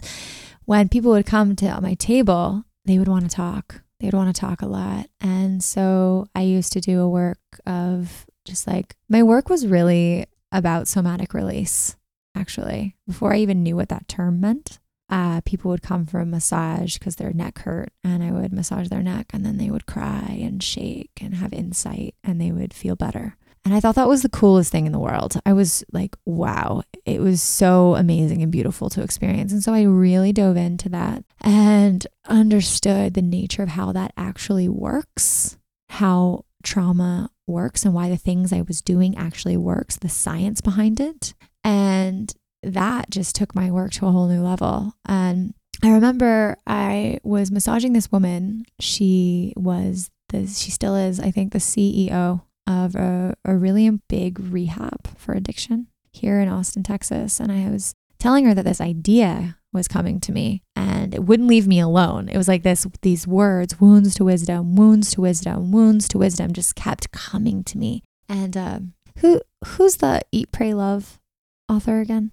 when 0.64 0.88
people 0.88 1.10
would 1.10 1.26
come 1.26 1.56
to 1.56 1.80
my 1.80 1.94
table, 1.94 2.64
they 2.84 2.98
would 2.98 3.08
want 3.08 3.28
to 3.28 3.36
talk. 3.36 3.82
They 4.00 4.06
would 4.06 4.14
want 4.14 4.34
to 4.34 4.40
talk 4.40 4.62
a 4.62 4.66
lot. 4.66 5.08
And 5.20 5.62
so 5.62 6.26
I 6.34 6.42
used 6.42 6.72
to 6.74 6.80
do 6.80 7.00
a 7.00 7.08
work 7.08 7.38
of 7.66 8.26
just 8.44 8.66
like 8.66 8.96
my 9.08 9.22
work 9.22 9.48
was 9.48 9.66
really 9.66 10.26
about 10.52 10.88
somatic 10.88 11.34
release, 11.34 11.96
actually, 12.34 12.96
before 13.06 13.32
I 13.34 13.38
even 13.38 13.62
knew 13.62 13.76
what 13.76 13.88
that 13.88 14.08
term 14.08 14.40
meant. 14.40 14.78
Uh, 15.10 15.40
people 15.42 15.70
would 15.70 15.82
come 15.82 16.06
for 16.06 16.20
a 16.20 16.26
massage 16.26 16.98
because 16.98 17.16
their 17.16 17.32
neck 17.32 17.58
hurt, 17.60 17.92
and 18.02 18.22
I 18.22 18.30
would 18.30 18.52
massage 18.52 18.88
their 18.88 19.02
neck, 19.02 19.26
and 19.32 19.44
then 19.44 19.58
they 19.58 19.70
would 19.70 19.86
cry 19.86 20.38
and 20.40 20.62
shake 20.62 21.10
and 21.20 21.34
have 21.34 21.52
insight, 21.52 22.14
and 22.24 22.40
they 22.40 22.50
would 22.50 22.72
feel 22.72 22.96
better. 22.96 23.36
And 23.64 23.72
I 23.72 23.80
thought 23.80 23.94
that 23.94 24.08
was 24.08 24.22
the 24.22 24.28
coolest 24.28 24.70
thing 24.70 24.84
in 24.84 24.92
the 24.92 24.98
world. 24.98 25.40
I 25.46 25.54
was 25.54 25.84
like, 25.90 26.16
wow, 26.26 26.82
it 27.06 27.20
was 27.20 27.40
so 27.40 27.94
amazing 27.94 28.42
and 28.42 28.52
beautiful 28.52 28.90
to 28.90 29.02
experience. 29.02 29.52
And 29.52 29.62
so 29.62 29.72
I 29.72 29.82
really 29.82 30.32
dove 30.32 30.58
into 30.58 30.90
that 30.90 31.24
and 31.40 32.06
understood 32.28 33.14
the 33.14 33.22
nature 33.22 33.62
of 33.62 33.70
how 33.70 33.92
that 33.92 34.12
actually 34.18 34.68
works, 34.68 35.56
how 35.88 36.44
trauma 36.62 37.30
works, 37.46 37.86
and 37.86 37.94
why 37.94 38.10
the 38.10 38.18
things 38.18 38.52
I 38.52 38.60
was 38.62 38.82
doing 38.82 39.16
actually 39.16 39.56
works, 39.56 39.96
the 39.96 40.10
science 40.10 40.60
behind 40.60 41.00
it. 41.00 41.32
And 41.62 42.34
that 42.62 43.08
just 43.08 43.34
took 43.34 43.54
my 43.54 43.70
work 43.70 43.92
to 43.92 44.06
a 44.06 44.10
whole 44.10 44.28
new 44.28 44.42
level. 44.42 44.92
And 45.06 45.54
I 45.82 45.90
remember 45.90 46.56
I 46.66 47.18
was 47.22 47.50
massaging 47.50 47.94
this 47.94 48.12
woman. 48.12 48.64
She 48.78 49.54
was 49.56 50.10
the, 50.28 50.46
she 50.46 50.70
still 50.70 50.96
is, 50.96 51.18
I 51.18 51.30
think, 51.30 51.52
the 51.52 51.58
CEO 51.58 52.42
of 52.66 52.94
a, 52.94 53.34
a 53.44 53.54
really 53.54 53.90
big 54.08 54.38
rehab 54.40 55.16
for 55.16 55.34
addiction 55.34 55.88
here 56.12 56.40
in 56.40 56.48
Austin, 56.48 56.82
Texas. 56.82 57.40
And 57.40 57.52
I 57.52 57.70
was 57.70 57.94
telling 58.18 58.44
her 58.46 58.54
that 58.54 58.64
this 58.64 58.80
idea 58.80 59.58
was 59.72 59.88
coming 59.88 60.20
to 60.20 60.32
me 60.32 60.62
and 60.76 61.14
it 61.14 61.24
wouldn't 61.24 61.48
leave 61.48 61.66
me 61.66 61.80
alone. 61.80 62.28
It 62.28 62.38
was 62.38 62.48
like 62.48 62.62
this 62.62 62.86
these 63.02 63.26
words, 63.26 63.80
wounds 63.80 64.14
to 64.14 64.24
wisdom, 64.24 64.76
wounds 64.76 65.10
to 65.12 65.20
wisdom, 65.20 65.72
wounds 65.72 66.08
to 66.08 66.18
wisdom 66.18 66.52
just 66.52 66.74
kept 66.74 67.10
coming 67.10 67.64
to 67.64 67.76
me. 67.76 68.02
And 68.28 68.56
uh, 68.56 68.78
who 69.18 69.42
who's 69.66 69.96
the 69.96 70.22
Eat 70.32 70.52
Pray 70.52 70.72
Love 70.72 71.20
author 71.68 72.00
again? 72.00 72.30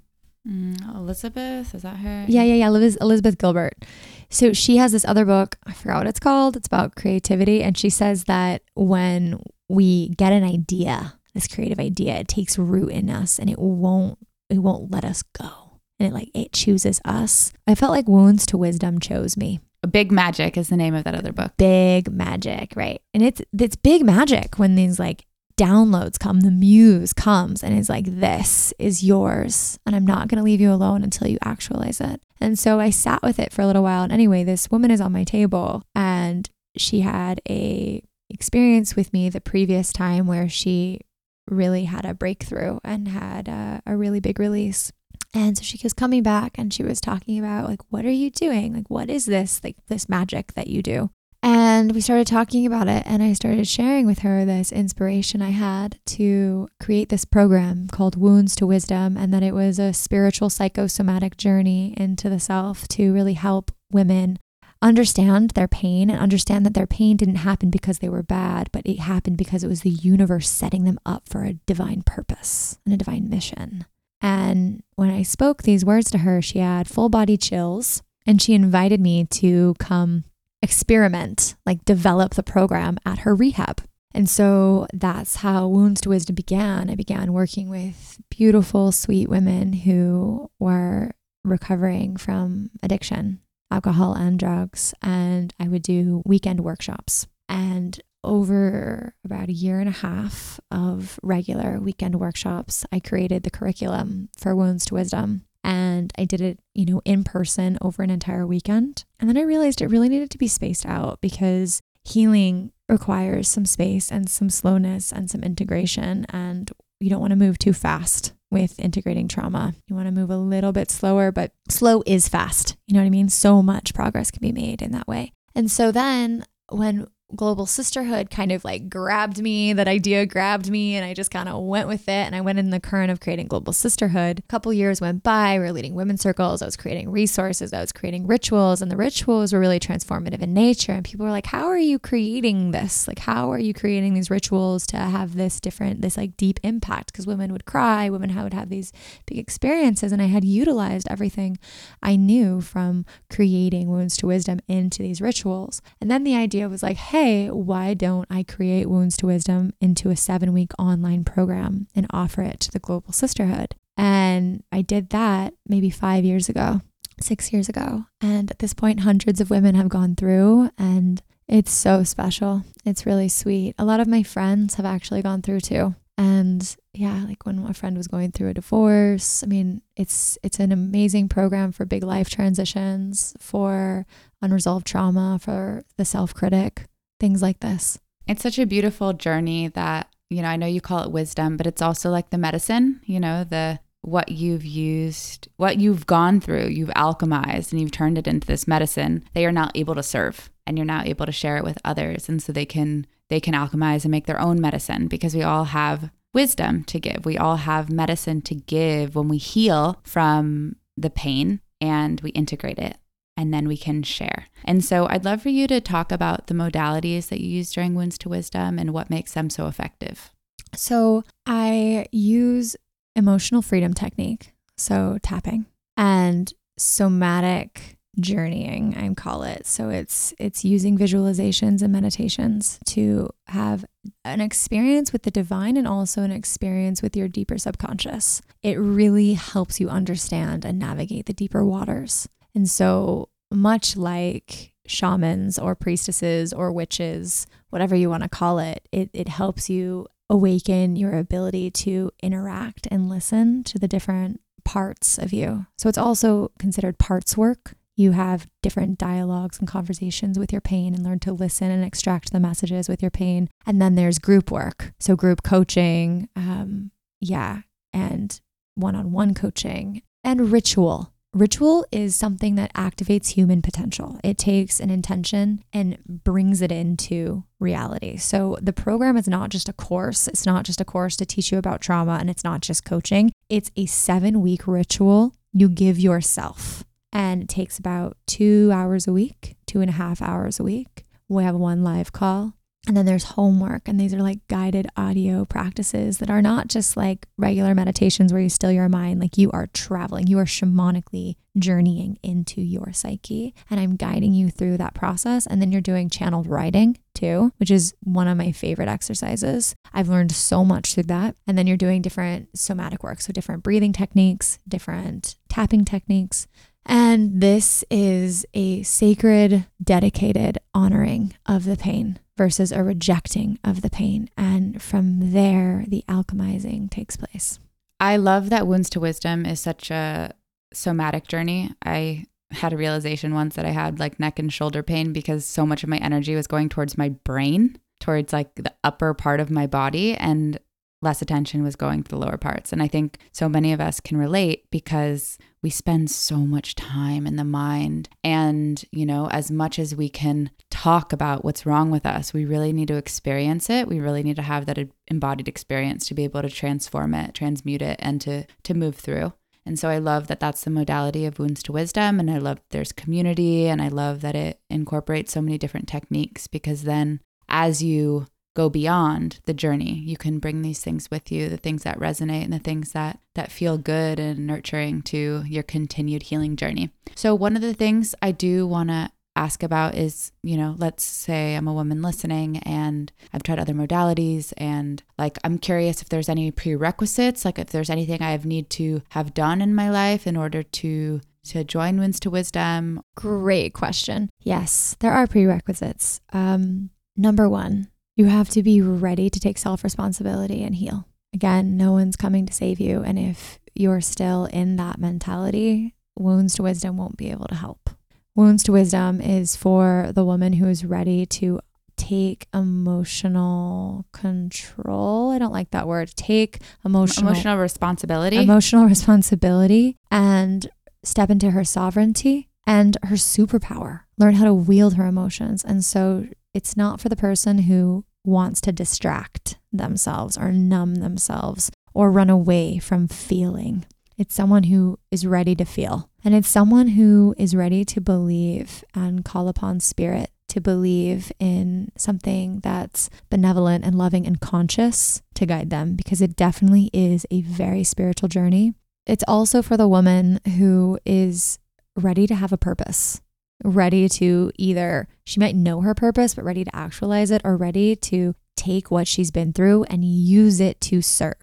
Mm, 0.48 0.96
Elizabeth, 0.96 1.76
is 1.76 1.84
that 1.84 1.98
her? 1.98 2.26
Yeah, 2.28 2.44
yeah, 2.44 2.56
yeah. 2.56 2.68
Elizabeth 2.68 3.38
Gilbert. 3.38 3.86
So 4.30 4.54
she 4.54 4.78
has 4.78 4.92
this 4.92 5.06
other 5.06 5.26
book. 5.26 5.58
I 5.66 5.74
forgot 5.74 5.98
what 5.98 6.08
it's 6.08 6.20
called. 6.20 6.56
It's 6.56 6.68
about 6.68 6.96
creativity, 6.96 7.62
and 7.62 7.78
she 7.78 7.90
says 7.90 8.24
that 8.24 8.64
when 8.74 9.40
we 9.72 10.10
get 10.10 10.34
an 10.34 10.44
idea, 10.44 11.16
this 11.34 11.48
creative 11.48 11.80
idea, 11.80 12.16
it 12.18 12.28
takes 12.28 12.58
root 12.58 12.90
in 12.90 13.10
us 13.10 13.40
and 13.40 13.50
it 13.50 13.60
won't 13.60 14.18
it 14.50 14.60
won't 14.60 14.92
let 14.92 15.06
us 15.06 15.24
go. 15.24 15.80
And 16.00 16.10
it 16.10 16.14
like 16.14 16.30
it 16.34 16.52
chooses 16.52 17.00
us. 17.06 17.54
I 17.68 17.76
felt 17.76 17.92
like 17.92 18.08
Wounds 18.08 18.46
to 18.48 18.58
Wisdom 18.58 19.00
chose 19.00 19.38
me. 19.38 19.60
Big 19.90 20.12
Magic 20.12 20.58
is 20.58 20.70
the 20.70 20.78
name 20.78 20.94
of 20.94 21.06
that 21.06 21.16
other 21.16 21.32
book. 21.32 21.54
Big 21.58 22.12
Magic, 22.12 22.74
right. 22.76 23.02
And 23.14 23.24
it's 23.24 23.42
it's 23.58 23.76
big 23.76 24.04
magic 24.04 24.60
when 24.60 24.76
these 24.76 25.00
like 25.00 25.26
downloads 25.58 26.20
come, 26.20 26.42
the 26.42 26.52
muse 26.52 27.14
comes 27.14 27.64
and 27.64 27.78
is 27.78 27.90
like, 27.90 28.06
This 28.08 28.74
is 28.78 29.04
yours. 29.04 29.80
And 29.86 29.96
I'm 29.96 30.06
not 30.06 30.28
gonna 30.28 30.44
leave 30.44 30.62
you 30.62 30.72
alone 30.72 31.04
until 31.04 31.28
you 31.28 31.38
actualize 31.44 32.02
it. 32.02 32.22
And 32.40 32.60
so 32.60 32.80
I 32.80 32.90
sat 32.90 33.22
with 33.24 33.40
it 33.40 33.54
for 33.54 33.62
a 33.62 33.68
little 33.68 33.84
while. 33.84 34.04
And 34.04 34.12
anyway, 34.12 34.44
this 34.44 34.70
woman 34.70 34.92
is 34.92 35.02
on 35.02 35.12
my 35.12 35.24
table 35.24 35.84
and 35.96 36.50
she 36.78 37.02
had 37.02 37.42
a 37.50 38.04
experience 38.34 38.96
with 38.96 39.14
me 39.14 39.30
the 39.30 39.42
previous 39.42 39.94
time 39.94 40.28
where 40.28 40.50
she 40.50 41.02
really 41.50 41.86
had 41.86 42.06
a 42.06 42.14
breakthrough 42.14 42.80
and 42.84 43.08
had 43.08 43.48
a, 43.48 43.82
a 43.86 43.98
really 43.98 44.20
big 44.20 44.40
release. 44.40 44.92
And 45.34 45.58
so 45.58 45.64
she 45.64 45.80
was 45.82 45.94
coming 45.94 46.24
back 46.24 46.58
and 46.58 46.74
she 46.74 46.84
was 46.84 47.00
talking 47.00 47.40
about, 47.40 47.70
like, 47.70 47.82
what 47.90 48.06
are 48.06 48.12
you 48.12 48.30
doing? 48.30 48.74
Like, 48.74 48.90
what 48.90 49.10
is 49.10 49.26
this, 49.26 49.62
like, 49.64 49.78
this 49.88 50.10
magic 50.10 50.54
that 50.54 50.68
you 50.68 50.82
do? 50.82 51.10
And 51.44 51.94
we 51.94 52.02
started 52.02 52.28
talking 52.28 52.68
about 52.68 52.88
it, 52.88 53.02
and 53.08 53.24
I 53.24 53.34
started 53.34 53.68
sharing 53.68 54.06
with 54.06 54.20
her 54.20 54.46
this 54.46 54.72
inspiration 54.72 55.42
I 55.42 55.50
had 55.50 56.00
to 56.08 56.70
create 56.80 57.10
this 57.10 57.26
program 57.26 57.88
called 57.88 58.16
Wounds 58.16 58.56
to 58.58 58.68
Wisdom, 58.68 59.18
and 59.18 59.34
that 59.34 59.42
it 59.42 59.56
was 59.56 59.80
a 59.80 59.92
spiritual 59.92 60.52
psychosomatic 60.52 61.38
journey 61.38 61.96
into 61.98 62.30
the 62.30 62.40
self 62.40 62.88
to 62.90 63.12
really 63.12 63.34
help 63.34 63.72
women 63.92 64.38
understand 64.82 65.52
their 65.52 65.68
pain 65.68 66.10
and 66.10 66.20
understand 66.20 66.66
that 66.66 66.74
their 66.74 66.88
pain 66.88 67.18
didn't 67.18 67.36
happen 67.36 67.70
because 67.70 68.00
they 68.00 68.10
were 68.10 68.24
bad, 68.24 68.70
but 68.72 68.86
it 68.86 69.00
happened 69.00 69.38
because 69.38 69.64
it 69.64 69.68
was 69.68 69.82
the 69.82 69.90
universe 69.90 70.50
setting 70.50 70.84
them 70.86 71.00
up 71.06 71.30
for 71.30 71.44
a 71.44 71.54
divine 71.66 72.02
purpose 72.02 72.80
and 72.86 72.94
a 72.94 72.98
divine 72.98 73.30
mission. 73.30 73.86
And 74.22 74.84
when 74.96 75.10
I 75.10 75.24
spoke 75.24 75.64
these 75.64 75.86
words 75.86 76.12
to 76.12 76.20
her, 76.20 76.42
she 76.42 76.60
had 76.60 76.88
full 76.88 77.10
body 77.10 77.38
chills 77.38 78.02
and 78.26 78.42
she 78.42 78.54
invited 78.54 79.00
me 79.00 79.26
to 79.26 79.76
come 79.80 80.26
experiment, 80.62 81.56
like 81.66 81.86
develop 81.86 82.36
the 82.36 82.44
program 82.44 82.98
at 83.06 83.20
her 83.20 83.36
rehab. 83.36 83.82
And 84.14 84.30
so 84.30 84.88
that's 84.94 85.38
how 85.38 85.68
Wounds 85.68 86.02
to 86.02 86.10
Wisdom 86.10 86.36
began. 86.36 86.90
I 86.90 86.96
began 86.96 87.34
working 87.34 87.70
with 87.70 88.20
beautiful, 88.30 88.92
sweet 88.92 89.30
women 89.30 89.74
who 89.74 90.52
were 90.60 91.12
recovering 91.44 92.18
from 92.18 92.72
addiction, 92.84 93.40
alcohol 93.72 94.14
and 94.14 94.38
drugs. 94.38 94.94
And 95.02 95.54
I 95.60 95.68
would 95.68 95.82
do 95.82 96.22
weekend 96.26 96.60
workshops. 96.60 97.28
And 97.50 98.00
over 98.24 99.16
about 99.26 99.50
a 99.50 99.54
year 99.54 99.80
and 99.80 99.90
a 99.90 99.94
half 99.94 100.60
of 100.70 101.20
regular 101.24 101.80
weekend 101.80 102.20
workshops, 102.20 102.86
I 102.92 103.00
created 103.00 103.44
the 103.44 103.50
curriculum 103.50 104.30
for 104.38 104.56
Wounds 104.56 104.86
to 104.86 104.96
Wisdom. 104.96 105.46
And 105.64 106.12
I 106.18 106.26
did 106.26 106.42
it, 106.42 106.60
you 106.74 106.86
know, 106.86 107.02
in 107.06 107.24
person 107.24 107.78
over 107.82 108.04
an 108.04 108.10
entire 108.10 108.46
weekend. 108.46 109.06
And 109.20 109.30
then 109.30 109.38
I 109.38 109.42
realized 109.42 109.82
it 109.82 109.88
really 109.88 110.10
needed 110.10 110.32
to 110.32 110.38
be 110.38 110.48
spaced 110.48 110.86
out 110.86 111.22
because 111.22 111.82
healing 112.04 112.72
requires 112.90 113.48
some 113.48 113.66
space 113.66 114.12
and 114.12 114.30
some 114.30 114.50
slowness 114.50 115.12
and 115.12 115.30
some 115.30 115.44
integration. 115.44 116.26
And 116.30 116.72
you 117.00 117.10
don't 117.10 117.22
want 117.22 117.32
to 117.32 117.38
move 117.38 117.60
too 117.60 117.74
fast 117.74 118.34
with 118.52 118.80
integrating 118.80 119.28
trauma. 119.28 119.74
You 119.88 119.96
want 119.96 120.08
to 120.08 120.12
move 120.12 120.30
a 120.30 120.38
little 120.38 120.72
bit 120.72 120.92
slower, 120.92 121.32
but 121.32 121.54
slow 121.70 122.04
is 122.06 122.28
fast. 122.28 122.76
You 122.86 122.94
know 122.94 123.00
what 123.00 123.08
I 123.08 123.12
mean? 123.12 123.30
So 123.30 123.64
much 123.64 123.94
progress 123.94 124.30
can 124.30 124.42
be 124.42 124.52
made 124.52 124.82
in 124.82 124.92
that 124.92 125.08
way. 125.08 125.34
And 125.56 125.72
so 125.72 125.92
then 125.92 126.46
when 126.70 127.08
global 127.36 127.66
sisterhood 127.66 128.30
kind 128.30 128.52
of 128.52 128.64
like 128.64 128.90
grabbed 128.90 129.42
me 129.42 129.74
that 129.74 129.88
idea 129.88 130.26
grabbed 130.26 130.70
me 130.70 130.96
and 130.96 131.06
i 131.06 131.14
just 131.14 131.32
kind 131.32 131.48
of 131.48 131.64
went 131.64 131.88
with 131.88 132.04
it 132.04 132.26
and 132.26 132.36
i 132.36 132.42
went 132.42 132.60
in 132.60 132.70
the 132.70 132.80
current 132.80 133.12
of 133.12 133.20
creating 133.20 133.48
global 133.48 133.74
sisterhood. 133.74 134.40
A 134.40 134.42
couple 134.44 134.74
years 134.74 135.02
went 135.02 135.24
by 135.24 135.54
we 135.54 135.60
were 135.60 135.72
leading 135.72 135.96
women's 135.96 136.22
circles 136.22 136.62
i 136.62 136.66
was 136.66 136.78
creating 136.78 137.10
resources 137.10 137.74
i 137.74 137.82
was 137.82 137.92
creating 137.92 138.28
rituals 138.28 138.82
and 138.82 138.92
the 138.92 138.98
rituals 138.98 139.54
were 139.54 139.60
really 139.60 139.80
transformative 139.80 140.42
in 140.42 140.54
nature 140.54 140.92
and 140.94 141.06
people 141.06 141.26
were 141.26 141.32
like 141.32 141.46
how 141.48 141.68
are 141.68 141.78
you 141.78 142.00
creating 142.00 142.72
this? 142.72 143.08
Like 143.08 143.20
how 143.20 143.52
are 143.52 143.60
you 143.60 143.74
creating 143.74 144.14
these 144.14 144.30
rituals 144.30 144.88
to 144.88 144.98
have 144.98 145.36
this 145.36 145.60
different 145.60 146.02
this 146.02 146.18
like 146.18 146.38
deep 146.38 146.60
impact? 146.64 147.12
Because 147.12 147.28
women 147.28 147.52
would 147.52 147.66
cry 147.66 148.10
women 148.10 148.36
would 148.42 148.54
have 148.54 148.70
these 148.70 148.92
big 149.26 149.38
experiences 149.38 150.12
and 150.12 150.22
i 150.22 150.26
had 150.26 150.44
utilized 150.44 151.08
everything 151.10 151.58
i 152.02 152.16
knew 152.16 152.62
from 152.62 153.06
creating 153.30 153.88
wounds 153.88 154.18
to 154.18 154.28
wisdom 154.28 154.60
into 154.68 155.04
these 155.04 155.22
rituals. 155.22 155.82
And 156.00 156.10
then 156.10 156.24
the 156.24 156.36
idea 156.36 156.70
was 156.70 156.84
like 156.84 156.98
hey 156.98 157.21
hey, 157.24 157.52
why 157.52 157.94
don't 157.94 158.26
I 158.32 158.42
create 158.42 158.90
Wounds 158.90 159.16
to 159.18 159.28
Wisdom 159.28 159.74
into 159.80 160.10
a 160.10 160.16
seven 160.16 160.54
week 160.54 160.72
online 160.80 161.24
program 161.24 161.88
and 161.94 162.08
offer 162.10 162.42
it 162.42 162.60
to 162.62 162.72
the 162.72 162.80
Global 162.80 163.14
Sisterhood? 163.14 163.76
And 163.96 164.64
I 164.72 164.82
did 164.82 165.10
that 165.12 165.54
maybe 165.68 165.92
five 165.92 166.26
years 166.26 166.50
ago, 166.50 166.82
six 167.20 167.54
years 167.54 167.70
ago. 167.70 168.06
And 168.22 168.50
at 168.50 168.58
this 168.58 168.74
point, 168.74 169.02
hundreds 169.02 169.40
of 169.40 169.52
women 169.52 169.76
have 169.76 169.88
gone 169.88 170.16
through, 170.16 170.72
and 170.80 171.22
it's 171.48 171.72
so 171.72 172.04
special. 172.04 172.64
It's 172.86 173.06
really 173.06 173.30
sweet. 173.30 173.76
A 173.78 173.86
lot 173.86 174.00
of 174.00 174.08
my 174.08 174.24
friends 174.24 174.76
have 174.76 174.86
actually 174.88 175.22
gone 175.22 175.44
through 175.44 175.60
too. 175.60 175.94
And 176.18 176.76
yeah, 176.92 177.26
like 177.28 177.46
when 177.46 177.60
a 177.68 177.74
friend 177.76 177.98
was 177.98 178.08
going 178.08 178.32
through 178.32 178.50
a 178.50 178.56
divorce, 178.56 179.44
I 179.44 179.48
mean, 179.48 179.84
it's 179.96 180.40
it's 180.42 180.60
an 180.60 180.72
amazing 180.72 181.30
program 181.30 181.72
for 181.72 181.86
big 181.86 182.04
life 182.04 182.32
transitions, 182.32 183.36
for 183.40 184.08
unresolved 184.42 184.88
trauma, 184.88 185.38
for 185.40 185.84
the 185.98 186.06
self-critic 186.06 186.88
things 187.22 187.42
like 187.42 187.62
this. 187.62 187.98
It's 188.28 188.44
such 188.44 188.60
a 188.60 188.66
beautiful 188.66 189.14
journey 189.14 189.70
that, 189.70 190.10
you 190.30 190.42
know, 190.42 190.50
I 190.50 190.58
know 190.58 190.66
you 190.66 190.82
call 190.82 191.04
it 191.04 191.12
wisdom, 191.12 191.56
but 191.56 191.68
it's 191.68 191.82
also 191.82 192.10
like 192.10 192.32
the 192.32 192.38
medicine, 192.38 193.00
you 193.06 193.20
know, 193.20 193.46
the 193.46 193.80
what 194.02 194.30
you've 194.30 194.66
used, 194.66 195.48
what 195.58 195.78
you've 195.78 196.08
gone 196.08 196.42
through, 196.42 196.68
you've 196.68 196.90
alchemized 196.90 197.72
and 197.72 197.80
you've 197.80 197.92
turned 197.92 198.18
it 198.18 198.28
into 198.28 198.48
this 198.48 198.68
medicine 198.68 199.24
they 199.36 199.46
are 199.46 199.52
now 199.52 199.70
able 199.76 199.94
to 199.94 200.02
serve 200.02 200.50
and 200.66 200.76
you're 200.76 200.86
now 200.86 201.04
able 201.06 201.28
to 201.28 201.32
share 201.32 201.58
it 201.58 201.64
with 201.64 201.78
others 201.86 202.28
and 202.28 202.42
so 202.42 202.52
they 202.52 202.66
can 202.66 203.06
they 203.30 203.40
can 203.40 203.54
alchemize 203.54 204.04
and 204.04 204.12
make 204.12 204.26
their 204.26 204.42
own 204.42 204.60
medicine 204.60 205.08
because 205.08 205.36
we 205.36 205.44
all 205.44 205.66
have 205.66 206.10
wisdom 206.34 206.84
to 206.86 207.00
give. 207.00 207.26
We 207.26 207.38
all 207.38 207.58
have 207.58 207.92
medicine 207.92 208.42
to 208.42 208.56
give 208.56 209.16
when 209.16 209.28
we 209.28 209.38
heal 209.38 210.02
from 210.04 210.76
the 210.98 211.10
pain 211.10 211.62
and 211.80 212.20
we 212.22 212.32
integrate 212.32 212.80
it 212.80 212.98
and 213.38 213.54
then 213.54 213.68
we 213.68 213.78
can 213.78 214.04
share. 214.04 214.48
And 214.66 214.84
so 214.84 215.08
I'd 215.10 215.26
love 215.26 215.42
for 215.42 215.50
you 215.50 215.68
to 215.68 215.82
talk 215.82 216.12
about 216.12 216.48
the 216.48 216.54
modalities 216.54 217.30
that 217.30 217.42
you 217.42 217.50
use 217.50 217.72
during 217.72 217.96
Wounds 217.96 218.18
to 218.20 218.30
Wisdom 218.30 218.78
and 218.78 218.94
what 218.94 219.10
makes 219.10 219.34
them 219.34 219.50
so 219.50 219.68
effective. 219.68 220.32
So 220.76 221.24
I 221.46 222.08
use 222.12 222.76
emotional 223.16 223.62
freedom 223.62 223.94
technique, 223.94 224.54
so 224.78 225.18
tapping, 225.22 225.66
and 225.98 226.54
somatic 226.78 227.98
journeying 228.20 228.94
i 228.98 229.14
call 229.14 229.44
it 229.44 229.66
so 229.66 229.90
it's 229.90 230.34
it's 230.38 230.66
using 230.66 230.98
visualizations 230.98 231.82
and 231.82 231.94
meditations 231.94 232.78
to 232.86 233.30
have 233.48 233.86
an 234.26 234.42
experience 234.42 235.14
with 235.14 235.24
the 235.24 235.32
divine 235.32 235.78
and 235.78 235.88
also 235.88 236.22
an 236.22 236.32
experience 236.32 237.02
with 237.02 237.16
your 237.16 237.30
deeper 237.30 237.58
subconscious 237.58 238.42
it 238.62 238.78
really 238.78 239.34
helps 239.34 239.80
you 239.80 239.88
understand 239.88 240.66
and 240.66 240.78
navigate 240.78 241.26
the 241.26 241.34
deeper 241.34 241.64
waters 241.64 242.28
and 242.56 242.70
so, 242.70 243.30
much 243.54 243.98
like 243.98 244.74
shamans 244.88 245.60
or 245.60 245.76
priestesses 245.76 246.54
or 246.54 246.72
witches, 246.72 247.48
whatever 247.70 247.96
you 247.96 248.10
want 248.10 248.24
to 248.24 248.30
call 248.30 248.60
it, 248.60 248.88
it, 248.92 249.10
it 249.14 249.28
helps 249.28 249.70
you 249.70 250.08
awaken 250.30 250.96
your 250.96 251.18
ability 251.18 251.70
to 251.70 252.10
interact 252.24 252.88
and 252.90 253.10
listen 253.10 253.64
to 253.64 253.78
the 253.78 253.88
different 253.88 254.40
parts 254.64 255.18
of 255.18 255.34
you. 255.34 255.66
So, 255.78 255.90
it's 255.90 255.98
also 255.98 256.52
considered 256.60 256.98
parts 256.98 257.38
work. 257.38 257.76
You 257.98 258.14
have 258.14 258.48
different 258.64 258.98
dialogues 258.98 259.60
and 259.60 259.68
conversations 259.68 260.40
with 260.40 260.52
your 260.52 260.62
pain 260.62 260.96
and 260.96 261.04
learn 261.04 261.20
to 261.20 261.34
listen 261.34 261.70
and 261.70 261.84
extract 261.84 262.32
the 262.32 262.40
messages 262.40 262.88
with 262.88 263.02
your 263.02 263.12
pain. 263.12 263.50
And 263.66 263.82
then 263.82 263.96
there's 263.96 264.18
group 264.18 264.50
work. 264.50 264.94
So, 265.00 265.16
group 265.16 265.44
coaching, 265.44 266.30
um, 266.36 266.92
yeah, 267.20 267.62
and 267.94 268.40
one 268.76 268.96
on 268.96 269.12
one 269.12 269.34
coaching 269.34 270.02
and 270.24 270.52
ritual. 270.52 271.14
Ritual 271.34 271.86
is 271.94 272.14
something 272.14 272.56
that 272.56 272.74
activates 272.74 273.30
human 273.30 273.62
potential. 273.62 274.20
It 274.22 274.38
takes 274.38 274.82
an 274.82 274.90
intention 274.90 275.64
and 275.72 275.98
brings 276.06 276.62
it 276.62 276.74
into 276.74 277.46
reality. 277.58 278.18
So 278.18 278.58
the 278.62 278.74
program 278.74 279.16
is 279.16 279.30
not 279.30 279.50
just 279.50 279.70
a 279.70 279.74
course, 279.74 280.28
it's 280.28 280.46
not 280.46 280.66
just 280.66 280.82
a 280.82 280.86
course 280.86 281.16
to 281.18 281.26
teach 281.26 281.50
you 281.50 281.58
about 281.58 281.80
trauma, 281.80 282.18
and 282.20 282.30
it's 282.30 282.44
not 282.44 282.60
just 282.60 282.84
coaching. 282.84 283.32
It's 283.48 283.72
a 283.78 283.86
seven 283.86 284.42
week 284.42 284.68
ritual 284.68 285.34
you 285.54 285.70
give 285.70 285.98
yourself. 285.98 286.84
And 287.14 287.44
it 287.44 287.50
takes 287.50 287.80
about 287.80 288.18
two 288.28 288.70
hours 288.74 289.08
a 289.08 289.14
week, 289.14 289.56
two 289.66 289.80
and 289.80 289.90
a 289.90 289.94
half 289.94 290.22
hours 290.22 290.60
a 290.60 290.64
week. 290.64 291.06
We 291.30 291.46
have 291.46 291.56
one 291.56 291.82
live 291.82 292.12
call. 292.12 292.56
And 292.88 292.98
then 292.98 293.06
there's 293.06 293.24
homework, 293.24 293.88
and 293.88 294.00
these 294.00 294.14
are 294.14 294.24
like 294.24 294.40
guided 294.48 294.88
audio 294.98 295.46
practices 295.46 296.18
that 296.18 296.32
are 296.32 296.42
not 296.42 296.68
just 296.68 296.98
like 296.98 297.28
regular 297.38 297.76
meditations 297.76 298.34
where 298.34 298.42
you 298.42 298.50
still 298.50 298.72
your 298.72 298.90
mind. 298.90 299.20
Like 299.20 299.38
you 299.38 299.52
are 299.52 299.68
traveling, 299.68 300.26
you 300.26 300.40
are 300.40 300.46
shamanically 300.46 301.36
journeying 301.58 302.18
into 302.24 302.60
your 302.60 302.92
psyche. 302.92 303.54
And 303.70 303.80
I'm 303.80 303.98
guiding 303.98 304.34
you 304.34 304.50
through 304.50 304.78
that 304.78 304.96
process. 304.96 305.46
And 305.46 305.62
then 305.62 305.72
you're 305.72 305.82
doing 305.82 306.10
channeled 306.10 306.48
writing 306.48 306.98
too, 307.14 307.52
which 307.58 307.70
is 307.70 307.94
one 308.02 308.28
of 308.28 308.38
my 308.38 308.52
favorite 308.52 308.90
exercises. 308.90 309.76
I've 309.94 310.10
learned 310.10 310.32
so 310.32 310.66
much 310.66 310.96
through 310.96 311.04
that. 311.04 311.36
And 311.46 311.58
then 311.58 311.68
you're 311.68 311.78
doing 311.78 312.02
different 312.02 312.58
somatic 312.58 313.04
work. 313.04 313.22
So 313.22 313.32
different 313.32 313.62
breathing 313.62 313.94
techniques, 313.94 314.58
different 314.68 315.36
tapping 315.50 315.86
techniques, 315.86 316.48
and 316.86 317.42
this 317.42 317.84
is 317.92 318.46
a 318.54 318.82
sacred, 318.84 319.68
dedicated 319.84 320.58
honoring 320.74 321.34
of 321.46 321.66
the 321.66 321.78
pain 321.78 322.20
versus 322.42 322.72
a 322.72 322.84
rejecting 322.84 323.60
of 323.64 323.84
the 323.84 323.90
pain. 323.92 324.28
And 324.36 324.82
from 324.82 325.32
there, 325.32 325.86
the 325.88 326.04
alchemizing 326.08 326.90
takes 326.90 327.16
place. 327.16 327.60
I 328.00 328.18
love 328.18 328.50
that 328.50 328.66
Wounds 328.66 328.90
to 328.90 329.00
Wisdom 329.00 329.46
is 329.46 329.60
such 329.60 329.92
a 329.92 330.34
somatic 330.74 331.28
journey. 331.28 331.70
I 331.86 332.26
had 332.50 332.74
a 332.74 332.78
realization 332.78 333.36
once 333.36 333.56
that 333.58 333.66
I 333.68 333.70
had 333.70 334.00
like 334.00 334.20
neck 334.20 334.40
and 334.40 334.52
shoulder 334.52 334.82
pain 334.82 335.14
because 335.14 335.46
so 335.46 335.68
much 335.68 335.84
of 335.84 335.90
my 335.90 335.98
energy 335.98 336.34
was 336.34 336.48
going 336.48 336.70
towards 336.70 336.98
my 336.98 337.10
brain, 337.10 337.78
towards 338.00 338.34
like 338.34 338.56
the 338.56 338.74
upper 338.84 339.14
part 339.14 339.40
of 339.40 339.52
my 339.52 339.68
body. 339.68 340.16
And 340.16 340.60
less 341.02 341.22
attention 341.22 341.64
was 341.64 341.76
going 341.76 342.04
to 342.04 342.10
the 342.10 342.18
lower 342.18 342.38
parts. 342.38 342.72
And 342.72 342.82
I 342.82 342.88
think 342.88 343.18
so 343.32 343.50
many 343.50 343.74
of 343.74 343.82
us 343.82 344.00
can 344.00 344.18
relate 344.18 344.70
because 344.72 345.38
we 345.64 345.70
spend 345.70 346.12
so 346.12 346.38
much 346.38 346.76
time 346.76 347.26
in 347.26 347.36
the 347.36 347.44
mind. 347.44 348.10
And, 348.24 348.84
you 348.92 349.06
know, 349.06 349.28
as 349.30 349.52
much 349.52 349.80
as 349.80 349.96
we 349.96 350.10
can 350.10 350.52
talk 350.70 351.12
about 351.12 351.44
what's 351.44 351.66
wrong 351.66 351.92
with 351.92 352.06
us, 352.06 352.34
we 352.34 352.46
really 352.46 352.74
need 352.74 352.88
to 352.90 352.96
experience 352.96 353.70
it. 353.70 353.88
We 353.88 354.00
really 354.00 354.24
need 354.24 354.36
to 354.38 354.42
have 354.42 354.66
that 354.68 354.80
embodied 355.08 355.48
experience 355.48 356.06
to 356.08 356.14
be 356.14 356.24
able 356.24 356.42
to 356.42 356.50
transform 356.50 357.14
it, 357.14 357.34
transmute 357.34 357.82
it, 357.82 358.00
and 358.02 358.22
to, 358.22 358.46
to 358.64 358.74
move 358.74 358.96
through. 358.96 359.34
And 359.66 359.78
so 359.78 359.90
I 359.90 360.00
love 360.00 360.28
that 360.28 360.40
that's 360.40 360.64
the 360.64 360.72
modality 360.72 361.26
of 361.26 361.38
Wounds 361.38 361.62
to 361.64 361.72
Wisdom. 361.72 362.20
And 362.20 362.32
I 362.32 362.40
love 362.40 362.62
there's 362.72 362.92
community. 362.92 363.68
And 363.68 363.82
I 363.82 363.90
love 363.90 364.22
that 364.22 364.36
it 364.36 364.60
incorporates 364.70 365.34
so 365.34 365.42
many 365.42 365.58
different 365.58 365.88
techniques 365.88 366.48
because 366.48 366.84
then 366.84 367.20
as 367.48 367.84
you 367.84 368.26
go 368.54 368.70
beyond 368.70 369.40
the 369.46 369.54
journey. 369.54 369.94
You 369.94 370.18
can 370.18 370.40
bring 370.40 370.62
these 370.62 370.82
things 370.82 371.10
with 371.10 371.32
you, 371.32 371.50
the 371.50 371.58
things 371.58 371.84
that 371.84 372.00
resonate 372.00 372.44
and 372.44 372.54
the 372.54 372.60
things 372.60 372.92
that 372.92 373.20
that 373.36 373.52
feel 373.52 373.78
good 373.78 374.20
and 374.20 374.46
nurturing 374.46 375.02
to 375.04 375.44
your 375.48 375.64
continued 375.64 376.24
healing 376.24 376.56
journey. 376.56 376.90
So 377.16 377.34
one 377.34 377.56
of 377.56 377.62
the 377.62 377.74
things 377.74 378.14
I 378.22 378.32
do 378.32 378.68
want 378.68 378.90
to 378.90 379.12
ask 379.36 379.64
about 379.64 379.96
is, 379.96 380.32
you 380.44 380.58
know, 380.58 380.76
let's 380.78 381.04
say 381.04 381.56
I'm 381.56 381.68
a 381.68 381.74
woman 381.74 382.02
listening 382.02 382.58
and 382.60 383.12
I've 383.34 383.44
tried 383.44 383.60
other 383.60 383.74
modalities 383.74 384.52
and 384.58 385.02
like 385.18 385.38
I'm 385.44 385.58
curious 385.58 386.02
if 386.02 386.10
there's 386.10 386.30
any 386.30 386.52
prerequisites, 386.52 387.46
like 387.46 387.58
if 387.58 387.68
there's 387.68 387.90
anything 387.90 388.22
I 388.22 388.32
have 388.32 388.46
need 388.46 388.70
to 388.72 389.02
have 389.10 389.34
done 389.34 389.62
in 389.62 389.74
my 389.74 389.90
life 389.90 390.28
in 390.28 390.36
order 390.36 390.64
to 390.64 391.22
to 391.44 391.64
join 391.64 391.98
Wounds 391.98 392.20
to 392.20 392.30
Wisdom. 392.30 393.02
Great 393.16 393.74
question. 393.74 394.30
Yes, 394.44 394.96
there 395.00 395.12
are 395.12 395.26
prerequisites. 395.26 396.22
Um, 396.34 396.92
number 397.18 397.50
one, 397.50 397.88
you 398.16 398.26
have 398.26 398.50
to 398.50 398.64
be 398.64 398.82
ready 398.82 399.30
to 399.30 399.40
take 399.40 399.58
self 399.58 399.84
responsibility 399.84 400.64
and 400.64 400.76
heal. 400.76 401.08
Again, 401.34 401.78
no 401.78 401.94
one's 401.94 402.16
coming 402.16 402.46
to 402.46 402.54
save 402.54 402.80
you. 402.80 403.02
And 403.04 403.18
if 403.18 403.60
you're 403.74 404.02
still 404.02 404.46
in 404.46 404.76
that 404.76 405.00
mentality, 405.00 405.96
Wounds 406.18 406.56
to 406.56 406.64
Wisdom 406.64 406.98
won't 406.98 407.18
be 407.18 407.32
able 407.32 407.48
to 407.48 407.56
help. 407.56 407.90
Wounds 408.36 408.64
to 408.64 408.74
Wisdom 408.74 409.22
is 409.22 409.56
for 409.56 410.12
the 410.14 410.26
woman 410.26 410.54
who 410.54 410.68
is 410.68 410.84
ready 410.84 411.26
to 411.28 411.62
take 411.98 412.48
emotional 412.54 414.06
control. 414.12 415.32
I 415.32 415.40
don't 415.40 415.54
like 415.54 415.72
that 415.72 415.88
word. 415.88 416.12
Take 416.16 416.60
emotional 416.84 417.30
emotional 417.30 417.58
responsibility. 417.58 418.38
Emotional 418.38 418.86
responsibility 418.86 419.98
and 420.10 420.70
step 421.04 421.30
into 421.30 421.52
her 421.52 421.64
sovereignty 421.64 422.50
and 422.66 422.98
her 423.04 423.16
superpower. 423.16 424.02
Learn 424.18 424.36
how 424.36 424.46
to 424.46 424.54
wield 424.54 424.96
her 424.96 425.06
emotions. 425.06 425.64
And 425.64 425.84
so 425.84 426.28
it's 426.54 426.76
not 426.76 427.00
for 427.00 427.10
the 427.10 427.16
person 427.16 427.60
who 427.60 428.06
wants 428.24 428.62
to 428.62 428.72
distract 428.72 429.58
themselves 429.72 430.38
or 430.38 430.52
numb 430.52 430.96
themselves 430.96 431.72
or 431.94 432.12
run 432.12 432.30
away 432.30 432.78
from 432.80 433.08
feeling. 433.08 433.86
It's 434.18 434.36
someone 434.36 434.64
who 434.64 435.00
is 435.10 435.26
ready 435.26 435.56
to 435.56 435.66
feel. 435.66 436.10
And 436.24 436.36
it's 436.36 436.48
someone 436.48 436.90
who 436.90 437.34
is 437.38 437.56
ready 437.56 437.84
to 437.86 438.00
believe 438.00 438.84
and 438.94 439.26
call 439.26 439.48
upon 439.48 439.80
spirit 439.80 440.30
to 440.50 440.62
believe 440.62 441.32
in 441.40 441.92
something 441.98 442.60
that's 442.60 443.10
benevolent 443.30 443.86
and 443.86 443.98
loving 443.98 444.28
and 444.28 444.40
conscious 444.40 445.22
to 445.36 445.46
guide 445.46 445.70
them 445.70 445.96
because 445.96 446.22
it 446.22 446.36
definitely 446.36 446.90
is 446.94 447.26
a 447.32 447.42
very 447.42 447.84
spiritual 447.84 448.30
journey. 448.30 448.74
It's 449.08 449.24
also 449.28 449.62
for 449.62 449.78
the 449.78 449.88
woman 449.88 450.40
who 450.58 451.00
is 451.06 451.58
ready 451.96 452.28
to 452.28 452.36
have 452.36 452.52
a 452.52 452.58
purpose 452.58 453.22
ready 453.64 454.10
to 454.10 454.52
either, 454.58 455.08
she 455.24 455.40
might 455.40 455.56
know 455.56 455.82
her 455.82 455.94
purpose, 455.94 456.36
but 456.36 456.46
ready 456.46 456.64
to 456.64 456.76
actualize 456.76 457.32
it, 457.32 457.42
or 457.44 457.58
ready 457.58 457.96
to 457.96 458.36
take 458.56 458.92
what 458.92 459.08
she's 459.08 459.32
been 459.32 459.54
through 459.54 459.84
and 459.86 460.06
use 460.06 460.60
it 460.60 460.80
to 460.82 461.02
serve. 461.02 461.36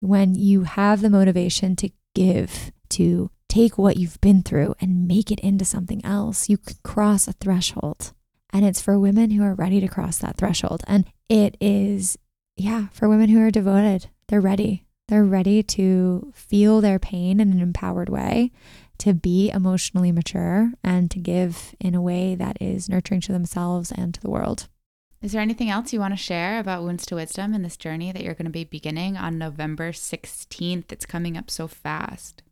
When 0.00 0.34
you 0.34 0.62
have 0.62 1.00
the 1.00 1.10
motivation 1.10 1.76
to 1.76 1.90
give, 2.14 2.72
to 2.90 3.30
take 3.48 3.76
what 3.76 3.96
you've 3.96 4.20
been 4.20 4.42
through 4.42 4.74
and 4.80 5.06
make 5.06 5.30
it 5.30 5.40
into 5.40 5.64
something 5.64 6.04
else, 6.04 6.48
you 6.48 6.56
can 6.56 6.76
cross 6.82 7.28
a 7.28 7.32
threshold. 7.32 8.12
And 8.52 8.64
it's 8.64 8.80
for 8.80 8.98
women 8.98 9.30
who 9.30 9.42
are 9.42 9.54
ready 9.54 9.80
to 9.80 9.88
cross 9.88 10.18
that 10.18 10.36
threshold. 10.36 10.82
And 10.86 11.04
it 11.28 11.56
is, 11.60 12.16
yeah, 12.56 12.86
for 12.92 13.08
women 13.08 13.28
who 13.28 13.40
are 13.40 13.50
devoted. 13.50 14.08
They're 14.28 14.40
ready. 14.40 14.86
They're 15.08 15.24
ready 15.24 15.62
to 15.64 16.32
feel 16.34 16.80
their 16.80 16.98
pain 16.98 17.40
in 17.40 17.52
an 17.52 17.60
empowered 17.60 18.08
way 18.08 18.52
to 19.00 19.14
be 19.14 19.50
emotionally 19.50 20.12
mature 20.12 20.72
and 20.84 21.10
to 21.10 21.18
give 21.18 21.74
in 21.80 21.94
a 21.94 22.02
way 22.02 22.34
that 22.34 22.56
is 22.60 22.88
nurturing 22.88 23.20
to 23.22 23.32
themselves 23.32 23.90
and 23.90 24.14
to 24.14 24.20
the 24.20 24.30
world. 24.30 24.68
Is 25.22 25.32
there 25.32 25.42
anything 25.42 25.68
else 25.68 25.92
you 25.92 26.00
want 26.00 26.14
to 26.14 26.22
share 26.22 26.58
about 26.58 26.82
Wounds 26.82 27.04
to 27.06 27.14
Wisdom 27.16 27.52
and 27.52 27.62
this 27.64 27.76
journey 27.76 28.10
that 28.10 28.22
you're 28.22 28.34
going 28.34 28.46
to 28.46 28.50
be 28.50 28.64
beginning 28.64 29.16
on 29.18 29.36
November 29.36 29.92
16th? 29.92 30.90
It's 30.90 31.04
coming 31.04 31.36
up 31.36 31.50
so 31.50 31.68
fast. 31.68 32.42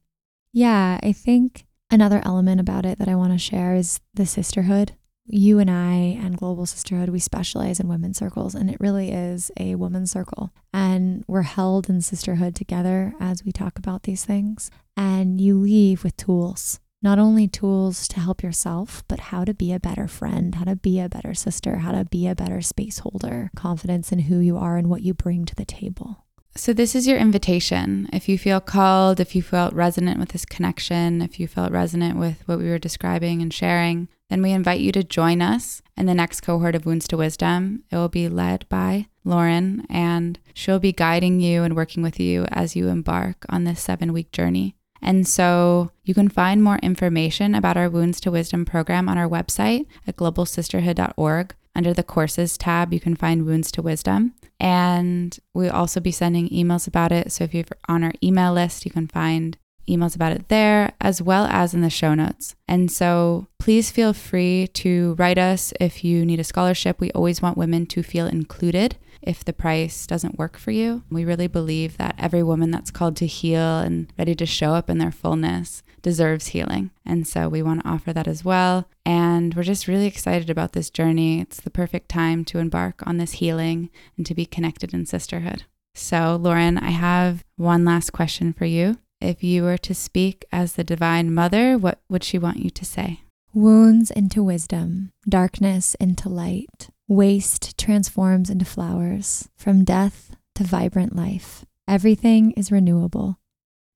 Yeah, 0.52 0.98
I 1.02 1.12
think 1.12 1.64
another 1.90 2.20
element 2.24 2.60
about 2.60 2.84
it 2.84 2.98
that 2.98 3.08
I 3.08 3.14
want 3.14 3.32
to 3.32 3.38
share 3.38 3.74
is 3.74 4.00
the 4.12 4.26
sisterhood 4.26 4.92
you 5.28 5.58
and 5.58 5.70
I 5.70 6.18
and 6.22 6.36
Global 6.36 6.66
Sisterhood, 6.66 7.10
we 7.10 7.18
specialize 7.18 7.78
in 7.78 7.88
women's 7.88 8.18
circles, 8.18 8.54
and 8.54 8.70
it 8.70 8.80
really 8.80 9.12
is 9.12 9.50
a 9.58 9.74
women's 9.74 10.10
circle. 10.10 10.52
And 10.72 11.24
we're 11.26 11.42
held 11.42 11.88
in 11.88 12.00
sisterhood 12.00 12.54
together 12.54 13.12
as 13.20 13.44
we 13.44 13.52
talk 13.52 13.78
about 13.78 14.04
these 14.04 14.24
things. 14.24 14.70
And 14.96 15.40
you 15.40 15.58
leave 15.58 16.02
with 16.02 16.16
tools, 16.16 16.80
not 17.02 17.18
only 17.18 17.46
tools 17.46 18.08
to 18.08 18.20
help 18.20 18.42
yourself, 18.42 19.04
but 19.06 19.20
how 19.20 19.44
to 19.44 19.54
be 19.54 19.72
a 19.72 19.80
better 19.80 20.08
friend, 20.08 20.54
how 20.54 20.64
to 20.64 20.76
be 20.76 20.98
a 20.98 21.08
better 21.08 21.34
sister, 21.34 21.76
how 21.78 21.92
to 21.92 22.04
be 22.04 22.26
a 22.26 22.34
better 22.34 22.60
space 22.60 23.00
holder, 23.00 23.50
confidence 23.54 24.10
in 24.10 24.20
who 24.20 24.38
you 24.38 24.56
are 24.56 24.76
and 24.76 24.88
what 24.88 25.02
you 25.02 25.14
bring 25.14 25.44
to 25.44 25.54
the 25.54 25.64
table. 25.64 26.24
So, 26.56 26.72
this 26.72 26.96
is 26.96 27.06
your 27.06 27.18
invitation. 27.18 28.08
If 28.12 28.28
you 28.28 28.36
feel 28.36 28.60
called, 28.60 29.20
if 29.20 29.36
you 29.36 29.42
felt 29.42 29.74
resonant 29.74 30.18
with 30.18 30.30
this 30.30 30.44
connection, 30.44 31.22
if 31.22 31.38
you 31.38 31.46
felt 31.46 31.70
resonant 31.70 32.18
with 32.18 32.42
what 32.46 32.58
we 32.58 32.68
were 32.68 32.80
describing 32.80 33.42
and 33.42 33.54
sharing, 33.54 34.08
then 34.28 34.42
we 34.42 34.52
invite 34.52 34.80
you 34.80 34.92
to 34.92 35.02
join 35.02 35.40
us 35.40 35.82
in 35.96 36.06
the 36.06 36.14
next 36.14 36.42
cohort 36.42 36.74
of 36.74 36.84
Wounds 36.84 37.08
to 37.08 37.16
Wisdom. 37.16 37.84
It 37.90 37.96
will 37.96 38.08
be 38.08 38.28
led 38.28 38.68
by 38.68 39.08
Lauren, 39.24 39.86
and 39.88 40.38
she'll 40.54 40.78
be 40.78 40.92
guiding 40.92 41.40
you 41.40 41.62
and 41.62 41.74
working 41.74 42.02
with 42.02 42.20
you 42.20 42.44
as 42.50 42.76
you 42.76 42.88
embark 42.88 43.44
on 43.48 43.64
this 43.64 43.80
seven 43.80 44.12
week 44.12 44.30
journey. 44.32 44.74
And 45.00 45.26
so 45.26 45.90
you 46.04 46.14
can 46.14 46.28
find 46.28 46.62
more 46.62 46.78
information 46.82 47.54
about 47.54 47.76
our 47.76 47.88
Wounds 47.88 48.20
to 48.22 48.30
Wisdom 48.30 48.64
program 48.64 49.08
on 49.08 49.16
our 49.16 49.28
website 49.28 49.86
at 50.06 50.16
globalsisterhood.org. 50.16 51.54
Under 51.74 51.94
the 51.94 52.02
courses 52.02 52.58
tab, 52.58 52.92
you 52.92 52.98
can 52.98 53.14
find 53.14 53.46
Wounds 53.46 53.70
to 53.72 53.82
Wisdom. 53.82 54.34
And 54.58 55.38
we'll 55.54 55.72
also 55.72 56.00
be 56.00 56.10
sending 56.10 56.48
emails 56.48 56.88
about 56.88 57.12
it. 57.12 57.30
So 57.30 57.44
if 57.44 57.54
you're 57.54 57.64
on 57.88 58.02
our 58.02 58.12
email 58.22 58.52
list, 58.52 58.84
you 58.84 58.90
can 58.90 59.06
find 59.06 59.56
emails 59.88 60.14
about 60.14 60.32
it 60.32 60.48
there 60.48 60.92
as 61.00 61.22
well 61.22 61.46
as 61.46 61.74
in 61.74 61.80
the 61.80 61.90
show 61.90 62.14
notes. 62.14 62.54
And 62.66 62.90
so 62.90 63.48
please 63.58 63.90
feel 63.90 64.12
free 64.12 64.68
to 64.74 65.14
write 65.18 65.38
us 65.38 65.72
if 65.80 66.04
you 66.04 66.24
need 66.24 66.40
a 66.40 66.44
scholarship. 66.44 67.00
We 67.00 67.10
always 67.12 67.42
want 67.42 67.58
women 67.58 67.86
to 67.86 68.02
feel 68.02 68.26
included 68.26 68.96
if 69.22 69.44
the 69.44 69.52
price 69.52 70.06
doesn't 70.06 70.38
work 70.38 70.56
for 70.56 70.70
you. 70.70 71.02
We 71.10 71.24
really 71.24 71.48
believe 71.48 71.96
that 71.96 72.14
every 72.18 72.42
woman 72.42 72.70
that's 72.70 72.90
called 72.90 73.16
to 73.16 73.26
heal 73.26 73.78
and 73.78 74.12
ready 74.18 74.34
to 74.36 74.46
show 74.46 74.74
up 74.74 74.88
in 74.88 74.98
their 74.98 75.10
fullness 75.10 75.82
deserves 76.02 76.48
healing. 76.48 76.90
And 77.04 77.26
so 77.26 77.48
we 77.48 77.62
want 77.62 77.82
to 77.82 77.88
offer 77.88 78.12
that 78.12 78.28
as 78.28 78.44
well. 78.44 78.88
And 79.04 79.54
we're 79.54 79.64
just 79.64 79.88
really 79.88 80.06
excited 80.06 80.48
about 80.48 80.72
this 80.72 80.90
journey. 80.90 81.40
It's 81.40 81.60
the 81.60 81.70
perfect 81.70 82.08
time 82.08 82.44
to 82.46 82.58
embark 82.58 83.02
on 83.06 83.18
this 83.18 83.32
healing 83.32 83.90
and 84.16 84.24
to 84.26 84.34
be 84.34 84.46
connected 84.46 84.94
in 84.94 85.06
sisterhood. 85.06 85.64
So, 85.94 86.38
Lauren, 86.40 86.78
I 86.78 86.90
have 86.90 87.44
one 87.56 87.84
last 87.84 88.12
question 88.12 88.52
for 88.52 88.66
you. 88.66 88.98
If 89.20 89.42
you 89.42 89.64
were 89.64 89.78
to 89.78 89.94
speak 89.94 90.44
as 90.52 90.74
the 90.74 90.84
Divine 90.84 91.34
Mother, 91.34 91.76
what 91.76 92.00
would 92.08 92.22
she 92.22 92.38
want 92.38 92.58
you 92.58 92.70
to 92.70 92.84
say? 92.84 93.22
Wounds 93.52 94.10
into 94.10 94.42
wisdom, 94.42 95.10
darkness 95.28 95.96
into 95.96 96.28
light, 96.28 96.90
waste 97.08 97.76
transforms 97.76 98.50
into 98.50 98.64
flowers, 98.64 99.48
from 99.56 99.84
death 99.84 100.36
to 100.54 100.64
vibrant 100.64 101.16
life. 101.16 101.64
Everything 101.88 102.52
is 102.52 102.70
renewable. 102.70 103.38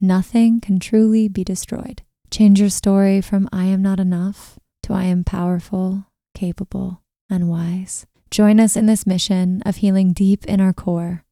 Nothing 0.00 0.60
can 0.60 0.80
truly 0.80 1.28
be 1.28 1.44
destroyed. 1.44 2.02
Change 2.30 2.58
your 2.58 2.70
story 2.70 3.20
from 3.20 3.48
I 3.52 3.66
am 3.66 3.82
not 3.82 4.00
enough 4.00 4.58
to 4.84 4.92
I 4.92 5.04
am 5.04 5.22
powerful, 5.22 6.06
capable, 6.34 7.02
and 7.30 7.48
wise. 7.48 8.06
Join 8.30 8.58
us 8.58 8.76
in 8.76 8.86
this 8.86 9.06
mission 9.06 9.62
of 9.66 9.76
healing 9.76 10.12
deep 10.12 10.44
in 10.46 10.60
our 10.60 10.72
core 10.72 11.24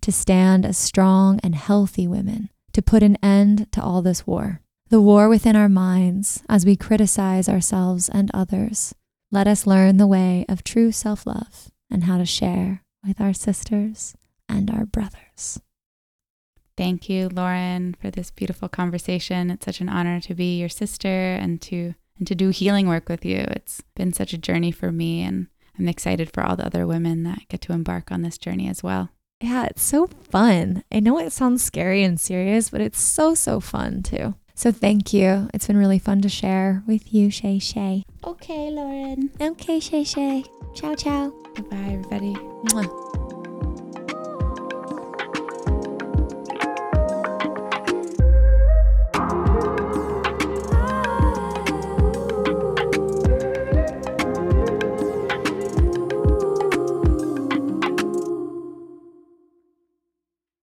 to 0.00 0.10
stand 0.10 0.64
as 0.64 0.78
strong 0.78 1.38
and 1.42 1.54
healthy 1.54 2.08
women, 2.08 2.48
to 2.76 2.82
put 2.82 3.02
an 3.02 3.16
end 3.22 3.72
to 3.72 3.82
all 3.82 4.02
this 4.02 4.26
war. 4.26 4.60
The 4.90 5.00
war 5.00 5.30
within 5.30 5.56
our 5.56 5.68
minds 5.68 6.42
as 6.46 6.66
we 6.66 6.76
criticize 6.76 7.48
ourselves 7.48 8.10
and 8.10 8.30
others. 8.34 8.94
Let 9.32 9.48
us 9.48 9.66
learn 9.66 9.96
the 9.96 10.06
way 10.06 10.44
of 10.46 10.62
true 10.62 10.92
self 10.92 11.26
love 11.26 11.70
and 11.90 12.04
how 12.04 12.18
to 12.18 12.26
share 12.26 12.82
with 13.02 13.18
our 13.18 13.32
sisters 13.32 14.14
and 14.46 14.70
our 14.70 14.84
brothers. 14.84 15.58
Thank 16.76 17.08
you, 17.08 17.30
Lauren, 17.30 17.96
for 17.98 18.10
this 18.10 18.30
beautiful 18.30 18.68
conversation. 18.68 19.50
It's 19.50 19.64
such 19.64 19.80
an 19.80 19.88
honor 19.88 20.20
to 20.20 20.34
be 20.34 20.58
your 20.58 20.68
sister 20.68 21.08
and 21.08 21.62
to 21.62 21.94
and 22.18 22.26
to 22.26 22.34
do 22.34 22.50
healing 22.50 22.88
work 22.88 23.08
with 23.08 23.24
you. 23.24 23.38
It's 23.38 23.82
been 23.94 24.12
such 24.12 24.34
a 24.34 24.38
journey 24.38 24.70
for 24.70 24.92
me 24.92 25.22
and 25.22 25.46
I'm 25.78 25.88
excited 25.88 26.30
for 26.30 26.42
all 26.42 26.56
the 26.56 26.66
other 26.66 26.86
women 26.86 27.22
that 27.22 27.48
get 27.48 27.62
to 27.62 27.72
embark 27.72 28.12
on 28.12 28.20
this 28.20 28.36
journey 28.36 28.68
as 28.68 28.82
well. 28.82 29.08
Yeah, 29.40 29.66
it's 29.66 29.82
so 29.82 30.06
fun. 30.06 30.82
I 30.90 31.00
know 31.00 31.18
it 31.18 31.32
sounds 31.32 31.62
scary 31.62 32.02
and 32.02 32.18
serious, 32.18 32.70
but 32.70 32.80
it's 32.80 33.00
so 33.00 33.34
so 33.34 33.60
fun 33.60 34.02
too. 34.02 34.34
So 34.54 34.72
thank 34.72 35.12
you. 35.12 35.50
It's 35.52 35.66
been 35.66 35.76
really 35.76 35.98
fun 35.98 36.22
to 36.22 36.28
share 36.30 36.82
with 36.86 37.12
you, 37.12 37.30
Shay 37.30 37.58
Shay. 37.58 38.04
Okay, 38.24 38.70
Lauren. 38.70 39.30
Okay, 39.38 39.78
Shay 39.80 40.04
Shay. 40.04 40.44
Ciao, 40.74 40.94
ciao. 40.94 41.30
Goodbye, 41.54 41.76
everybody. 41.76 42.34
Mwah. 42.34 43.35